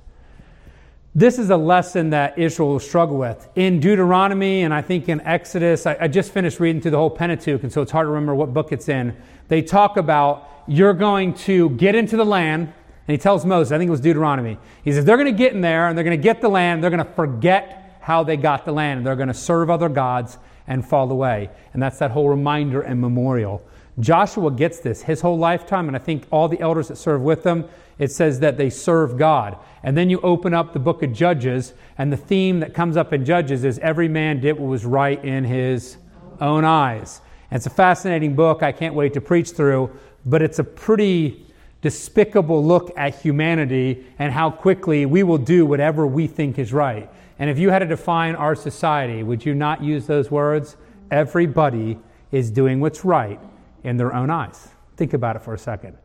This 1.17 1.39
is 1.39 1.49
a 1.49 1.55
lesson 1.55 2.09
that 2.09 2.37
Israel 2.37 2.71
will 2.71 2.79
struggle 2.81 3.17
with. 3.17 3.47
In 3.55 3.79
Deuteronomy 3.79 4.63
and 4.63 4.73
I 4.73 4.81
think 4.81 5.07
in 5.07 5.21
Exodus, 5.21 5.85
I, 5.85 5.95
I, 6.01 6.07
just 6.09 6.33
finished 6.33 6.59
reading 6.59 6.81
through 6.81 6.91
the 6.91 6.97
whole 6.97 7.09
Pentateuch, 7.09 7.63
and 7.63 7.71
so 7.71 7.81
it's 7.81 7.91
hard 7.91 8.03
to 8.03 8.09
remember 8.09 8.35
what 8.35 8.53
book 8.53 8.73
it's 8.73 8.89
in. 8.89 9.15
They 9.47 9.61
talk 9.61 9.95
about 9.95 10.49
you're 10.67 10.93
going 10.93 11.33
to 11.35 11.69
get 11.69 11.95
into 11.95 12.17
the 12.17 12.25
land, 12.25 12.63
and 12.63 12.73
he 13.07 13.17
tells 13.17 13.45
Moses, 13.45 13.71
I 13.71 13.77
think 13.77 13.87
it 13.87 13.91
was 13.91 14.01
Deuteronomy, 14.01 14.57
he 14.83 14.91
says 14.91 15.05
they're 15.05 15.15
going 15.15 15.31
to 15.31 15.37
get 15.37 15.53
in 15.53 15.61
there 15.61 15.87
and 15.87 15.97
they're 15.97 16.03
going 16.03 16.19
to 16.19 16.23
get 16.23 16.41
the 16.41 16.49
land, 16.49 16.83
they're 16.83 16.91
going 16.91 17.05
to 17.05 17.13
forget 17.13 17.97
how 18.01 18.23
they 18.23 18.35
got 18.35 18.65
the 18.65 18.73
land, 18.73 18.97
and 18.97 19.07
they're 19.07 19.15
going 19.15 19.29
to 19.29 19.33
serve 19.33 19.69
other 19.69 19.87
gods 19.87 20.37
and 20.67 20.85
fall 20.85 21.09
away. 21.09 21.49
And 21.73 21.81
that's 21.81 21.97
that 21.99 22.11
whole 22.11 22.27
reminder 22.27 22.81
and 22.81 22.99
memorial. 22.99 23.63
Joshua 24.01 24.51
gets 24.51 24.79
this 24.79 25.01
his 25.01 25.21
whole 25.21 25.37
lifetime, 25.37 25.87
and 25.87 25.95
I 25.95 25.99
think 25.99 26.25
all 26.29 26.49
the 26.49 26.59
elders 26.59 26.89
that 26.89 26.97
serve 26.97 27.21
with 27.21 27.45
him 27.45 27.69
it 27.97 28.11
says 28.11 28.39
that 28.41 28.57
they 28.57 28.69
serve 28.69 29.17
God. 29.17 29.57
And 29.83 29.95
then 29.95 30.09
you 30.09 30.19
open 30.21 30.53
up 30.53 30.73
the 30.73 30.79
book 30.79 31.03
of 31.03 31.13
Judges, 31.13 31.73
and 31.97 32.11
the 32.11 32.17
theme 32.17 32.59
that 32.59 32.73
comes 32.73 32.97
up 32.97 33.13
in 33.13 33.23
Judges 33.23 33.63
is 33.63 33.79
every 33.79 34.07
man 34.07 34.39
did 34.39 34.59
what 34.59 34.67
was 34.67 34.85
right 34.85 35.23
in 35.23 35.43
his 35.43 35.97
own 36.41 36.65
eyes. 36.65 37.21
And 37.51 37.57
it's 37.57 37.67
a 37.67 37.71
fascinating 37.71 38.35
book. 38.35 38.63
I 38.63 38.71
can't 38.71 38.95
wait 38.95 39.13
to 39.13 39.21
preach 39.21 39.51
through, 39.51 39.97
but 40.25 40.41
it's 40.41 40.59
a 40.59 40.63
pretty 40.63 41.45
despicable 41.81 42.65
look 42.65 42.91
at 42.97 43.21
humanity 43.21 44.05
and 44.17 44.33
how 44.33 44.49
quickly 44.49 45.05
we 45.05 45.21
will 45.21 45.37
do 45.37 45.65
whatever 45.65 46.07
we 46.07 46.25
think 46.25 46.57
is 46.57 46.73
right. 46.73 47.09
And 47.37 47.49
if 47.49 47.59
you 47.59 47.69
had 47.69 47.79
to 47.79 47.85
define 47.85 48.35
our 48.35 48.55
society, 48.55 49.21
would 49.21 49.45
you 49.45 49.53
not 49.53 49.83
use 49.83 50.07
those 50.07 50.31
words? 50.31 50.77
Everybody 51.11 51.99
is 52.31 52.49
doing 52.49 52.79
what's 52.79 53.05
right 53.05 53.39
in 53.83 53.97
their 53.97 54.15
own 54.15 54.31
eyes. 54.31 54.69
Think 54.97 55.13
about 55.13 55.35
it 55.35 55.43
for 55.43 55.53
a 55.53 55.59
second. 55.59 55.95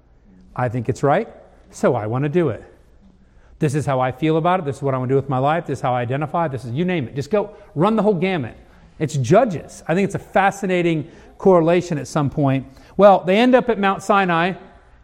I 0.54 0.68
think 0.68 0.88
it's 0.88 1.02
right 1.02 1.28
so 1.70 1.94
I 1.94 2.06
want 2.06 2.24
to 2.24 2.28
do 2.28 2.48
it. 2.50 2.64
This 3.58 3.74
is 3.74 3.84
how 3.84 4.00
I 4.00 4.10
feel 4.10 4.38
about 4.38 4.60
it. 4.60 4.64
This 4.64 4.76
is 4.76 4.82
what 4.82 4.94
I 4.94 4.98
want 4.98 5.10
to 5.10 5.12
do 5.12 5.16
with 5.16 5.28
my 5.28 5.38
life. 5.38 5.66
This 5.66 5.80
is 5.80 5.82
how 5.82 5.94
I 5.94 6.00
identify. 6.00 6.48
This 6.48 6.64
is, 6.64 6.72
you 6.72 6.84
name 6.84 7.06
it. 7.06 7.14
Just 7.14 7.30
go 7.30 7.54
run 7.74 7.94
the 7.94 8.02
whole 8.02 8.14
gamut. 8.14 8.56
It's 8.98 9.16
judges. 9.16 9.82
I 9.86 9.94
think 9.94 10.06
it's 10.06 10.14
a 10.14 10.18
fascinating 10.18 11.10
correlation 11.36 11.98
at 11.98 12.08
some 12.08 12.30
point. 12.30 12.66
Well, 12.96 13.20
they 13.24 13.36
end 13.36 13.54
up 13.54 13.68
at 13.68 13.78
Mount 13.78 14.02
Sinai, 14.02 14.54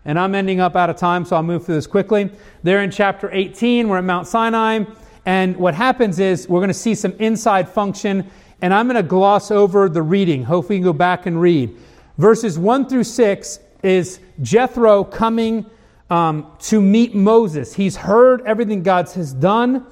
and 0.04 0.18
I'm 0.18 0.34
ending 0.34 0.60
up 0.60 0.74
out 0.74 0.88
of 0.88 0.96
time, 0.96 1.24
so 1.24 1.36
I'll 1.36 1.42
move 1.42 1.66
through 1.66 1.74
this 1.74 1.86
quickly. 1.86 2.30
They're 2.62 2.82
in 2.82 2.90
chapter 2.90 3.30
18. 3.30 3.88
We're 3.88 3.98
at 3.98 4.04
Mount 4.04 4.26
Sinai. 4.26 4.84
And 5.26 5.56
what 5.56 5.74
happens 5.74 6.18
is 6.18 6.48
we're 6.48 6.60
going 6.60 6.68
to 6.68 6.74
see 6.74 6.94
some 6.94 7.12
inside 7.18 7.68
function, 7.68 8.30
and 8.62 8.72
I'm 8.72 8.86
going 8.86 8.96
to 8.96 9.02
gloss 9.02 9.50
over 9.50 9.88
the 9.88 10.02
reading. 10.02 10.44
Hopefully, 10.44 10.76
you 10.76 10.82
can 10.82 10.92
go 10.92 10.96
back 10.96 11.26
and 11.26 11.40
read. 11.40 11.76
Verses 12.16 12.58
1 12.58 12.88
through 12.88 13.04
6 13.04 13.58
is 13.82 14.20
Jethro 14.40 15.04
coming 15.04 15.66
um, 16.10 16.52
to 16.60 16.80
meet 16.80 17.14
Moses. 17.14 17.74
He's 17.74 17.96
heard 17.96 18.42
everything 18.42 18.82
God 18.82 19.08
has 19.10 19.32
done. 19.32 19.86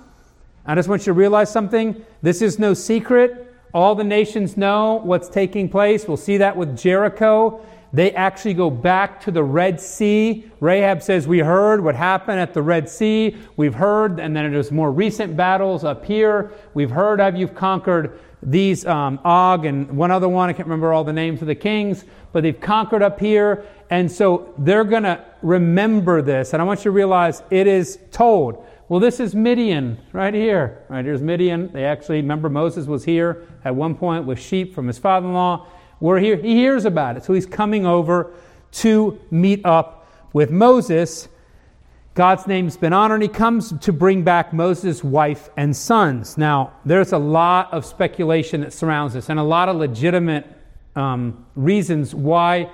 I 0.67 0.75
just 0.75 0.89
want 0.89 1.03
you 1.03 1.07
to 1.07 1.13
realize 1.13 1.51
something. 1.51 2.05
This 2.23 2.41
is 2.41 2.59
no 2.59 2.75
secret. 2.75 3.53
All 3.75 3.95
the 3.95 4.05
nations 4.05 4.57
know 4.57 5.01
what's 5.03 5.29
taking 5.29 5.69
place. 5.69 6.07
We'll 6.07 6.17
see 6.17 6.37
that 6.39 6.57
with 6.57 6.77
Jericho. 6.77 7.65
They 7.93 8.13
actually 8.13 8.55
go 8.55 8.71
back 8.71 9.21
to 9.23 9.31
the 9.31 9.45
Red 9.45 9.81
Sea. 9.81 10.51
Rahab 10.61 11.03
says, 11.03 11.29
We 11.29 11.41
heard 11.41 11.83
what 11.83 11.95
happened 11.95 12.41
at 12.41 12.55
the 12.55 12.63
Red 12.63 12.89
Sea. 12.89 13.37
We've 13.57 13.75
heard, 13.75 14.19
and 14.19 14.35
then 14.35 14.51
there's 14.53 14.73
more 14.73 14.91
recent 14.91 15.37
battles 15.37 15.85
up 15.85 16.05
here. 16.05 16.53
We've 16.75 16.91
heard 16.91 17.21
of 17.21 17.37
you've 17.37 17.55
conquered 17.55 18.19
these 18.43 18.85
um, 18.85 19.21
Og 19.25 19.65
and 19.65 19.97
one 19.97 20.11
other 20.11 20.29
one. 20.29 20.49
I 20.49 20.53
can't 20.53 20.67
remember 20.67 20.93
all 20.93 21.05
the 21.05 21.13
names 21.13 21.41
of 21.41 21.47
the 21.47 21.55
kings, 21.55 22.05
but 22.33 22.43
they've 22.43 22.61
conquered 22.61 23.03
up 23.03 23.21
here. 23.21 23.65
And 23.95 24.11
so 24.11 24.53
they're 24.59 24.83
going 24.83 25.05
to 25.05 25.25
remember 25.41 26.21
this. 26.21 26.53
And 26.53 26.61
I 26.61 26.65
want 26.65 26.81
you 26.81 26.85
to 26.85 26.91
realize 26.91 27.45
it 27.49 27.69
is 27.69 28.01
told. 28.11 28.67
Well, 28.89 28.99
this 28.99 29.21
is 29.21 29.37
Midian 29.37 30.01
right 30.13 30.35
here. 30.35 30.83
Right 30.89 31.05
here's 31.05 31.23
Midian. 31.23 31.71
They 31.73 31.85
actually 31.85 32.17
remember 32.17 32.49
Moses 32.49 32.89
was 32.89 33.05
here 33.05 33.47
at 33.65 33.77
one 33.77 33.95
point 33.95 34.25
with 34.25 34.41
sheep 34.41 34.75
from 34.75 34.89
his 34.89 34.99
father 34.99 35.29
in 35.29 35.33
law. 35.33 35.69
We're 36.01 36.19
here. 36.19 36.37
He 36.37 36.57
hears 36.57 36.87
about 36.87 37.17
it. 37.17 37.23
So 37.23 37.35
he's 37.35 37.47
coming 37.47 37.87
over 37.87 38.33
to 38.73 39.21
meet 39.31 39.65
up 39.65 40.09
with 40.33 40.51
Moses. 40.51 41.29
God's 42.15 42.49
name's 42.49 42.77
been 42.77 42.93
honored. 42.93 43.23
He 43.23 43.29
comes 43.29 43.79
to 43.79 43.93
bring 43.93 44.25
back 44.25 44.53
Moses' 44.53 45.05
wife 45.05 45.51
and 45.57 45.77
sons. 45.77 46.37
Now, 46.37 46.73
there's 46.85 47.13
a 47.13 47.19
lot 47.19 47.73
of 47.73 47.87
speculation 47.87 48.63
that 48.63 48.73
surrounds 48.73 49.15
this 49.15 49.29
and 49.29 49.39
a 49.39 49.45
lot 49.45 49.69
of 49.69 49.77
legitimate 49.77 50.49
um, 50.97 51.47
reasons 51.55 52.13
why 52.13 52.69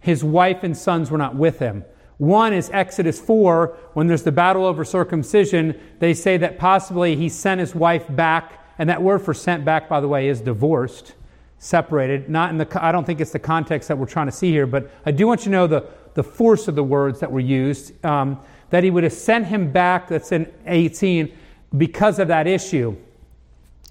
his 0.00 0.22
wife 0.22 0.62
and 0.62 0.76
sons 0.76 1.10
were 1.10 1.18
not 1.18 1.34
with 1.34 1.58
him. 1.58 1.84
One 2.18 2.52
is 2.52 2.70
Exodus 2.72 3.20
4, 3.20 3.76
when 3.94 4.06
there's 4.06 4.24
the 4.24 4.32
battle 4.32 4.64
over 4.64 4.84
circumcision, 4.84 5.78
they 6.00 6.14
say 6.14 6.36
that 6.38 6.58
possibly 6.58 7.14
he 7.14 7.28
sent 7.28 7.60
his 7.60 7.74
wife 7.74 8.06
back, 8.10 8.64
and 8.78 8.88
that 8.90 9.02
word 9.02 9.20
for 9.20 9.34
sent 9.34 9.64
back, 9.64 9.88
by 9.88 10.00
the 10.00 10.08
way, 10.08 10.28
is 10.28 10.40
divorced, 10.40 11.14
separated. 11.58 12.28
Not 12.28 12.50
in 12.50 12.58
the, 12.58 12.84
I 12.84 12.90
don't 12.90 13.04
think 13.04 13.20
it's 13.20 13.30
the 13.30 13.38
context 13.38 13.88
that 13.88 13.96
we're 13.96 14.06
trying 14.06 14.26
to 14.26 14.32
see 14.32 14.50
here, 14.50 14.66
but 14.66 14.90
I 15.06 15.12
do 15.12 15.26
want 15.26 15.40
you 15.40 15.44
to 15.44 15.50
know 15.50 15.66
the, 15.68 15.86
the 16.14 16.24
force 16.24 16.66
of 16.66 16.74
the 16.74 16.82
words 16.82 17.20
that 17.20 17.30
were 17.30 17.40
used. 17.40 18.04
Um, 18.04 18.40
that 18.70 18.84
he 18.84 18.90
would 18.90 19.04
have 19.04 19.12
sent 19.12 19.46
him 19.46 19.72
back, 19.72 20.08
that's 20.08 20.32
in 20.32 20.52
18, 20.66 21.32
because 21.76 22.18
of 22.18 22.28
that 22.28 22.46
issue. 22.46 22.96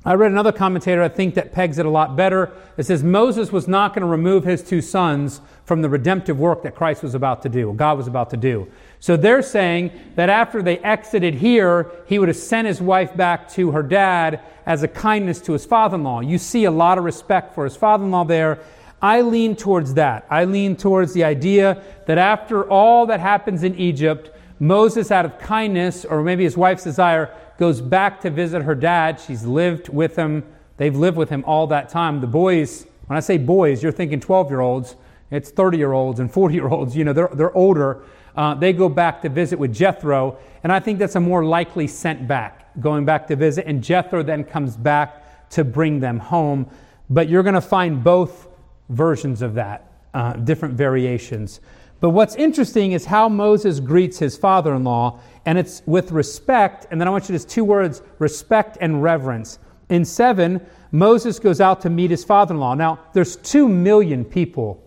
I 0.08 0.14
read 0.14 0.32
another 0.32 0.54
commentator, 0.54 1.04
I 1.04 1.10
think, 1.10 1.36
that 1.36 1.52
pegs 1.52 1.80
it 1.80 1.86
a 1.86 1.90
lot 1.90 2.16
better. 2.16 2.54
It 2.78 2.86
says 2.86 3.04
Moses 3.04 3.52
was 3.52 3.68
not 3.68 3.94
going 3.94 4.04
to 4.04 4.08
remove 4.08 4.46
his 4.46 4.64
two 4.64 4.80
sons 4.80 5.42
from 5.66 5.82
the 5.82 5.90
redemptive 5.90 6.40
work 6.40 6.64
that 6.64 6.76
Christ 6.76 7.04
was 7.04 7.14
about 7.14 7.42
to 7.42 7.50
do, 7.50 7.74
God 7.74 7.98
was 7.98 8.08
about 8.08 8.30
to 8.30 8.38
do. 8.38 8.72
So 9.02 9.18
they're 9.18 9.42
saying 9.42 9.92
that 10.16 10.30
after 10.30 10.62
they 10.64 10.78
exited 10.78 11.34
here, 11.34 11.92
he 12.06 12.20
would 12.20 12.30
have 12.30 12.38
sent 12.38 12.70
his 12.70 12.82
wife 12.82 13.18
back 13.18 13.50
to 13.52 13.72
her 13.72 13.84
dad 13.84 14.40
as 14.66 14.82
a 14.82 14.88
kindness 14.88 15.42
to 15.42 15.52
his 15.52 15.66
father 15.66 15.96
in 15.96 16.06
law. 16.06 16.22
You 16.22 16.38
see 16.38 16.64
a 16.64 16.72
lot 16.72 16.98
of 16.98 17.04
respect 17.04 17.54
for 17.54 17.66
his 17.66 17.76
father 17.76 18.06
in 18.06 18.12
law 18.12 18.24
there. 18.24 18.60
I 19.02 19.20
lean 19.20 19.58
towards 19.58 19.96
that. 19.96 20.26
I 20.30 20.46
lean 20.46 20.78
towards 20.78 21.12
the 21.12 21.26
idea 21.26 21.84
that 22.06 22.18
after 22.18 22.64
all 22.64 23.08
that 23.08 23.20
happens 23.20 23.62
in 23.62 23.76
Egypt, 23.76 24.32
Moses, 24.60 25.12
out 25.12 25.26
of 25.26 25.38
kindness, 25.38 26.06
or 26.06 26.24
maybe 26.24 26.46
his 26.46 26.58
wife's 26.58 26.86
desire, 26.86 27.30
goes 27.58 27.82
back 27.82 28.22
to 28.22 28.30
visit 28.30 28.64
her 28.64 28.76
dad. 28.76 29.20
She's 29.20 29.44
lived 29.46 29.90
with 29.90 30.16
him. 30.16 30.44
They've 30.78 30.96
lived 30.96 31.18
with 31.18 31.30
him 31.30 31.44
all 31.46 31.68
that 31.68 31.90
time. 31.90 32.22
The 32.22 32.28
boys, 32.28 32.86
when 33.08 33.18
I 33.18 33.20
say 33.20 33.38
boys, 33.38 33.82
you're 33.82 33.92
thinking 33.92 34.20
12 34.20 34.50
year 34.50 34.60
olds. 34.60 34.96
It's 35.32 35.50
30 35.50 35.78
year 35.78 35.92
olds 35.92 36.20
and 36.20 36.32
40 36.32 36.54
year 36.54 36.68
olds. 36.68 36.96
You 36.96 37.04
know, 37.04 37.14
they're, 37.14 37.30
they're 37.34 37.56
older. 37.56 38.04
Uh, 38.36 38.54
they 38.54 38.72
go 38.72 38.88
back 38.88 39.22
to 39.24 39.30
visit 39.30 39.58
with 39.58 39.74
Jethro. 39.74 40.38
And 40.64 40.72
I 40.72 40.80
think 40.80 41.00
that's 41.00 41.16
a 41.16 41.20
more 41.20 41.44
likely 41.44 41.88
sent 41.88 42.28
back, 42.28 42.80
going 42.80 43.04
back 43.04 43.28
to 43.28 43.36
visit. 43.36 43.66
And 43.66 43.84
Jethro 43.84 44.24
then 44.24 44.44
comes 44.44 44.78
back 44.78 45.50
to 45.52 45.64
bring 45.64 46.00
them 46.00 46.20
home. 46.20 46.70
But 47.10 47.30
you're 47.30 47.44
going 47.44 47.56
to 47.56 47.62
find 47.62 48.04
both 48.04 48.48
versions 48.90 49.42
of 49.42 49.56
that, 49.56 49.92
uh, 50.14 50.34
different 50.34 50.76
variations. 50.76 51.62
But 52.00 52.12
what's 52.12 52.36
interesting 52.36 52.92
is 52.92 53.06
how 53.06 53.28
Moses 53.28 53.80
greets 53.80 54.20
his 54.20 54.38
father 54.38 54.76
in 54.76 54.84
law, 54.84 55.20
and 55.46 55.58
it's 55.58 55.82
with 55.86 56.12
respect. 56.12 56.86
And 56.92 57.02
then 57.02 57.08
I 57.08 57.12
want 57.12 57.24
you 57.24 57.28
to 57.28 57.34
just 57.34 57.50
two 57.50 57.64
words 57.64 58.02
respect 58.20 58.78
and 58.82 59.02
reverence. 59.02 59.60
In 59.90 60.06
seven, 60.06 60.64
Moses 60.92 61.40
goes 61.40 61.60
out 61.60 61.82
to 61.82 61.90
meet 61.90 62.12
his 62.12 62.24
father 62.24 62.54
in 62.54 62.60
law. 62.60 62.76
Now, 62.76 63.00
there's 63.14 63.36
two 63.38 63.68
million 63.68 64.24
people. 64.26 64.84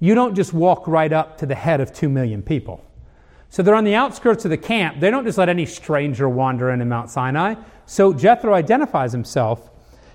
You 0.00 0.14
don't 0.14 0.34
just 0.34 0.52
walk 0.52 0.86
right 0.86 1.12
up 1.12 1.38
to 1.38 1.46
the 1.46 1.54
head 1.54 1.80
of 1.80 1.92
two 1.92 2.08
million 2.08 2.42
people. 2.42 2.84
So 3.50 3.62
they're 3.62 3.74
on 3.74 3.84
the 3.84 3.94
outskirts 3.94 4.44
of 4.44 4.50
the 4.50 4.58
camp. 4.58 5.00
They 5.00 5.10
don't 5.10 5.24
just 5.24 5.38
let 5.38 5.48
any 5.48 5.66
stranger 5.66 6.28
wander 6.28 6.70
into 6.70 6.84
Mount 6.84 7.10
Sinai. 7.10 7.54
So 7.86 8.12
Jethro 8.12 8.54
identifies 8.54 9.10
himself. 9.10 9.70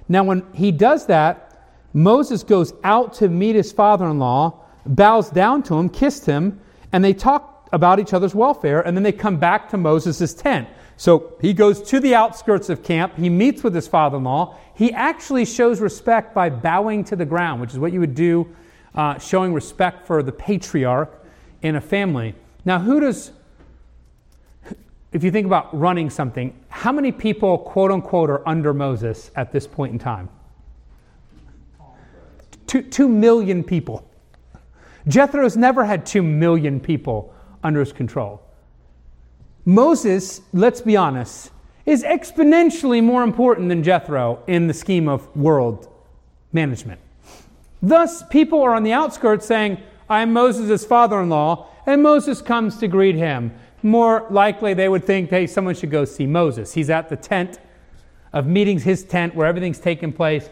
Now, 0.07 0.23
when 0.23 0.45
he 0.53 0.71
does 0.71 1.07
that, 1.07 1.49
Moses 1.93 2.43
goes 2.43 2.73
out 2.83 3.13
to 3.15 3.29
meet 3.29 3.55
his 3.55 3.71
father 3.71 4.05
in 4.05 4.19
law 4.19 4.62
bows 4.85 5.29
down 5.29 5.63
to 5.63 5.75
him, 5.75 5.89
kissed 5.89 6.25
him, 6.25 6.59
and 6.91 7.03
they 7.03 7.13
talk 7.13 7.69
about 7.71 7.99
each 7.99 8.13
other's 8.13 8.35
welfare, 8.35 8.81
and 8.81 8.95
then 8.95 9.03
they 9.03 9.11
come 9.11 9.37
back 9.37 9.69
to 9.69 9.77
Moses' 9.77 10.33
tent. 10.33 10.67
So 10.95 11.33
he 11.41 11.53
goes 11.53 11.81
to 11.83 11.99
the 11.99 12.13
outskirts 12.13 12.69
of 12.69 12.83
camp. 12.83 13.15
He 13.15 13.29
meets 13.29 13.63
with 13.63 13.73
his 13.73 13.87
father 13.87 14.17
in 14.17 14.23
law. 14.23 14.57
He 14.75 14.93
actually 14.93 15.45
shows 15.45 15.81
respect 15.81 16.35
by 16.35 16.49
bowing 16.49 17.03
to 17.05 17.15
the 17.15 17.25
ground, 17.25 17.61
which 17.61 17.71
is 17.71 17.79
what 17.79 17.91
you 17.91 17.99
would 17.99 18.15
do, 18.15 18.47
uh, 18.93 19.17
showing 19.17 19.53
respect 19.53 20.05
for 20.05 20.21
the 20.21 20.31
patriarch 20.31 21.11
in 21.63 21.75
a 21.75 21.81
family. 21.81 22.35
Now, 22.63 22.79
who 22.79 22.99
does, 22.99 23.31
if 25.11 25.23
you 25.23 25.31
think 25.31 25.47
about 25.47 25.77
running 25.77 26.09
something, 26.09 26.55
how 26.69 26.91
many 26.91 27.11
people, 27.11 27.57
quote 27.57 27.91
unquote, 27.91 28.29
are 28.29 28.47
under 28.47 28.73
Moses 28.73 29.31
at 29.35 29.51
this 29.51 29.65
point 29.65 29.93
in 29.93 29.99
time? 29.99 30.29
Two, 32.67 32.83
two 32.83 33.07
million 33.07 33.63
people. 33.63 34.07
Jethro's 35.07 35.57
never 35.57 35.85
had 35.85 36.05
two 36.05 36.23
million 36.23 36.79
people 36.79 37.33
under 37.63 37.79
his 37.79 37.93
control. 37.93 38.41
Moses, 39.65 40.41
let's 40.51 40.81
be 40.81 40.97
honest, 40.97 41.51
is 41.85 42.03
exponentially 42.03 43.03
more 43.03 43.23
important 43.23 43.69
than 43.69 43.83
Jethro 43.83 44.41
in 44.47 44.67
the 44.67 44.73
scheme 44.73 45.07
of 45.07 45.33
world 45.35 45.89
management. 46.51 46.99
Thus, 47.81 48.23
people 48.23 48.61
are 48.61 48.73
on 48.73 48.83
the 48.83 48.93
outskirts 48.93 49.45
saying, 49.45 49.77
I 50.09 50.21
am 50.21 50.31
Moses' 50.31 50.85
father 50.85 51.21
in 51.21 51.29
law, 51.29 51.67
and 51.85 52.01
Moses 52.01 52.41
comes 52.41 52.77
to 52.77 52.87
greet 52.87 53.15
him. 53.15 53.53
More 53.81 54.25
likely, 54.29 54.73
they 54.73 54.87
would 54.87 55.03
think, 55.03 55.29
hey, 55.29 55.47
someone 55.47 55.75
should 55.75 55.91
go 55.91 56.05
see 56.05 56.25
Moses. 56.25 56.73
He's 56.73 56.89
at 56.89 57.09
the 57.09 57.17
tent 57.17 57.59
of 58.31 58.47
meetings, 58.47 58.83
his 58.83 59.03
tent 59.03 59.35
where 59.35 59.47
everything's 59.47 59.79
taking 59.79 60.13
place, 60.13 60.49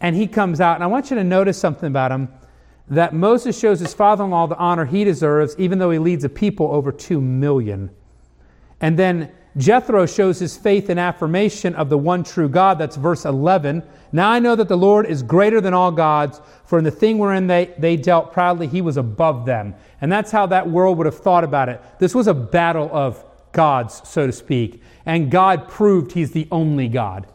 and 0.00 0.14
he 0.14 0.26
comes 0.26 0.60
out. 0.60 0.74
And 0.74 0.84
I 0.84 0.86
want 0.86 1.10
you 1.10 1.16
to 1.16 1.24
notice 1.24 1.58
something 1.58 1.86
about 1.86 2.12
him 2.12 2.28
that 2.88 3.14
Moses 3.14 3.58
shows 3.58 3.80
his 3.80 3.94
father 3.94 4.24
in 4.24 4.30
law 4.30 4.46
the 4.46 4.56
honor 4.56 4.84
he 4.84 5.04
deserves, 5.04 5.54
even 5.58 5.78
though 5.78 5.90
he 5.90 5.98
leads 5.98 6.24
a 6.24 6.28
people 6.28 6.70
over 6.70 6.92
two 6.92 7.20
million. 7.20 7.90
And 8.80 8.98
then 8.98 9.32
Jethro 9.56 10.04
shows 10.04 10.40
his 10.40 10.56
faith 10.56 10.90
and 10.90 10.98
affirmation 10.98 11.74
of 11.76 11.88
the 11.88 11.96
one 11.96 12.24
true 12.24 12.48
God. 12.48 12.78
That's 12.78 12.96
verse 12.96 13.24
11. 13.24 13.82
Now 14.12 14.30
I 14.30 14.38
know 14.40 14.56
that 14.56 14.68
the 14.68 14.76
Lord 14.76 15.06
is 15.06 15.22
greater 15.22 15.60
than 15.60 15.72
all 15.72 15.92
gods, 15.92 16.40
for 16.64 16.78
in 16.78 16.84
the 16.84 16.90
thing 16.90 17.18
wherein 17.18 17.46
they, 17.46 17.72
they 17.78 17.96
dealt 17.96 18.32
proudly, 18.32 18.66
he 18.66 18.82
was 18.82 18.96
above 18.96 19.46
them. 19.46 19.74
And 20.00 20.10
that's 20.10 20.32
how 20.32 20.46
that 20.46 20.68
world 20.68 20.98
would 20.98 21.06
have 21.06 21.18
thought 21.18 21.44
about 21.44 21.68
it. 21.68 21.80
This 22.00 22.14
was 22.14 22.26
a 22.26 22.34
battle 22.34 22.90
of 22.92 23.24
gods, 23.52 24.02
so 24.04 24.26
to 24.26 24.32
speak. 24.32 24.82
And 25.06 25.30
God 25.30 25.68
proved 25.68 26.12
he's 26.12 26.32
the 26.32 26.48
only 26.50 26.88
God. 26.88 27.26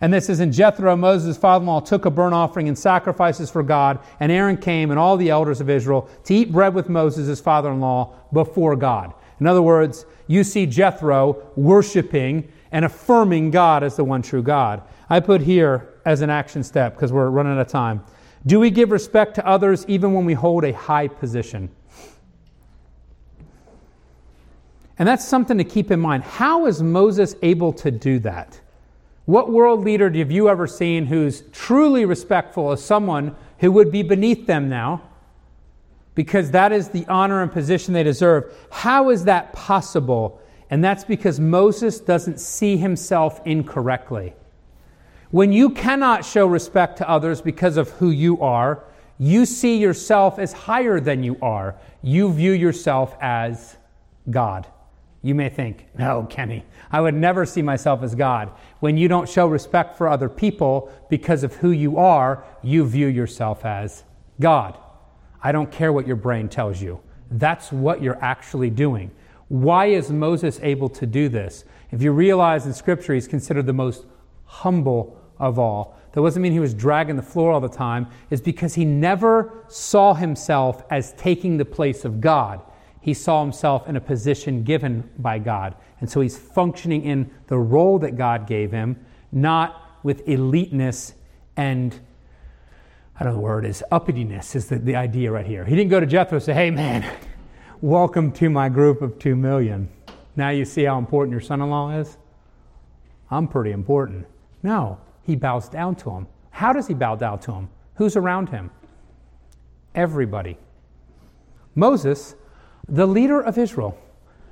And 0.00 0.12
this 0.12 0.28
is 0.28 0.40
in 0.40 0.52
Jethro, 0.52 0.94
Moses' 0.96 1.36
father 1.36 1.62
in 1.62 1.66
law, 1.66 1.80
took 1.80 2.04
a 2.04 2.10
burnt 2.10 2.34
offering 2.34 2.68
and 2.68 2.78
sacrifices 2.78 3.50
for 3.50 3.62
God. 3.62 3.98
And 4.20 4.30
Aaron 4.30 4.56
came 4.56 4.90
and 4.90 4.98
all 4.98 5.16
the 5.16 5.30
elders 5.30 5.60
of 5.60 5.68
Israel 5.68 6.08
to 6.24 6.34
eat 6.34 6.52
bread 6.52 6.74
with 6.74 6.88
Moses, 6.88 7.26
his 7.26 7.40
father 7.40 7.70
in 7.70 7.80
law, 7.80 8.14
before 8.32 8.76
God. 8.76 9.12
In 9.40 9.46
other 9.46 9.62
words, 9.62 10.06
you 10.28 10.44
see 10.44 10.66
Jethro 10.66 11.50
worshiping 11.56 12.50
and 12.70 12.84
affirming 12.84 13.50
God 13.50 13.82
as 13.82 13.96
the 13.96 14.04
one 14.04 14.22
true 14.22 14.42
God. 14.42 14.82
I 15.10 15.20
put 15.20 15.40
here 15.40 15.94
as 16.04 16.20
an 16.20 16.30
action 16.30 16.62
step 16.62 16.94
because 16.94 17.12
we're 17.12 17.30
running 17.30 17.52
out 17.52 17.60
of 17.60 17.68
time. 17.68 18.04
Do 18.46 18.60
we 18.60 18.70
give 18.70 18.92
respect 18.92 19.34
to 19.36 19.46
others 19.46 19.84
even 19.88 20.14
when 20.14 20.24
we 20.24 20.34
hold 20.34 20.64
a 20.64 20.72
high 20.72 21.08
position? 21.08 21.70
And 24.98 25.08
that's 25.08 25.26
something 25.26 25.58
to 25.58 25.64
keep 25.64 25.90
in 25.90 26.00
mind. 26.00 26.24
How 26.24 26.66
is 26.66 26.82
Moses 26.82 27.34
able 27.42 27.72
to 27.74 27.90
do 27.90 28.18
that? 28.20 28.60
What 29.28 29.50
world 29.50 29.84
leader 29.84 30.10
have 30.10 30.30
you 30.30 30.48
ever 30.48 30.66
seen 30.66 31.04
who's 31.04 31.42
truly 31.52 32.06
respectful 32.06 32.72
of 32.72 32.78
someone 32.78 33.36
who 33.58 33.70
would 33.72 33.92
be 33.92 34.02
beneath 34.02 34.46
them 34.46 34.70
now? 34.70 35.02
Because 36.14 36.52
that 36.52 36.72
is 36.72 36.88
the 36.88 37.04
honor 37.08 37.42
and 37.42 37.52
position 37.52 37.92
they 37.92 38.02
deserve. 38.02 38.50
How 38.70 39.10
is 39.10 39.24
that 39.24 39.52
possible? 39.52 40.40
And 40.70 40.82
that's 40.82 41.04
because 41.04 41.38
Moses 41.38 42.00
doesn't 42.00 42.40
see 42.40 42.78
himself 42.78 43.42
incorrectly. 43.44 44.32
When 45.30 45.52
you 45.52 45.68
cannot 45.68 46.24
show 46.24 46.46
respect 46.46 46.96
to 46.96 47.06
others 47.10 47.42
because 47.42 47.76
of 47.76 47.90
who 47.90 48.08
you 48.08 48.40
are, 48.40 48.82
you 49.18 49.44
see 49.44 49.76
yourself 49.76 50.38
as 50.38 50.54
higher 50.54 51.00
than 51.00 51.22
you 51.22 51.36
are. 51.42 51.76
You 52.00 52.32
view 52.32 52.52
yourself 52.52 53.14
as 53.20 53.76
God. 54.30 54.66
You 55.22 55.34
may 55.34 55.48
think, 55.48 55.86
no, 55.98 56.26
Kenny, 56.30 56.64
I 56.92 57.00
would 57.00 57.14
never 57.14 57.44
see 57.44 57.60
myself 57.60 58.02
as 58.02 58.14
God. 58.14 58.52
When 58.80 58.96
you 58.96 59.08
don't 59.08 59.28
show 59.28 59.48
respect 59.48 59.96
for 59.96 60.08
other 60.08 60.28
people 60.28 60.92
because 61.08 61.42
of 61.42 61.54
who 61.56 61.72
you 61.72 61.98
are, 61.98 62.44
you 62.62 62.86
view 62.86 63.08
yourself 63.08 63.64
as 63.64 64.04
God. 64.40 64.78
I 65.42 65.50
don't 65.50 65.72
care 65.72 65.92
what 65.92 66.06
your 66.06 66.16
brain 66.16 66.48
tells 66.48 66.80
you. 66.80 67.00
That's 67.32 67.72
what 67.72 68.00
you're 68.00 68.22
actually 68.22 68.70
doing. 68.70 69.10
Why 69.48 69.86
is 69.86 70.10
Moses 70.10 70.60
able 70.62 70.88
to 70.90 71.06
do 71.06 71.28
this? 71.28 71.64
If 71.90 72.00
you 72.02 72.12
realize 72.12 72.66
in 72.66 72.72
Scripture, 72.72 73.14
he's 73.14 73.28
considered 73.28 73.66
the 73.66 73.72
most 73.72 74.06
humble 74.44 75.18
of 75.38 75.58
all. 75.58 75.98
That 76.12 76.20
doesn't 76.22 76.40
mean 76.40 76.52
he 76.52 76.60
was 76.60 76.74
dragging 76.74 77.16
the 77.16 77.22
floor 77.22 77.52
all 77.52 77.60
the 77.60 77.68
time, 77.68 78.08
is 78.30 78.40
because 78.40 78.74
he 78.74 78.84
never 78.84 79.64
saw 79.68 80.14
himself 80.14 80.82
as 80.90 81.12
taking 81.14 81.56
the 81.56 81.64
place 81.64 82.04
of 82.04 82.20
God 82.20 82.60
he 83.00 83.14
saw 83.14 83.42
himself 83.42 83.88
in 83.88 83.96
a 83.96 84.00
position 84.00 84.62
given 84.62 85.08
by 85.18 85.38
God. 85.38 85.74
And 86.00 86.10
so 86.10 86.20
he's 86.20 86.36
functioning 86.36 87.04
in 87.04 87.30
the 87.46 87.58
role 87.58 87.98
that 88.00 88.16
God 88.16 88.46
gave 88.46 88.70
him, 88.70 88.96
not 89.32 90.00
with 90.02 90.26
eliteness 90.28 91.14
and 91.56 91.98
I 93.20 93.24
don't 93.24 93.32
know 93.32 93.38
the 93.38 93.44
word 93.44 93.64
is 93.64 93.82
uppityness 93.90 94.54
is 94.54 94.66
the, 94.68 94.78
the 94.78 94.94
idea 94.94 95.32
right 95.32 95.44
here. 95.44 95.64
He 95.64 95.74
didn't 95.74 95.90
go 95.90 95.98
to 95.98 96.06
Jethro 96.06 96.36
and 96.36 96.44
say, 96.44 96.54
hey 96.54 96.70
man, 96.70 97.04
welcome 97.80 98.30
to 98.32 98.48
my 98.48 98.68
group 98.68 99.02
of 99.02 99.18
two 99.18 99.34
million. 99.34 99.88
Now 100.36 100.50
you 100.50 100.64
see 100.64 100.84
how 100.84 100.98
important 100.98 101.32
your 101.32 101.40
son 101.40 101.60
in 101.60 101.68
law 101.68 101.90
is? 101.90 102.16
I'm 103.28 103.48
pretty 103.48 103.72
important. 103.72 104.24
No, 104.62 105.00
he 105.24 105.34
bows 105.34 105.68
down 105.68 105.96
to 105.96 106.10
him. 106.10 106.28
How 106.50 106.72
does 106.72 106.86
he 106.86 106.94
bow 106.94 107.16
down 107.16 107.40
to 107.40 107.52
him? 107.52 107.68
Who's 107.94 108.16
around 108.16 108.50
him? 108.50 108.70
Everybody. 109.96 110.56
Moses 111.74 112.36
the 112.88 113.06
leader 113.06 113.40
of 113.40 113.58
Israel, 113.58 113.98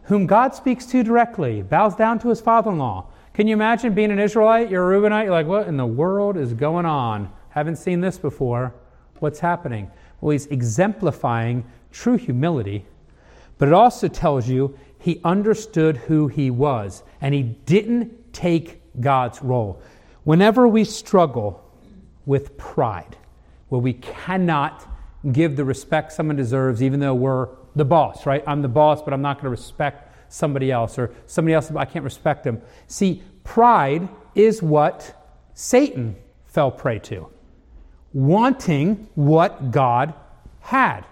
whom 0.05 0.27
God 0.27 0.55
speaks 0.55 0.87
to 0.87 1.03
directly, 1.03 1.63
bows 1.63 1.97
down 1.97 2.19
to 2.21 2.29
his 2.29 2.41
father 2.41 2.71
in 2.71 2.79
law. 2.79 3.07
Can 3.35 3.49
you 3.49 3.55
imagine 3.55 3.95
being 3.95 4.11
an 4.11 4.19
Israelite? 4.19 4.71
You're 4.71 4.93
a 4.93 5.01
Reubenite. 5.01 5.25
You're 5.25 5.33
like, 5.33 5.47
what 5.47 5.69
in 5.69 5.77
the 5.77 5.87
world 5.87 6.37
is 6.37 6.53
going 6.55 6.87
on? 6.87 7.33
Haven't 7.51 7.77
seen 7.77 8.01
this 8.01 8.19
before. 8.19 8.75
What's 9.19 9.41
happening? 9.41 9.91
Well, 10.21 10.31
he's 10.31 10.47
exemplifying 10.47 11.65
true 11.91 12.17
humility, 12.17 12.87
but 13.59 13.69
it 13.69 13.75
also 13.75 14.09
tells 14.09 14.49
you 14.49 14.79
he 14.99 15.21
understood 15.25 15.97
who 15.97 16.29
he 16.29 16.51
was 16.51 17.03
and 17.21 17.35
he 17.35 17.43
didn't 17.43 18.33
take 18.33 18.83
God's 19.01 19.43
role. 19.43 19.81
Whenever 20.25 20.69
we 20.69 20.85
struggle 20.85 21.63
with 22.27 22.57
pride, 22.59 23.17
where 23.69 23.81
we 23.81 23.95
cannot 23.95 24.87
give 25.33 25.57
the 25.57 25.65
respect 25.65 26.13
someone 26.13 26.37
deserves, 26.37 26.83
even 26.83 27.01
though 27.01 27.15
we're 27.15 27.49
the 27.77 27.85
boss, 27.85 28.27
right? 28.27 28.43
I'm 28.47 28.63
the 28.63 28.69
boss, 28.69 29.03
but 29.03 29.13
I'm 29.13 29.23
not 29.23 29.37
going 29.37 29.45
to 29.45 29.51
respect 29.51 30.15
somebody 30.29 30.73
else, 30.73 30.99
or 30.99 31.13
somebody 31.27 31.55
else, 31.55 31.71
I 31.71 31.85
can't 31.85 32.05
respect 32.05 32.43
them. 32.43 32.61
See, 32.89 33.23
pride 33.45 34.09
is 34.35 34.61
what 34.61 35.15
Satan 35.55 36.17
fell 36.47 36.71
prey 36.71 36.99
to, 37.01 37.29
wanting 38.13 39.07
what 39.15 39.71
God 39.71 40.15
had, 40.61 41.07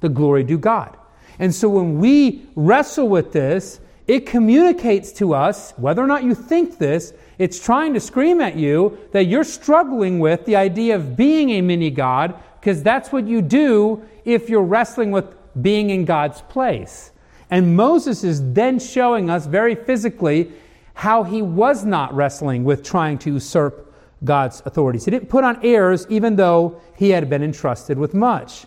the 0.00 0.08
glory 0.08 0.44
due 0.44 0.58
God. 0.58 0.96
And 1.38 1.52
so 1.52 1.68
when 1.68 1.98
we 1.98 2.46
wrestle 2.54 3.08
with 3.08 3.32
this, 3.32 3.80
it 4.06 4.26
communicates 4.26 5.12
to 5.12 5.34
us, 5.34 5.72
whether 5.76 6.02
or 6.02 6.06
not 6.06 6.24
you 6.24 6.34
think 6.34 6.78
this, 6.78 7.14
it's 7.38 7.58
trying 7.64 7.94
to 7.94 8.00
scream 8.00 8.40
at 8.40 8.56
you 8.56 8.98
that 9.12 9.24
you're 9.24 9.44
struggling 9.44 10.20
with 10.20 10.44
the 10.44 10.56
idea 10.56 10.94
of 10.94 11.16
being 11.16 11.50
a 11.50 11.60
mini 11.62 11.90
God, 11.90 12.34
because 12.60 12.82
that's 12.82 13.10
what 13.10 13.26
you 13.26 13.42
do 13.42 14.02
if 14.24 14.48
you're 14.48 14.62
wrestling 14.62 15.10
with 15.10 15.34
being 15.60 15.90
in 15.90 16.04
God's 16.04 16.42
place. 16.42 17.10
And 17.50 17.76
Moses 17.76 18.24
is 18.24 18.52
then 18.52 18.78
showing 18.78 19.28
us 19.28 19.46
very 19.46 19.74
physically 19.74 20.52
how 20.94 21.22
he 21.22 21.42
was 21.42 21.84
not 21.84 22.14
wrestling 22.14 22.64
with 22.64 22.82
trying 22.82 23.18
to 23.18 23.34
usurp 23.34 23.94
God's 24.24 24.62
authorities. 24.64 25.04
He 25.04 25.10
didn't 25.10 25.28
put 25.28 25.44
on 25.44 25.64
airs, 25.64 26.06
even 26.08 26.36
though 26.36 26.80
he 26.96 27.10
had 27.10 27.28
been 27.28 27.42
entrusted 27.42 27.98
with 27.98 28.14
much. 28.14 28.66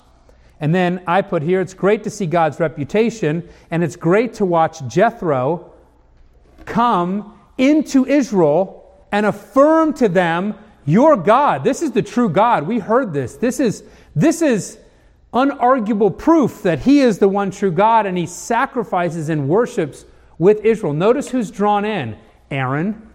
And 0.60 0.74
then 0.74 1.04
I 1.08 1.22
put 1.22 1.42
here, 1.42 1.62
it's 1.62 1.74
great 1.74 2.04
to 2.04 2.10
see 2.10 2.26
God's 2.26 2.60
reputation, 2.60 3.48
and 3.72 3.84
it's 3.84 3.96
great 3.96 4.34
to 4.36 4.46
watch 4.46 4.86
Jethro 4.88 5.74
come 6.66 7.40
into 7.58 8.06
Israel 8.06 8.82
and 9.12 9.26
affirm 9.26 9.94
to 9.94 10.10
them, 10.10 10.56
Your 10.86 11.18
God, 11.18 11.64
this 11.64 11.82
is 11.82 11.92
the 11.92 12.02
true 12.02 12.30
God. 12.30 12.68
We 12.68 12.80
heard 12.80 13.14
this. 13.14 13.36
This 13.36 13.60
is, 13.60 13.84
this 14.16 14.42
is 14.42 14.78
unarguable 15.36 16.18
proof 16.18 16.64
that 16.64 16.80
He 16.80 17.02
is 17.02 17.20
the 17.20 17.28
one 17.28 17.52
true 17.52 17.72
God, 17.72 18.06
and 18.06 18.18
He 18.18 18.26
sacrifices 18.26 19.30
and 19.30 19.50
worships 19.50 20.06
with 20.40 20.64
Israel. 20.64 20.94
Notice 20.94 21.30
who's 21.30 21.52
drawn 21.52 21.86
in 21.86 22.18
Aaron 22.50 23.10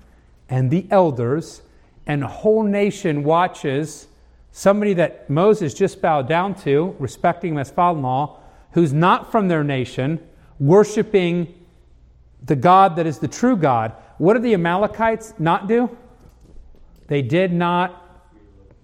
and 0.49 0.71
the 0.71 0.87
elders, 0.91 1.63
and 2.07 2.23
a 2.23 2.29
whole 2.29 2.63
nation 2.63 3.25
watches 3.25 4.09
somebody 4.53 4.95
that 4.95 5.31
Moses 5.31 5.73
just 5.73 6.03
bowed 6.03 6.29
down 6.29 6.55
to, 6.57 6.95
respecting 6.99 7.53
him 7.53 7.59
as 7.59 7.71
father 7.71 7.99
in 7.99 8.03
law, 8.03 8.41
who's 8.73 8.93
not 8.93 9.31
from 9.31 9.49
their 9.49 9.65
nation, 9.65 10.21
worshiping 10.59 11.55
the 12.43 12.57
God 12.57 12.97
that 12.97 13.07
is 13.07 13.19
the 13.19 13.29
true 13.29 13.57
God. 13.57 13.93
What 14.19 14.35
did 14.35 14.43
the 14.43 14.55
Amalekites 14.55 15.35
not 15.39 15.69
do? 15.69 15.97
They 17.07 17.23
did 17.23 17.53
not. 17.53 18.25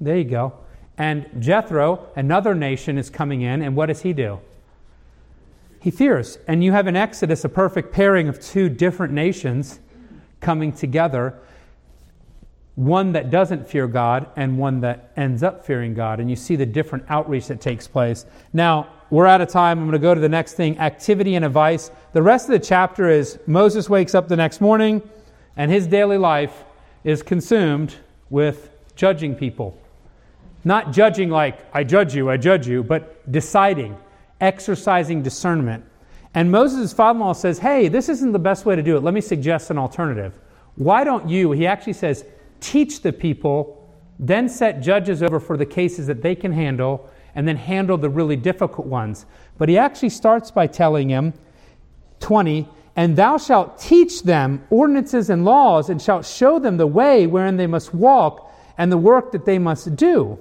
There 0.00 0.16
you 0.16 0.24
go. 0.24 0.54
And 0.98 1.26
Jethro, 1.38 2.08
another 2.16 2.54
nation, 2.54 2.96
is 2.98 3.10
coming 3.10 3.42
in, 3.42 3.62
and 3.62 3.76
what 3.76 3.86
does 3.86 4.02
he 4.02 4.12
do? 4.12 4.40
He 5.80 5.90
fears. 5.90 6.38
And 6.48 6.64
you 6.64 6.72
have 6.72 6.86
in 6.86 6.96
Exodus 6.96 7.44
a 7.44 7.48
perfect 7.48 7.92
pairing 7.92 8.28
of 8.28 8.40
two 8.40 8.68
different 8.68 9.12
nations 9.12 9.78
coming 10.40 10.72
together 10.72 11.38
one 12.76 13.12
that 13.12 13.30
doesn't 13.30 13.66
fear 13.66 13.86
God 13.86 14.28
and 14.36 14.58
one 14.58 14.80
that 14.82 15.10
ends 15.16 15.42
up 15.42 15.64
fearing 15.64 15.94
God. 15.94 16.20
And 16.20 16.28
you 16.28 16.36
see 16.36 16.56
the 16.56 16.66
different 16.66 17.06
outreach 17.08 17.46
that 17.48 17.60
takes 17.60 17.88
place. 17.88 18.26
Now, 18.52 18.88
we're 19.08 19.26
out 19.26 19.40
of 19.40 19.48
time. 19.48 19.78
I'm 19.78 19.86
going 19.86 19.92
to 19.92 19.98
go 19.98 20.14
to 20.14 20.20
the 20.20 20.28
next 20.28 20.54
thing 20.54 20.78
activity 20.78 21.36
and 21.36 21.44
advice. 21.44 21.90
The 22.12 22.22
rest 22.22 22.48
of 22.48 22.52
the 22.52 22.58
chapter 22.58 23.08
is 23.08 23.38
Moses 23.46 23.88
wakes 23.88 24.14
up 24.14 24.28
the 24.28 24.36
next 24.36 24.60
morning, 24.60 25.02
and 25.56 25.70
his 25.70 25.86
daily 25.86 26.18
life 26.18 26.64
is 27.02 27.22
consumed 27.22 27.94
with 28.28 28.70
judging 28.94 29.34
people. 29.34 29.78
Not 30.66 30.90
judging 30.92 31.30
like, 31.30 31.64
I 31.72 31.84
judge 31.84 32.12
you, 32.12 32.28
I 32.28 32.38
judge 32.38 32.66
you, 32.66 32.82
but 32.82 33.30
deciding, 33.30 33.96
exercising 34.40 35.22
discernment. 35.22 35.84
And 36.34 36.50
Moses' 36.50 36.92
father 36.92 37.18
in 37.18 37.20
law 37.20 37.34
says, 37.34 37.60
Hey, 37.60 37.86
this 37.86 38.08
isn't 38.08 38.32
the 38.32 38.40
best 38.40 38.66
way 38.66 38.74
to 38.74 38.82
do 38.82 38.96
it. 38.96 39.04
Let 39.04 39.14
me 39.14 39.20
suggest 39.20 39.70
an 39.70 39.78
alternative. 39.78 40.40
Why 40.74 41.04
don't 41.04 41.28
you, 41.28 41.52
he 41.52 41.68
actually 41.68 41.92
says, 41.92 42.24
teach 42.58 43.02
the 43.02 43.12
people, 43.12 43.88
then 44.18 44.48
set 44.48 44.80
judges 44.80 45.22
over 45.22 45.38
for 45.38 45.56
the 45.56 45.64
cases 45.64 46.08
that 46.08 46.20
they 46.20 46.34
can 46.34 46.50
handle, 46.50 47.08
and 47.36 47.46
then 47.46 47.56
handle 47.56 47.96
the 47.96 48.10
really 48.10 48.34
difficult 48.34 48.88
ones. 48.88 49.24
But 49.58 49.68
he 49.68 49.78
actually 49.78 50.08
starts 50.08 50.50
by 50.50 50.66
telling 50.66 51.08
him, 51.08 51.32
20, 52.18 52.68
and 52.96 53.14
thou 53.14 53.38
shalt 53.38 53.78
teach 53.78 54.24
them 54.24 54.66
ordinances 54.70 55.30
and 55.30 55.44
laws, 55.44 55.90
and 55.90 56.02
shalt 56.02 56.26
show 56.26 56.58
them 56.58 56.76
the 56.76 56.88
way 56.88 57.28
wherein 57.28 57.56
they 57.56 57.68
must 57.68 57.94
walk, 57.94 58.52
and 58.76 58.90
the 58.90 58.98
work 58.98 59.30
that 59.30 59.44
they 59.44 59.60
must 59.60 59.94
do. 59.94 60.40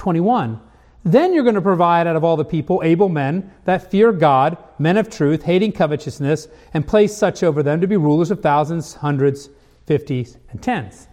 21. 0.00 0.58
Then 1.04 1.34
you're 1.34 1.42
going 1.42 1.54
to 1.56 1.60
provide 1.60 2.06
out 2.06 2.16
of 2.16 2.24
all 2.24 2.38
the 2.38 2.44
people 2.44 2.80
able 2.82 3.10
men 3.10 3.52
that 3.66 3.90
fear 3.90 4.12
God, 4.12 4.56
men 4.78 4.96
of 4.96 5.10
truth, 5.10 5.42
hating 5.42 5.72
covetousness, 5.72 6.48
and 6.72 6.86
place 6.86 7.14
such 7.14 7.42
over 7.42 7.62
them 7.62 7.82
to 7.82 7.86
be 7.86 7.98
rulers 7.98 8.30
of 8.30 8.40
thousands, 8.40 8.94
hundreds, 8.94 9.50
50s, 9.86 10.38
and 10.50 10.62
10s. 10.62 11.06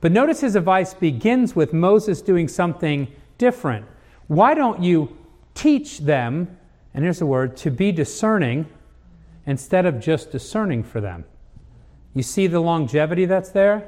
But 0.00 0.10
notice 0.10 0.40
his 0.40 0.56
advice 0.56 0.94
begins 0.94 1.54
with 1.54 1.74
Moses 1.74 2.22
doing 2.22 2.48
something 2.48 3.08
different. 3.36 3.84
Why 4.28 4.54
don't 4.54 4.82
you 4.82 5.14
teach 5.54 5.98
them, 5.98 6.56
and 6.94 7.04
here's 7.04 7.18
the 7.18 7.26
word, 7.26 7.58
to 7.58 7.70
be 7.70 7.92
discerning 7.92 8.66
instead 9.44 9.84
of 9.84 10.00
just 10.00 10.30
discerning 10.32 10.82
for 10.82 11.02
them? 11.02 11.26
You 12.14 12.22
see 12.22 12.46
the 12.46 12.60
longevity 12.60 13.26
that's 13.26 13.50
there? 13.50 13.86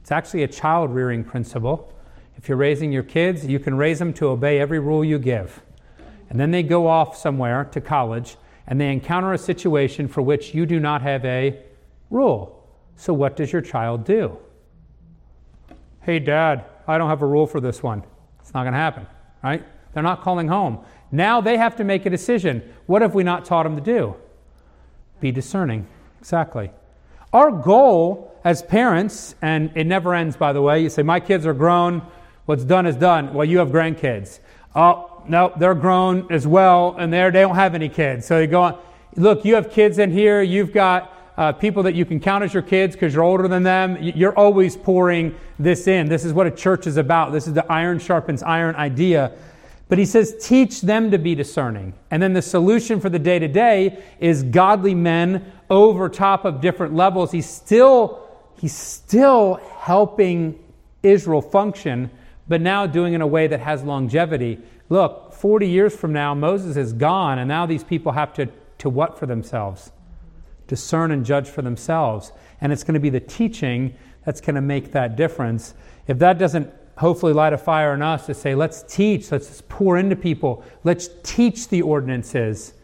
It's 0.00 0.12
actually 0.12 0.44
a 0.44 0.48
child 0.48 0.94
rearing 0.94 1.24
principle. 1.24 1.92
If 2.40 2.48
you're 2.48 2.56
raising 2.56 2.90
your 2.90 3.02
kids, 3.02 3.46
you 3.46 3.58
can 3.58 3.74
raise 3.74 3.98
them 3.98 4.14
to 4.14 4.28
obey 4.28 4.60
every 4.60 4.78
rule 4.78 5.04
you 5.04 5.18
give. 5.18 5.60
And 6.30 6.40
then 6.40 6.52
they 6.52 6.62
go 6.62 6.86
off 6.86 7.14
somewhere 7.14 7.64
to 7.66 7.82
college 7.82 8.38
and 8.66 8.80
they 8.80 8.90
encounter 8.90 9.34
a 9.34 9.38
situation 9.38 10.08
for 10.08 10.22
which 10.22 10.54
you 10.54 10.64
do 10.64 10.80
not 10.80 11.02
have 11.02 11.22
a 11.26 11.60
rule. 12.08 12.66
So, 12.96 13.12
what 13.12 13.36
does 13.36 13.52
your 13.52 13.60
child 13.60 14.04
do? 14.04 14.38
Hey, 16.00 16.18
dad, 16.18 16.64
I 16.88 16.96
don't 16.96 17.10
have 17.10 17.20
a 17.20 17.26
rule 17.26 17.46
for 17.46 17.60
this 17.60 17.82
one. 17.82 18.04
It's 18.40 18.54
not 18.54 18.62
going 18.62 18.72
to 18.72 18.78
happen, 18.78 19.06
right? 19.44 19.62
They're 19.92 20.02
not 20.02 20.22
calling 20.22 20.48
home. 20.48 20.82
Now 21.12 21.42
they 21.42 21.58
have 21.58 21.76
to 21.76 21.84
make 21.84 22.06
a 22.06 22.10
decision. 22.10 22.62
What 22.86 23.02
have 23.02 23.14
we 23.14 23.22
not 23.22 23.44
taught 23.44 23.64
them 23.64 23.76
to 23.76 23.82
do? 23.82 24.16
Be 25.20 25.30
discerning. 25.30 25.86
Exactly. 26.20 26.70
Our 27.34 27.50
goal 27.50 28.34
as 28.44 28.62
parents, 28.62 29.34
and 29.42 29.70
it 29.74 29.86
never 29.86 30.14
ends, 30.14 30.38
by 30.38 30.54
the 30.54 30.62
way, 30.62 30.82
you 30.82 30.88
say, 30.88 31.02
My 31.02 31.20
kids 31.20 31.44
are 31.44 31.52
grown. 31.52 32.00
What's 32.50 32.64
done 32.64 32.84
is 32.84 32.96
done. 32.96 33.32
Well, 33.32 33.44
you 33.44 33.58
have 33.58 33.68
grandkids. 33.68 34.40
Oh, 34.74 35.22
no, 35.28 35.52
they're 35.56 35.72
grown 35.72 36.26
as 36.32 36.48
well, 36.48 36.96
and 36.98 37.12
they 37.12 37.30
don't 37.30 37.54
have 37.54 37.76
any 37.76 37.88
kids. 37.88 38.26
So 38.26 38.40
you 38.40 38.48
go 38.48 38.62
on. 38.62 38.78
Look, 39.14 39.44
you 39.44 39.54
have 39.54 39.70
kids 39.70 40.00
in 40.00 40.10
here. 40.10 40.42
You've 40.42 40.72
got 40.72 41.16
uh, 41.36 41.52
people 41.52 41.84
that 41.84 41.94
you 41.94 42.04
can 42.04 42.18
count 42.18 42.42
as 42.42 42.52
your 42.52 42.64
kids 42.64 42.96
because 42.96 43.14
you're 43.14 43.22
older 43.22 43.46
than 43.46 43.62
them. 43.62 43.98
You're 44.02 44.36
always 44.36 44.76
pouring 44.76 45.36
this 45.60 45.86
in. 45.86 46.08
This 46.08 46.24
is 46.24 46.32
what 46.32 46.48
a 46.48 46.50
church 46.50 46.88
is 46.88 46.96
about. 46.96 47.30
This 47.30 47.46
is 47.46 47.52
the 47.52 47.64
iron 47.70 48.00
sharpens 48.00 48.42
iron 48.42 48.74
idea. 48.74 49.30
But 49.88 49.98
he 49.98 50.04
says, 50.04 50.34
teach 50.44 50.80
them 50.80 51.12
to 51.12 51.18
be 51.18 51.36
discerning. 51.36 51.94
And 52.10 52.20
then 52.20 52.32
the 52.32 52.42
solution 52.42 52.98
for 52.98 53.10
the 53.10 53.20
day 53.20 53.38
to 53.38 53.46
day 53.46 54.02
is 54.18 54.42
godly 54.42 54.96
men 54.96 55.52
over 55.70 56.08
top 56.08 56.44
of 56.44 56.60
different 56.60 56.96
levels. 56.96 57.30
He's 57.30 57.48
still, 57.48 58.28
he's 58.58 58.74
still 58.74 59.60
helping 59.78 60.58
Israel 61.04 61.42
function, 61.42 62.10
but 62.50 62.60
now 62.60 62.86
doing 62.86 63.14
in 63.14 63.22
a 63.22 63.26
way 63.26 63.46
that 63.46 63.60
has 63.60 63.82
longevity. 63.82 64.58
Look, 64.90 65.32
40 65.32 65.66
years 65.66 65.96
from 65.96 66.12
now, 66.12 66.34
Moses 66.34 66.76
is 66.76 66.92
gone, 66.92 67.38
and 67.38 67.48
now 67.48 67.64
these 67.64 67.82
people 67.82 68.12
have 68.12 68.34
to, 68.34 68.48
to 68.78 68.90
what 68.90 69.18
for 69.18 69.24
themselves? 69.24 69.92
discern 70.70 71.10
and 71.10 71.26
judge 71.26 71.48
for 71.48 71.62
themselves. 71.62 72.30
And 72.60 72.72
it's 72.72 72.84
going 72.84 72.94
to 72.94 73.00
be 73.00 73.10
the 73.10 73.18
teaching 73.18 73.92
that's 74.24 74.40
going 74.40 74.54
to 74.54 74.60
make 74.60 74.92
that 74.92 75.16
difference. 75.16 75.74
If 76.06 76.20
that 76.20 76.38
doesn't 76.38 76.72
hopefully 76.96 77.32
light 77.32 77.52
a 77.52 77.58
fire 77.58 77.92
in 77.92 78.02
us 78.02 78.26
to 78.26 78.34
say, 78.34 78.54
let's 78.54 78.84
teach, 78.84 79.32
let's 79.32 79.62
pour 79.68 79.98
into 79.98 80.14
people, 80.14 80.62
let's 80.84 81.10
teach 81.24 81.66
the 81.66 81.82
ordinances. 81.82 82.74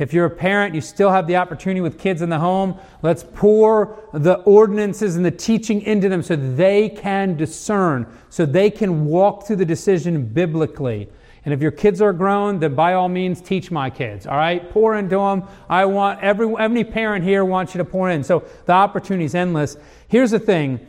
If 0.00 0.14
you're 0.14 0.24
a 0.24 0.30
parent, 0.30 0.74
you 0.74 0.80
still 0.80 1.10
have 1.10 1.26
the 1.26 1.36
opportunity 1.36 1.82
with 1.82 1.98
kids 1.98 2.22
in 2.22 2.30
the 2.30 2.38
home. 2.38 2.76
Let's 3.02 3.22
pour 3.34 3.98
the 4.14 4.36
ordinances 4.40 5.14
and 5.14 5.24
the 5.24 5.30
teaching 5.30 5.82
into 5.82 6.08
them 6.08 6.22
so 6.22 6.36
they 6.36 6.88
can 6.88 7.36
discern, 7.36 8.06
so 8.30 8.46
they 8.46 8.70
can 8.70 9.04
walk 9.04 9.46
through 9.46 9.56
the 9.56 9.64
decision 9.66 10.24
biblically. 10.24 11.08
And 11.44 11.52
if 11.52 11.60
your 11.60 11.70
kids 11.70 12.00
are 12.00 12.14
grown, 12.14 12.58
then 12.60 12.74
by 12.74 12.94
all 12.94 13.10
means 13.10 13.42
teach 13.42 13.70
my 13.70 13.90
kids. 13.90 14.26
All 14.26 14.36
right, 14.36 14.70
pour 14.70 14.96
into 14.96 15.16
them. 15.16 15.44
I 15.68 15.84
want 15.84 16.20
every 16.22 16.50
every 16.58 16.84
parent 16.84 17.22
here 17.22 17.44
wants 17.44 17.74
you 17.74 17.78
to 17.78 17.84
pour 17.84 18.08
in. 18.08 18.24
So 18.24 18.44
the 18.64 18.72
opportunity 18.72 19.26
is 19.26 19.34
endless. 19.34 19.76
Here's 20.08 20.30
the 20.30 20.38
thing. 20.38 20.80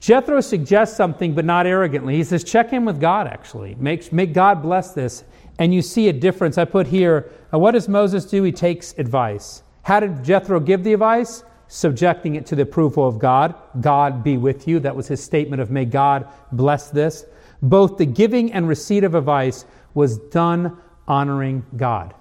Jethro 0.00 0.40
suggests 0.40 0.96
something, 0.96 1.34
but 1.34 1.44
not 1.44 1.66
arrogantly. 1.66 2.16
He 2.16 2.24
says, 2.24 2.42
check 2.42 2.72
in 2.72 2.86
with 2.86 2.98
God, 2.98 3.26
actually. 3.26 3.74
Make, 3.78 4.10
make 4.14 4.32
God 4.32 4.62
bless 4.62 4.94
this. 4.94 5.24
And 5.60 5.72
you 5.72 5.80
see 5.80 6.08
a 6.08 6.12
difference. 6.12 6.58
I 6.58 6.64
put 6.64 6.88
here, 6.88 7.30
uh, 7.54 7.58
what 7.60 7.72
does 7.72 7.88
Moses 7.88 8.24
do? 8.24 8.42
He 8.42 8.50
takes 8.50 8.94
advice. 8.98 9.62
How 9.82 10.00
did 10.00 10.24
Jethro 10.24 10.58
give 10.58 10.82
the 10.82 10.94
advice? 10.94 11.44
subjecting 11.70 12.34
it 12.34 12.46
to 12.46 12.56
the 12.56 12.62
approval 12.62 13.06
of 13.06 13.20
God. 13.20 13.54
God 13.80 14.24
be 14.24 14.36
with 14.36 14.66
you. 14.66 14.80
That 14.80 14.94
was 14.94 15.06
his 15.06 15.22
statement 15.22 15.62
of, 15.62 15.70
may 15.70 15.84
God 15.84 16.28
bless 16.50 16.90
this. 16.90 17.24
Both 17.62 17.96
the 17.96 18.06
giving 18.06 18.52
and 18.52 18.66
receipt 18.66 19.04
of 19.04 19.14
advice 19.14 19.64
was 19.94 20.18
done 20.18 20.76
honoring 21.06 21.64
God. 21.76 22.12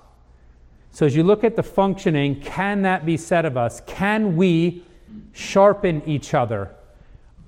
So, 0.92 1.06
as 1.08 1.16
you 1.16 1.24
look 1.24 1.44
at 1.44 1.56
the 1.56 1.64
functioning, 1.64 2.40
can 2.42 2.84
that 2.84 3.08
be 3.08 3.18
said 3.18 3.46
of 3.46 3.58
us? 3.58 3.82
Can 3.88 4.36
we 4.36 4.84
sharpen 5.34 6.04
each 6.06 6.36
other? 6.36 6.76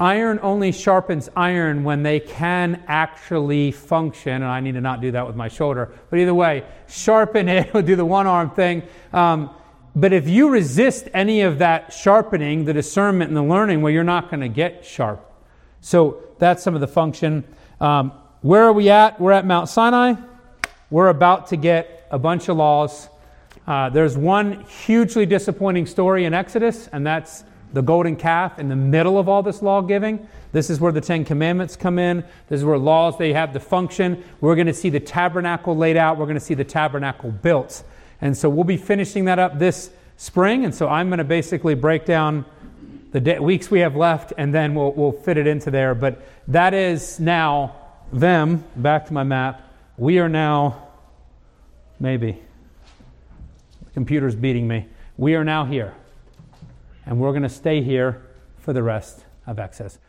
Iron 0.01 0.39
only 0.41 0.71
sharpens 0.71 1.29
iron 1.35 1.83
when 1.83 2.01
they 2.01 2.19
can 2.19 2.83
actually 2.87 3.71
function, 3.71 4.33
and 4.33 4.45
I 4.45 4.59
need 4.59 4.71
to 4.71 4.81
not 4.81 4.99
do 4.99 5.11
that 5.11 5.27
with 5.27 5.35
my 5.35 5.47
shoulder. 5.47 5.93
But 6.09 6.17
either 6.17 6.33
way, 6.33 6.63
sharpen 6.89 7.47
it, 7.47 7.71
do 7.85 7.95
the 7.95 8.03
one 8.03 8.25
arm 8.25 8.49
thing. 8.49 8.81
Um, 9.13 9.51
but 9.95 10.11
if 10.11 10.27
you 10.27 10.49
resist 10.49 11.07
any 11.13 11.41
of 11.41 11.59
that 11.59 11.93
sharpening, 11.93 12.65
the 12.65 12.73
discernment 12.73 13.29
and 13.29 13.37
the 13.37 13.43
learning, 13.43 13.83
well, 13.83 13.93
you're 13.93 14.03
not 14.03 14.31
going 14.31 14.39
to 14.39 14.47
get 14.47 14.83
sharp. 14.83 15.23
So 15.81 16.23
that's 16.39 16.63
some 16.63 16.73
of 16.73 16.81
the 16.81 16.87
function. 16.87 17.43
Um, 17.79 18.11
where 18.41 18.63
are 18.63 18.73
we 18.73 18.89
at? 18.89 19.21
We're 19.21 19.33
at 19.33 19.45
Mount 19.45 19.69
Sinai. 19.69 20.15
We're 20.89 21.09
about 21.09 21.45
to 21.49 21.57
get 21.57 22.07
a 22.09 22.17
bunch 22.17 22.49
of 22.49 22.57
laws. 22.57 23.07
Uh, 23.67 23.89
there's 23.89 24.17
one 24.17 24.61
hugely 24.61 25.27
disappointing 25.27 25.85
story 25.85 26.25
in 26.25 26.33
Exodus, 26.33 26.87
and 26.87 27.05
that's 27.05 27.43
the 27.73 27.81
golden 27.81 28.15
calf 28.15 28.59
in 28.59 28.69
the 28.69 28.75
middle 28.75 29.17
of 29.17 29.29
all 29.29 29.43
this 29.43 29.61
law 29.61 29.81
giving. 29.81 30.27
This 30.51 30.69
is 30.69 30.79
where 30.79 30.91
the 30.91 31.01
Ten 31.01 31.23
Commandments 31.23 31.75
come 31.75 31.97
in. 31.97 32.23
This 32.49 32.59
is 32.59 32.65
where 32.65 32.77
laws 32.77 33.17
they 33.17 33.33
have 33.33 33.53
the 33.53 33.59
function. 33.59 34.23
We're 34.41 34.55
going 34.55 34.67
to 34.67 34.73
see 34.73 34.89
the 34.89 34.99
tabernacle 34.99 35.75
laid 35.75 35.97
out. 35.97 36.17
We're 36.17 36.25
going 36.25 36.35
to 36.35 36.43
see 36.43 36.53
the 36.53 36.65
tabernacle 36.65 37.31
built. 37.31 37.83
And 38.19 38.37
so 38.37 38.49
we'll 38.49 38.65
be 38.65 38.77
finishing 38.77 39.25
that 39.25 39.39
up 39.39 39.57
this 39.57 39.91
spring. 40.17 40.65
And 40.65 40.75
so 40.75 40.87
I'm 40.87 41.07
going 41.09 41.19
to 41.19 41.23
basically 41.23 41.73
break 41.73 42.05
down 42.05 42.45
the 43.11 43.19
day, 43.19 43.39
weeks 43.39 43.69
we 43.69 43.79
have 43.79 43.95
left, 43.95 44.33
and 44.37 44.53
then 44.53 44.73
we'll, 44.73 44.91
we'll 44.93 45.11
fit 45.11 45.37
it 45.37 45.47
into 45.47 45.71
there. 45.71 45.93
But 45.95 46.21
that 46.47 46.73
is 46.73 47.19
now 47.19 47.75
them. 48.13 48.63
Back 48.75 49.05
to 49.07 49.13
my 49.13 49.23
map. 49.23 49.61
We 49.97 50.19
are 50.19 50.29
now, 50.29 50.87
maybe, 51.99 52.41
the 53.83 53.91
computer's 53.91 54.35
beating 54.35 54.67
me. 54.67 54.87
We 55.17 55.35
are 55.35 55.43
now 55.43 55.65
here. 55.65 55.93
And 57.05 57.19
we're 57.19 57.31
going 57.31 57.43
to 57.43 57.49
stay 57.49 57.81
here 57.81 58.21
for 58.57 58.73
the 58.73 58.83
rest 58.83 59.25
of 59.47 59.59
Exodus. 59.59 59.99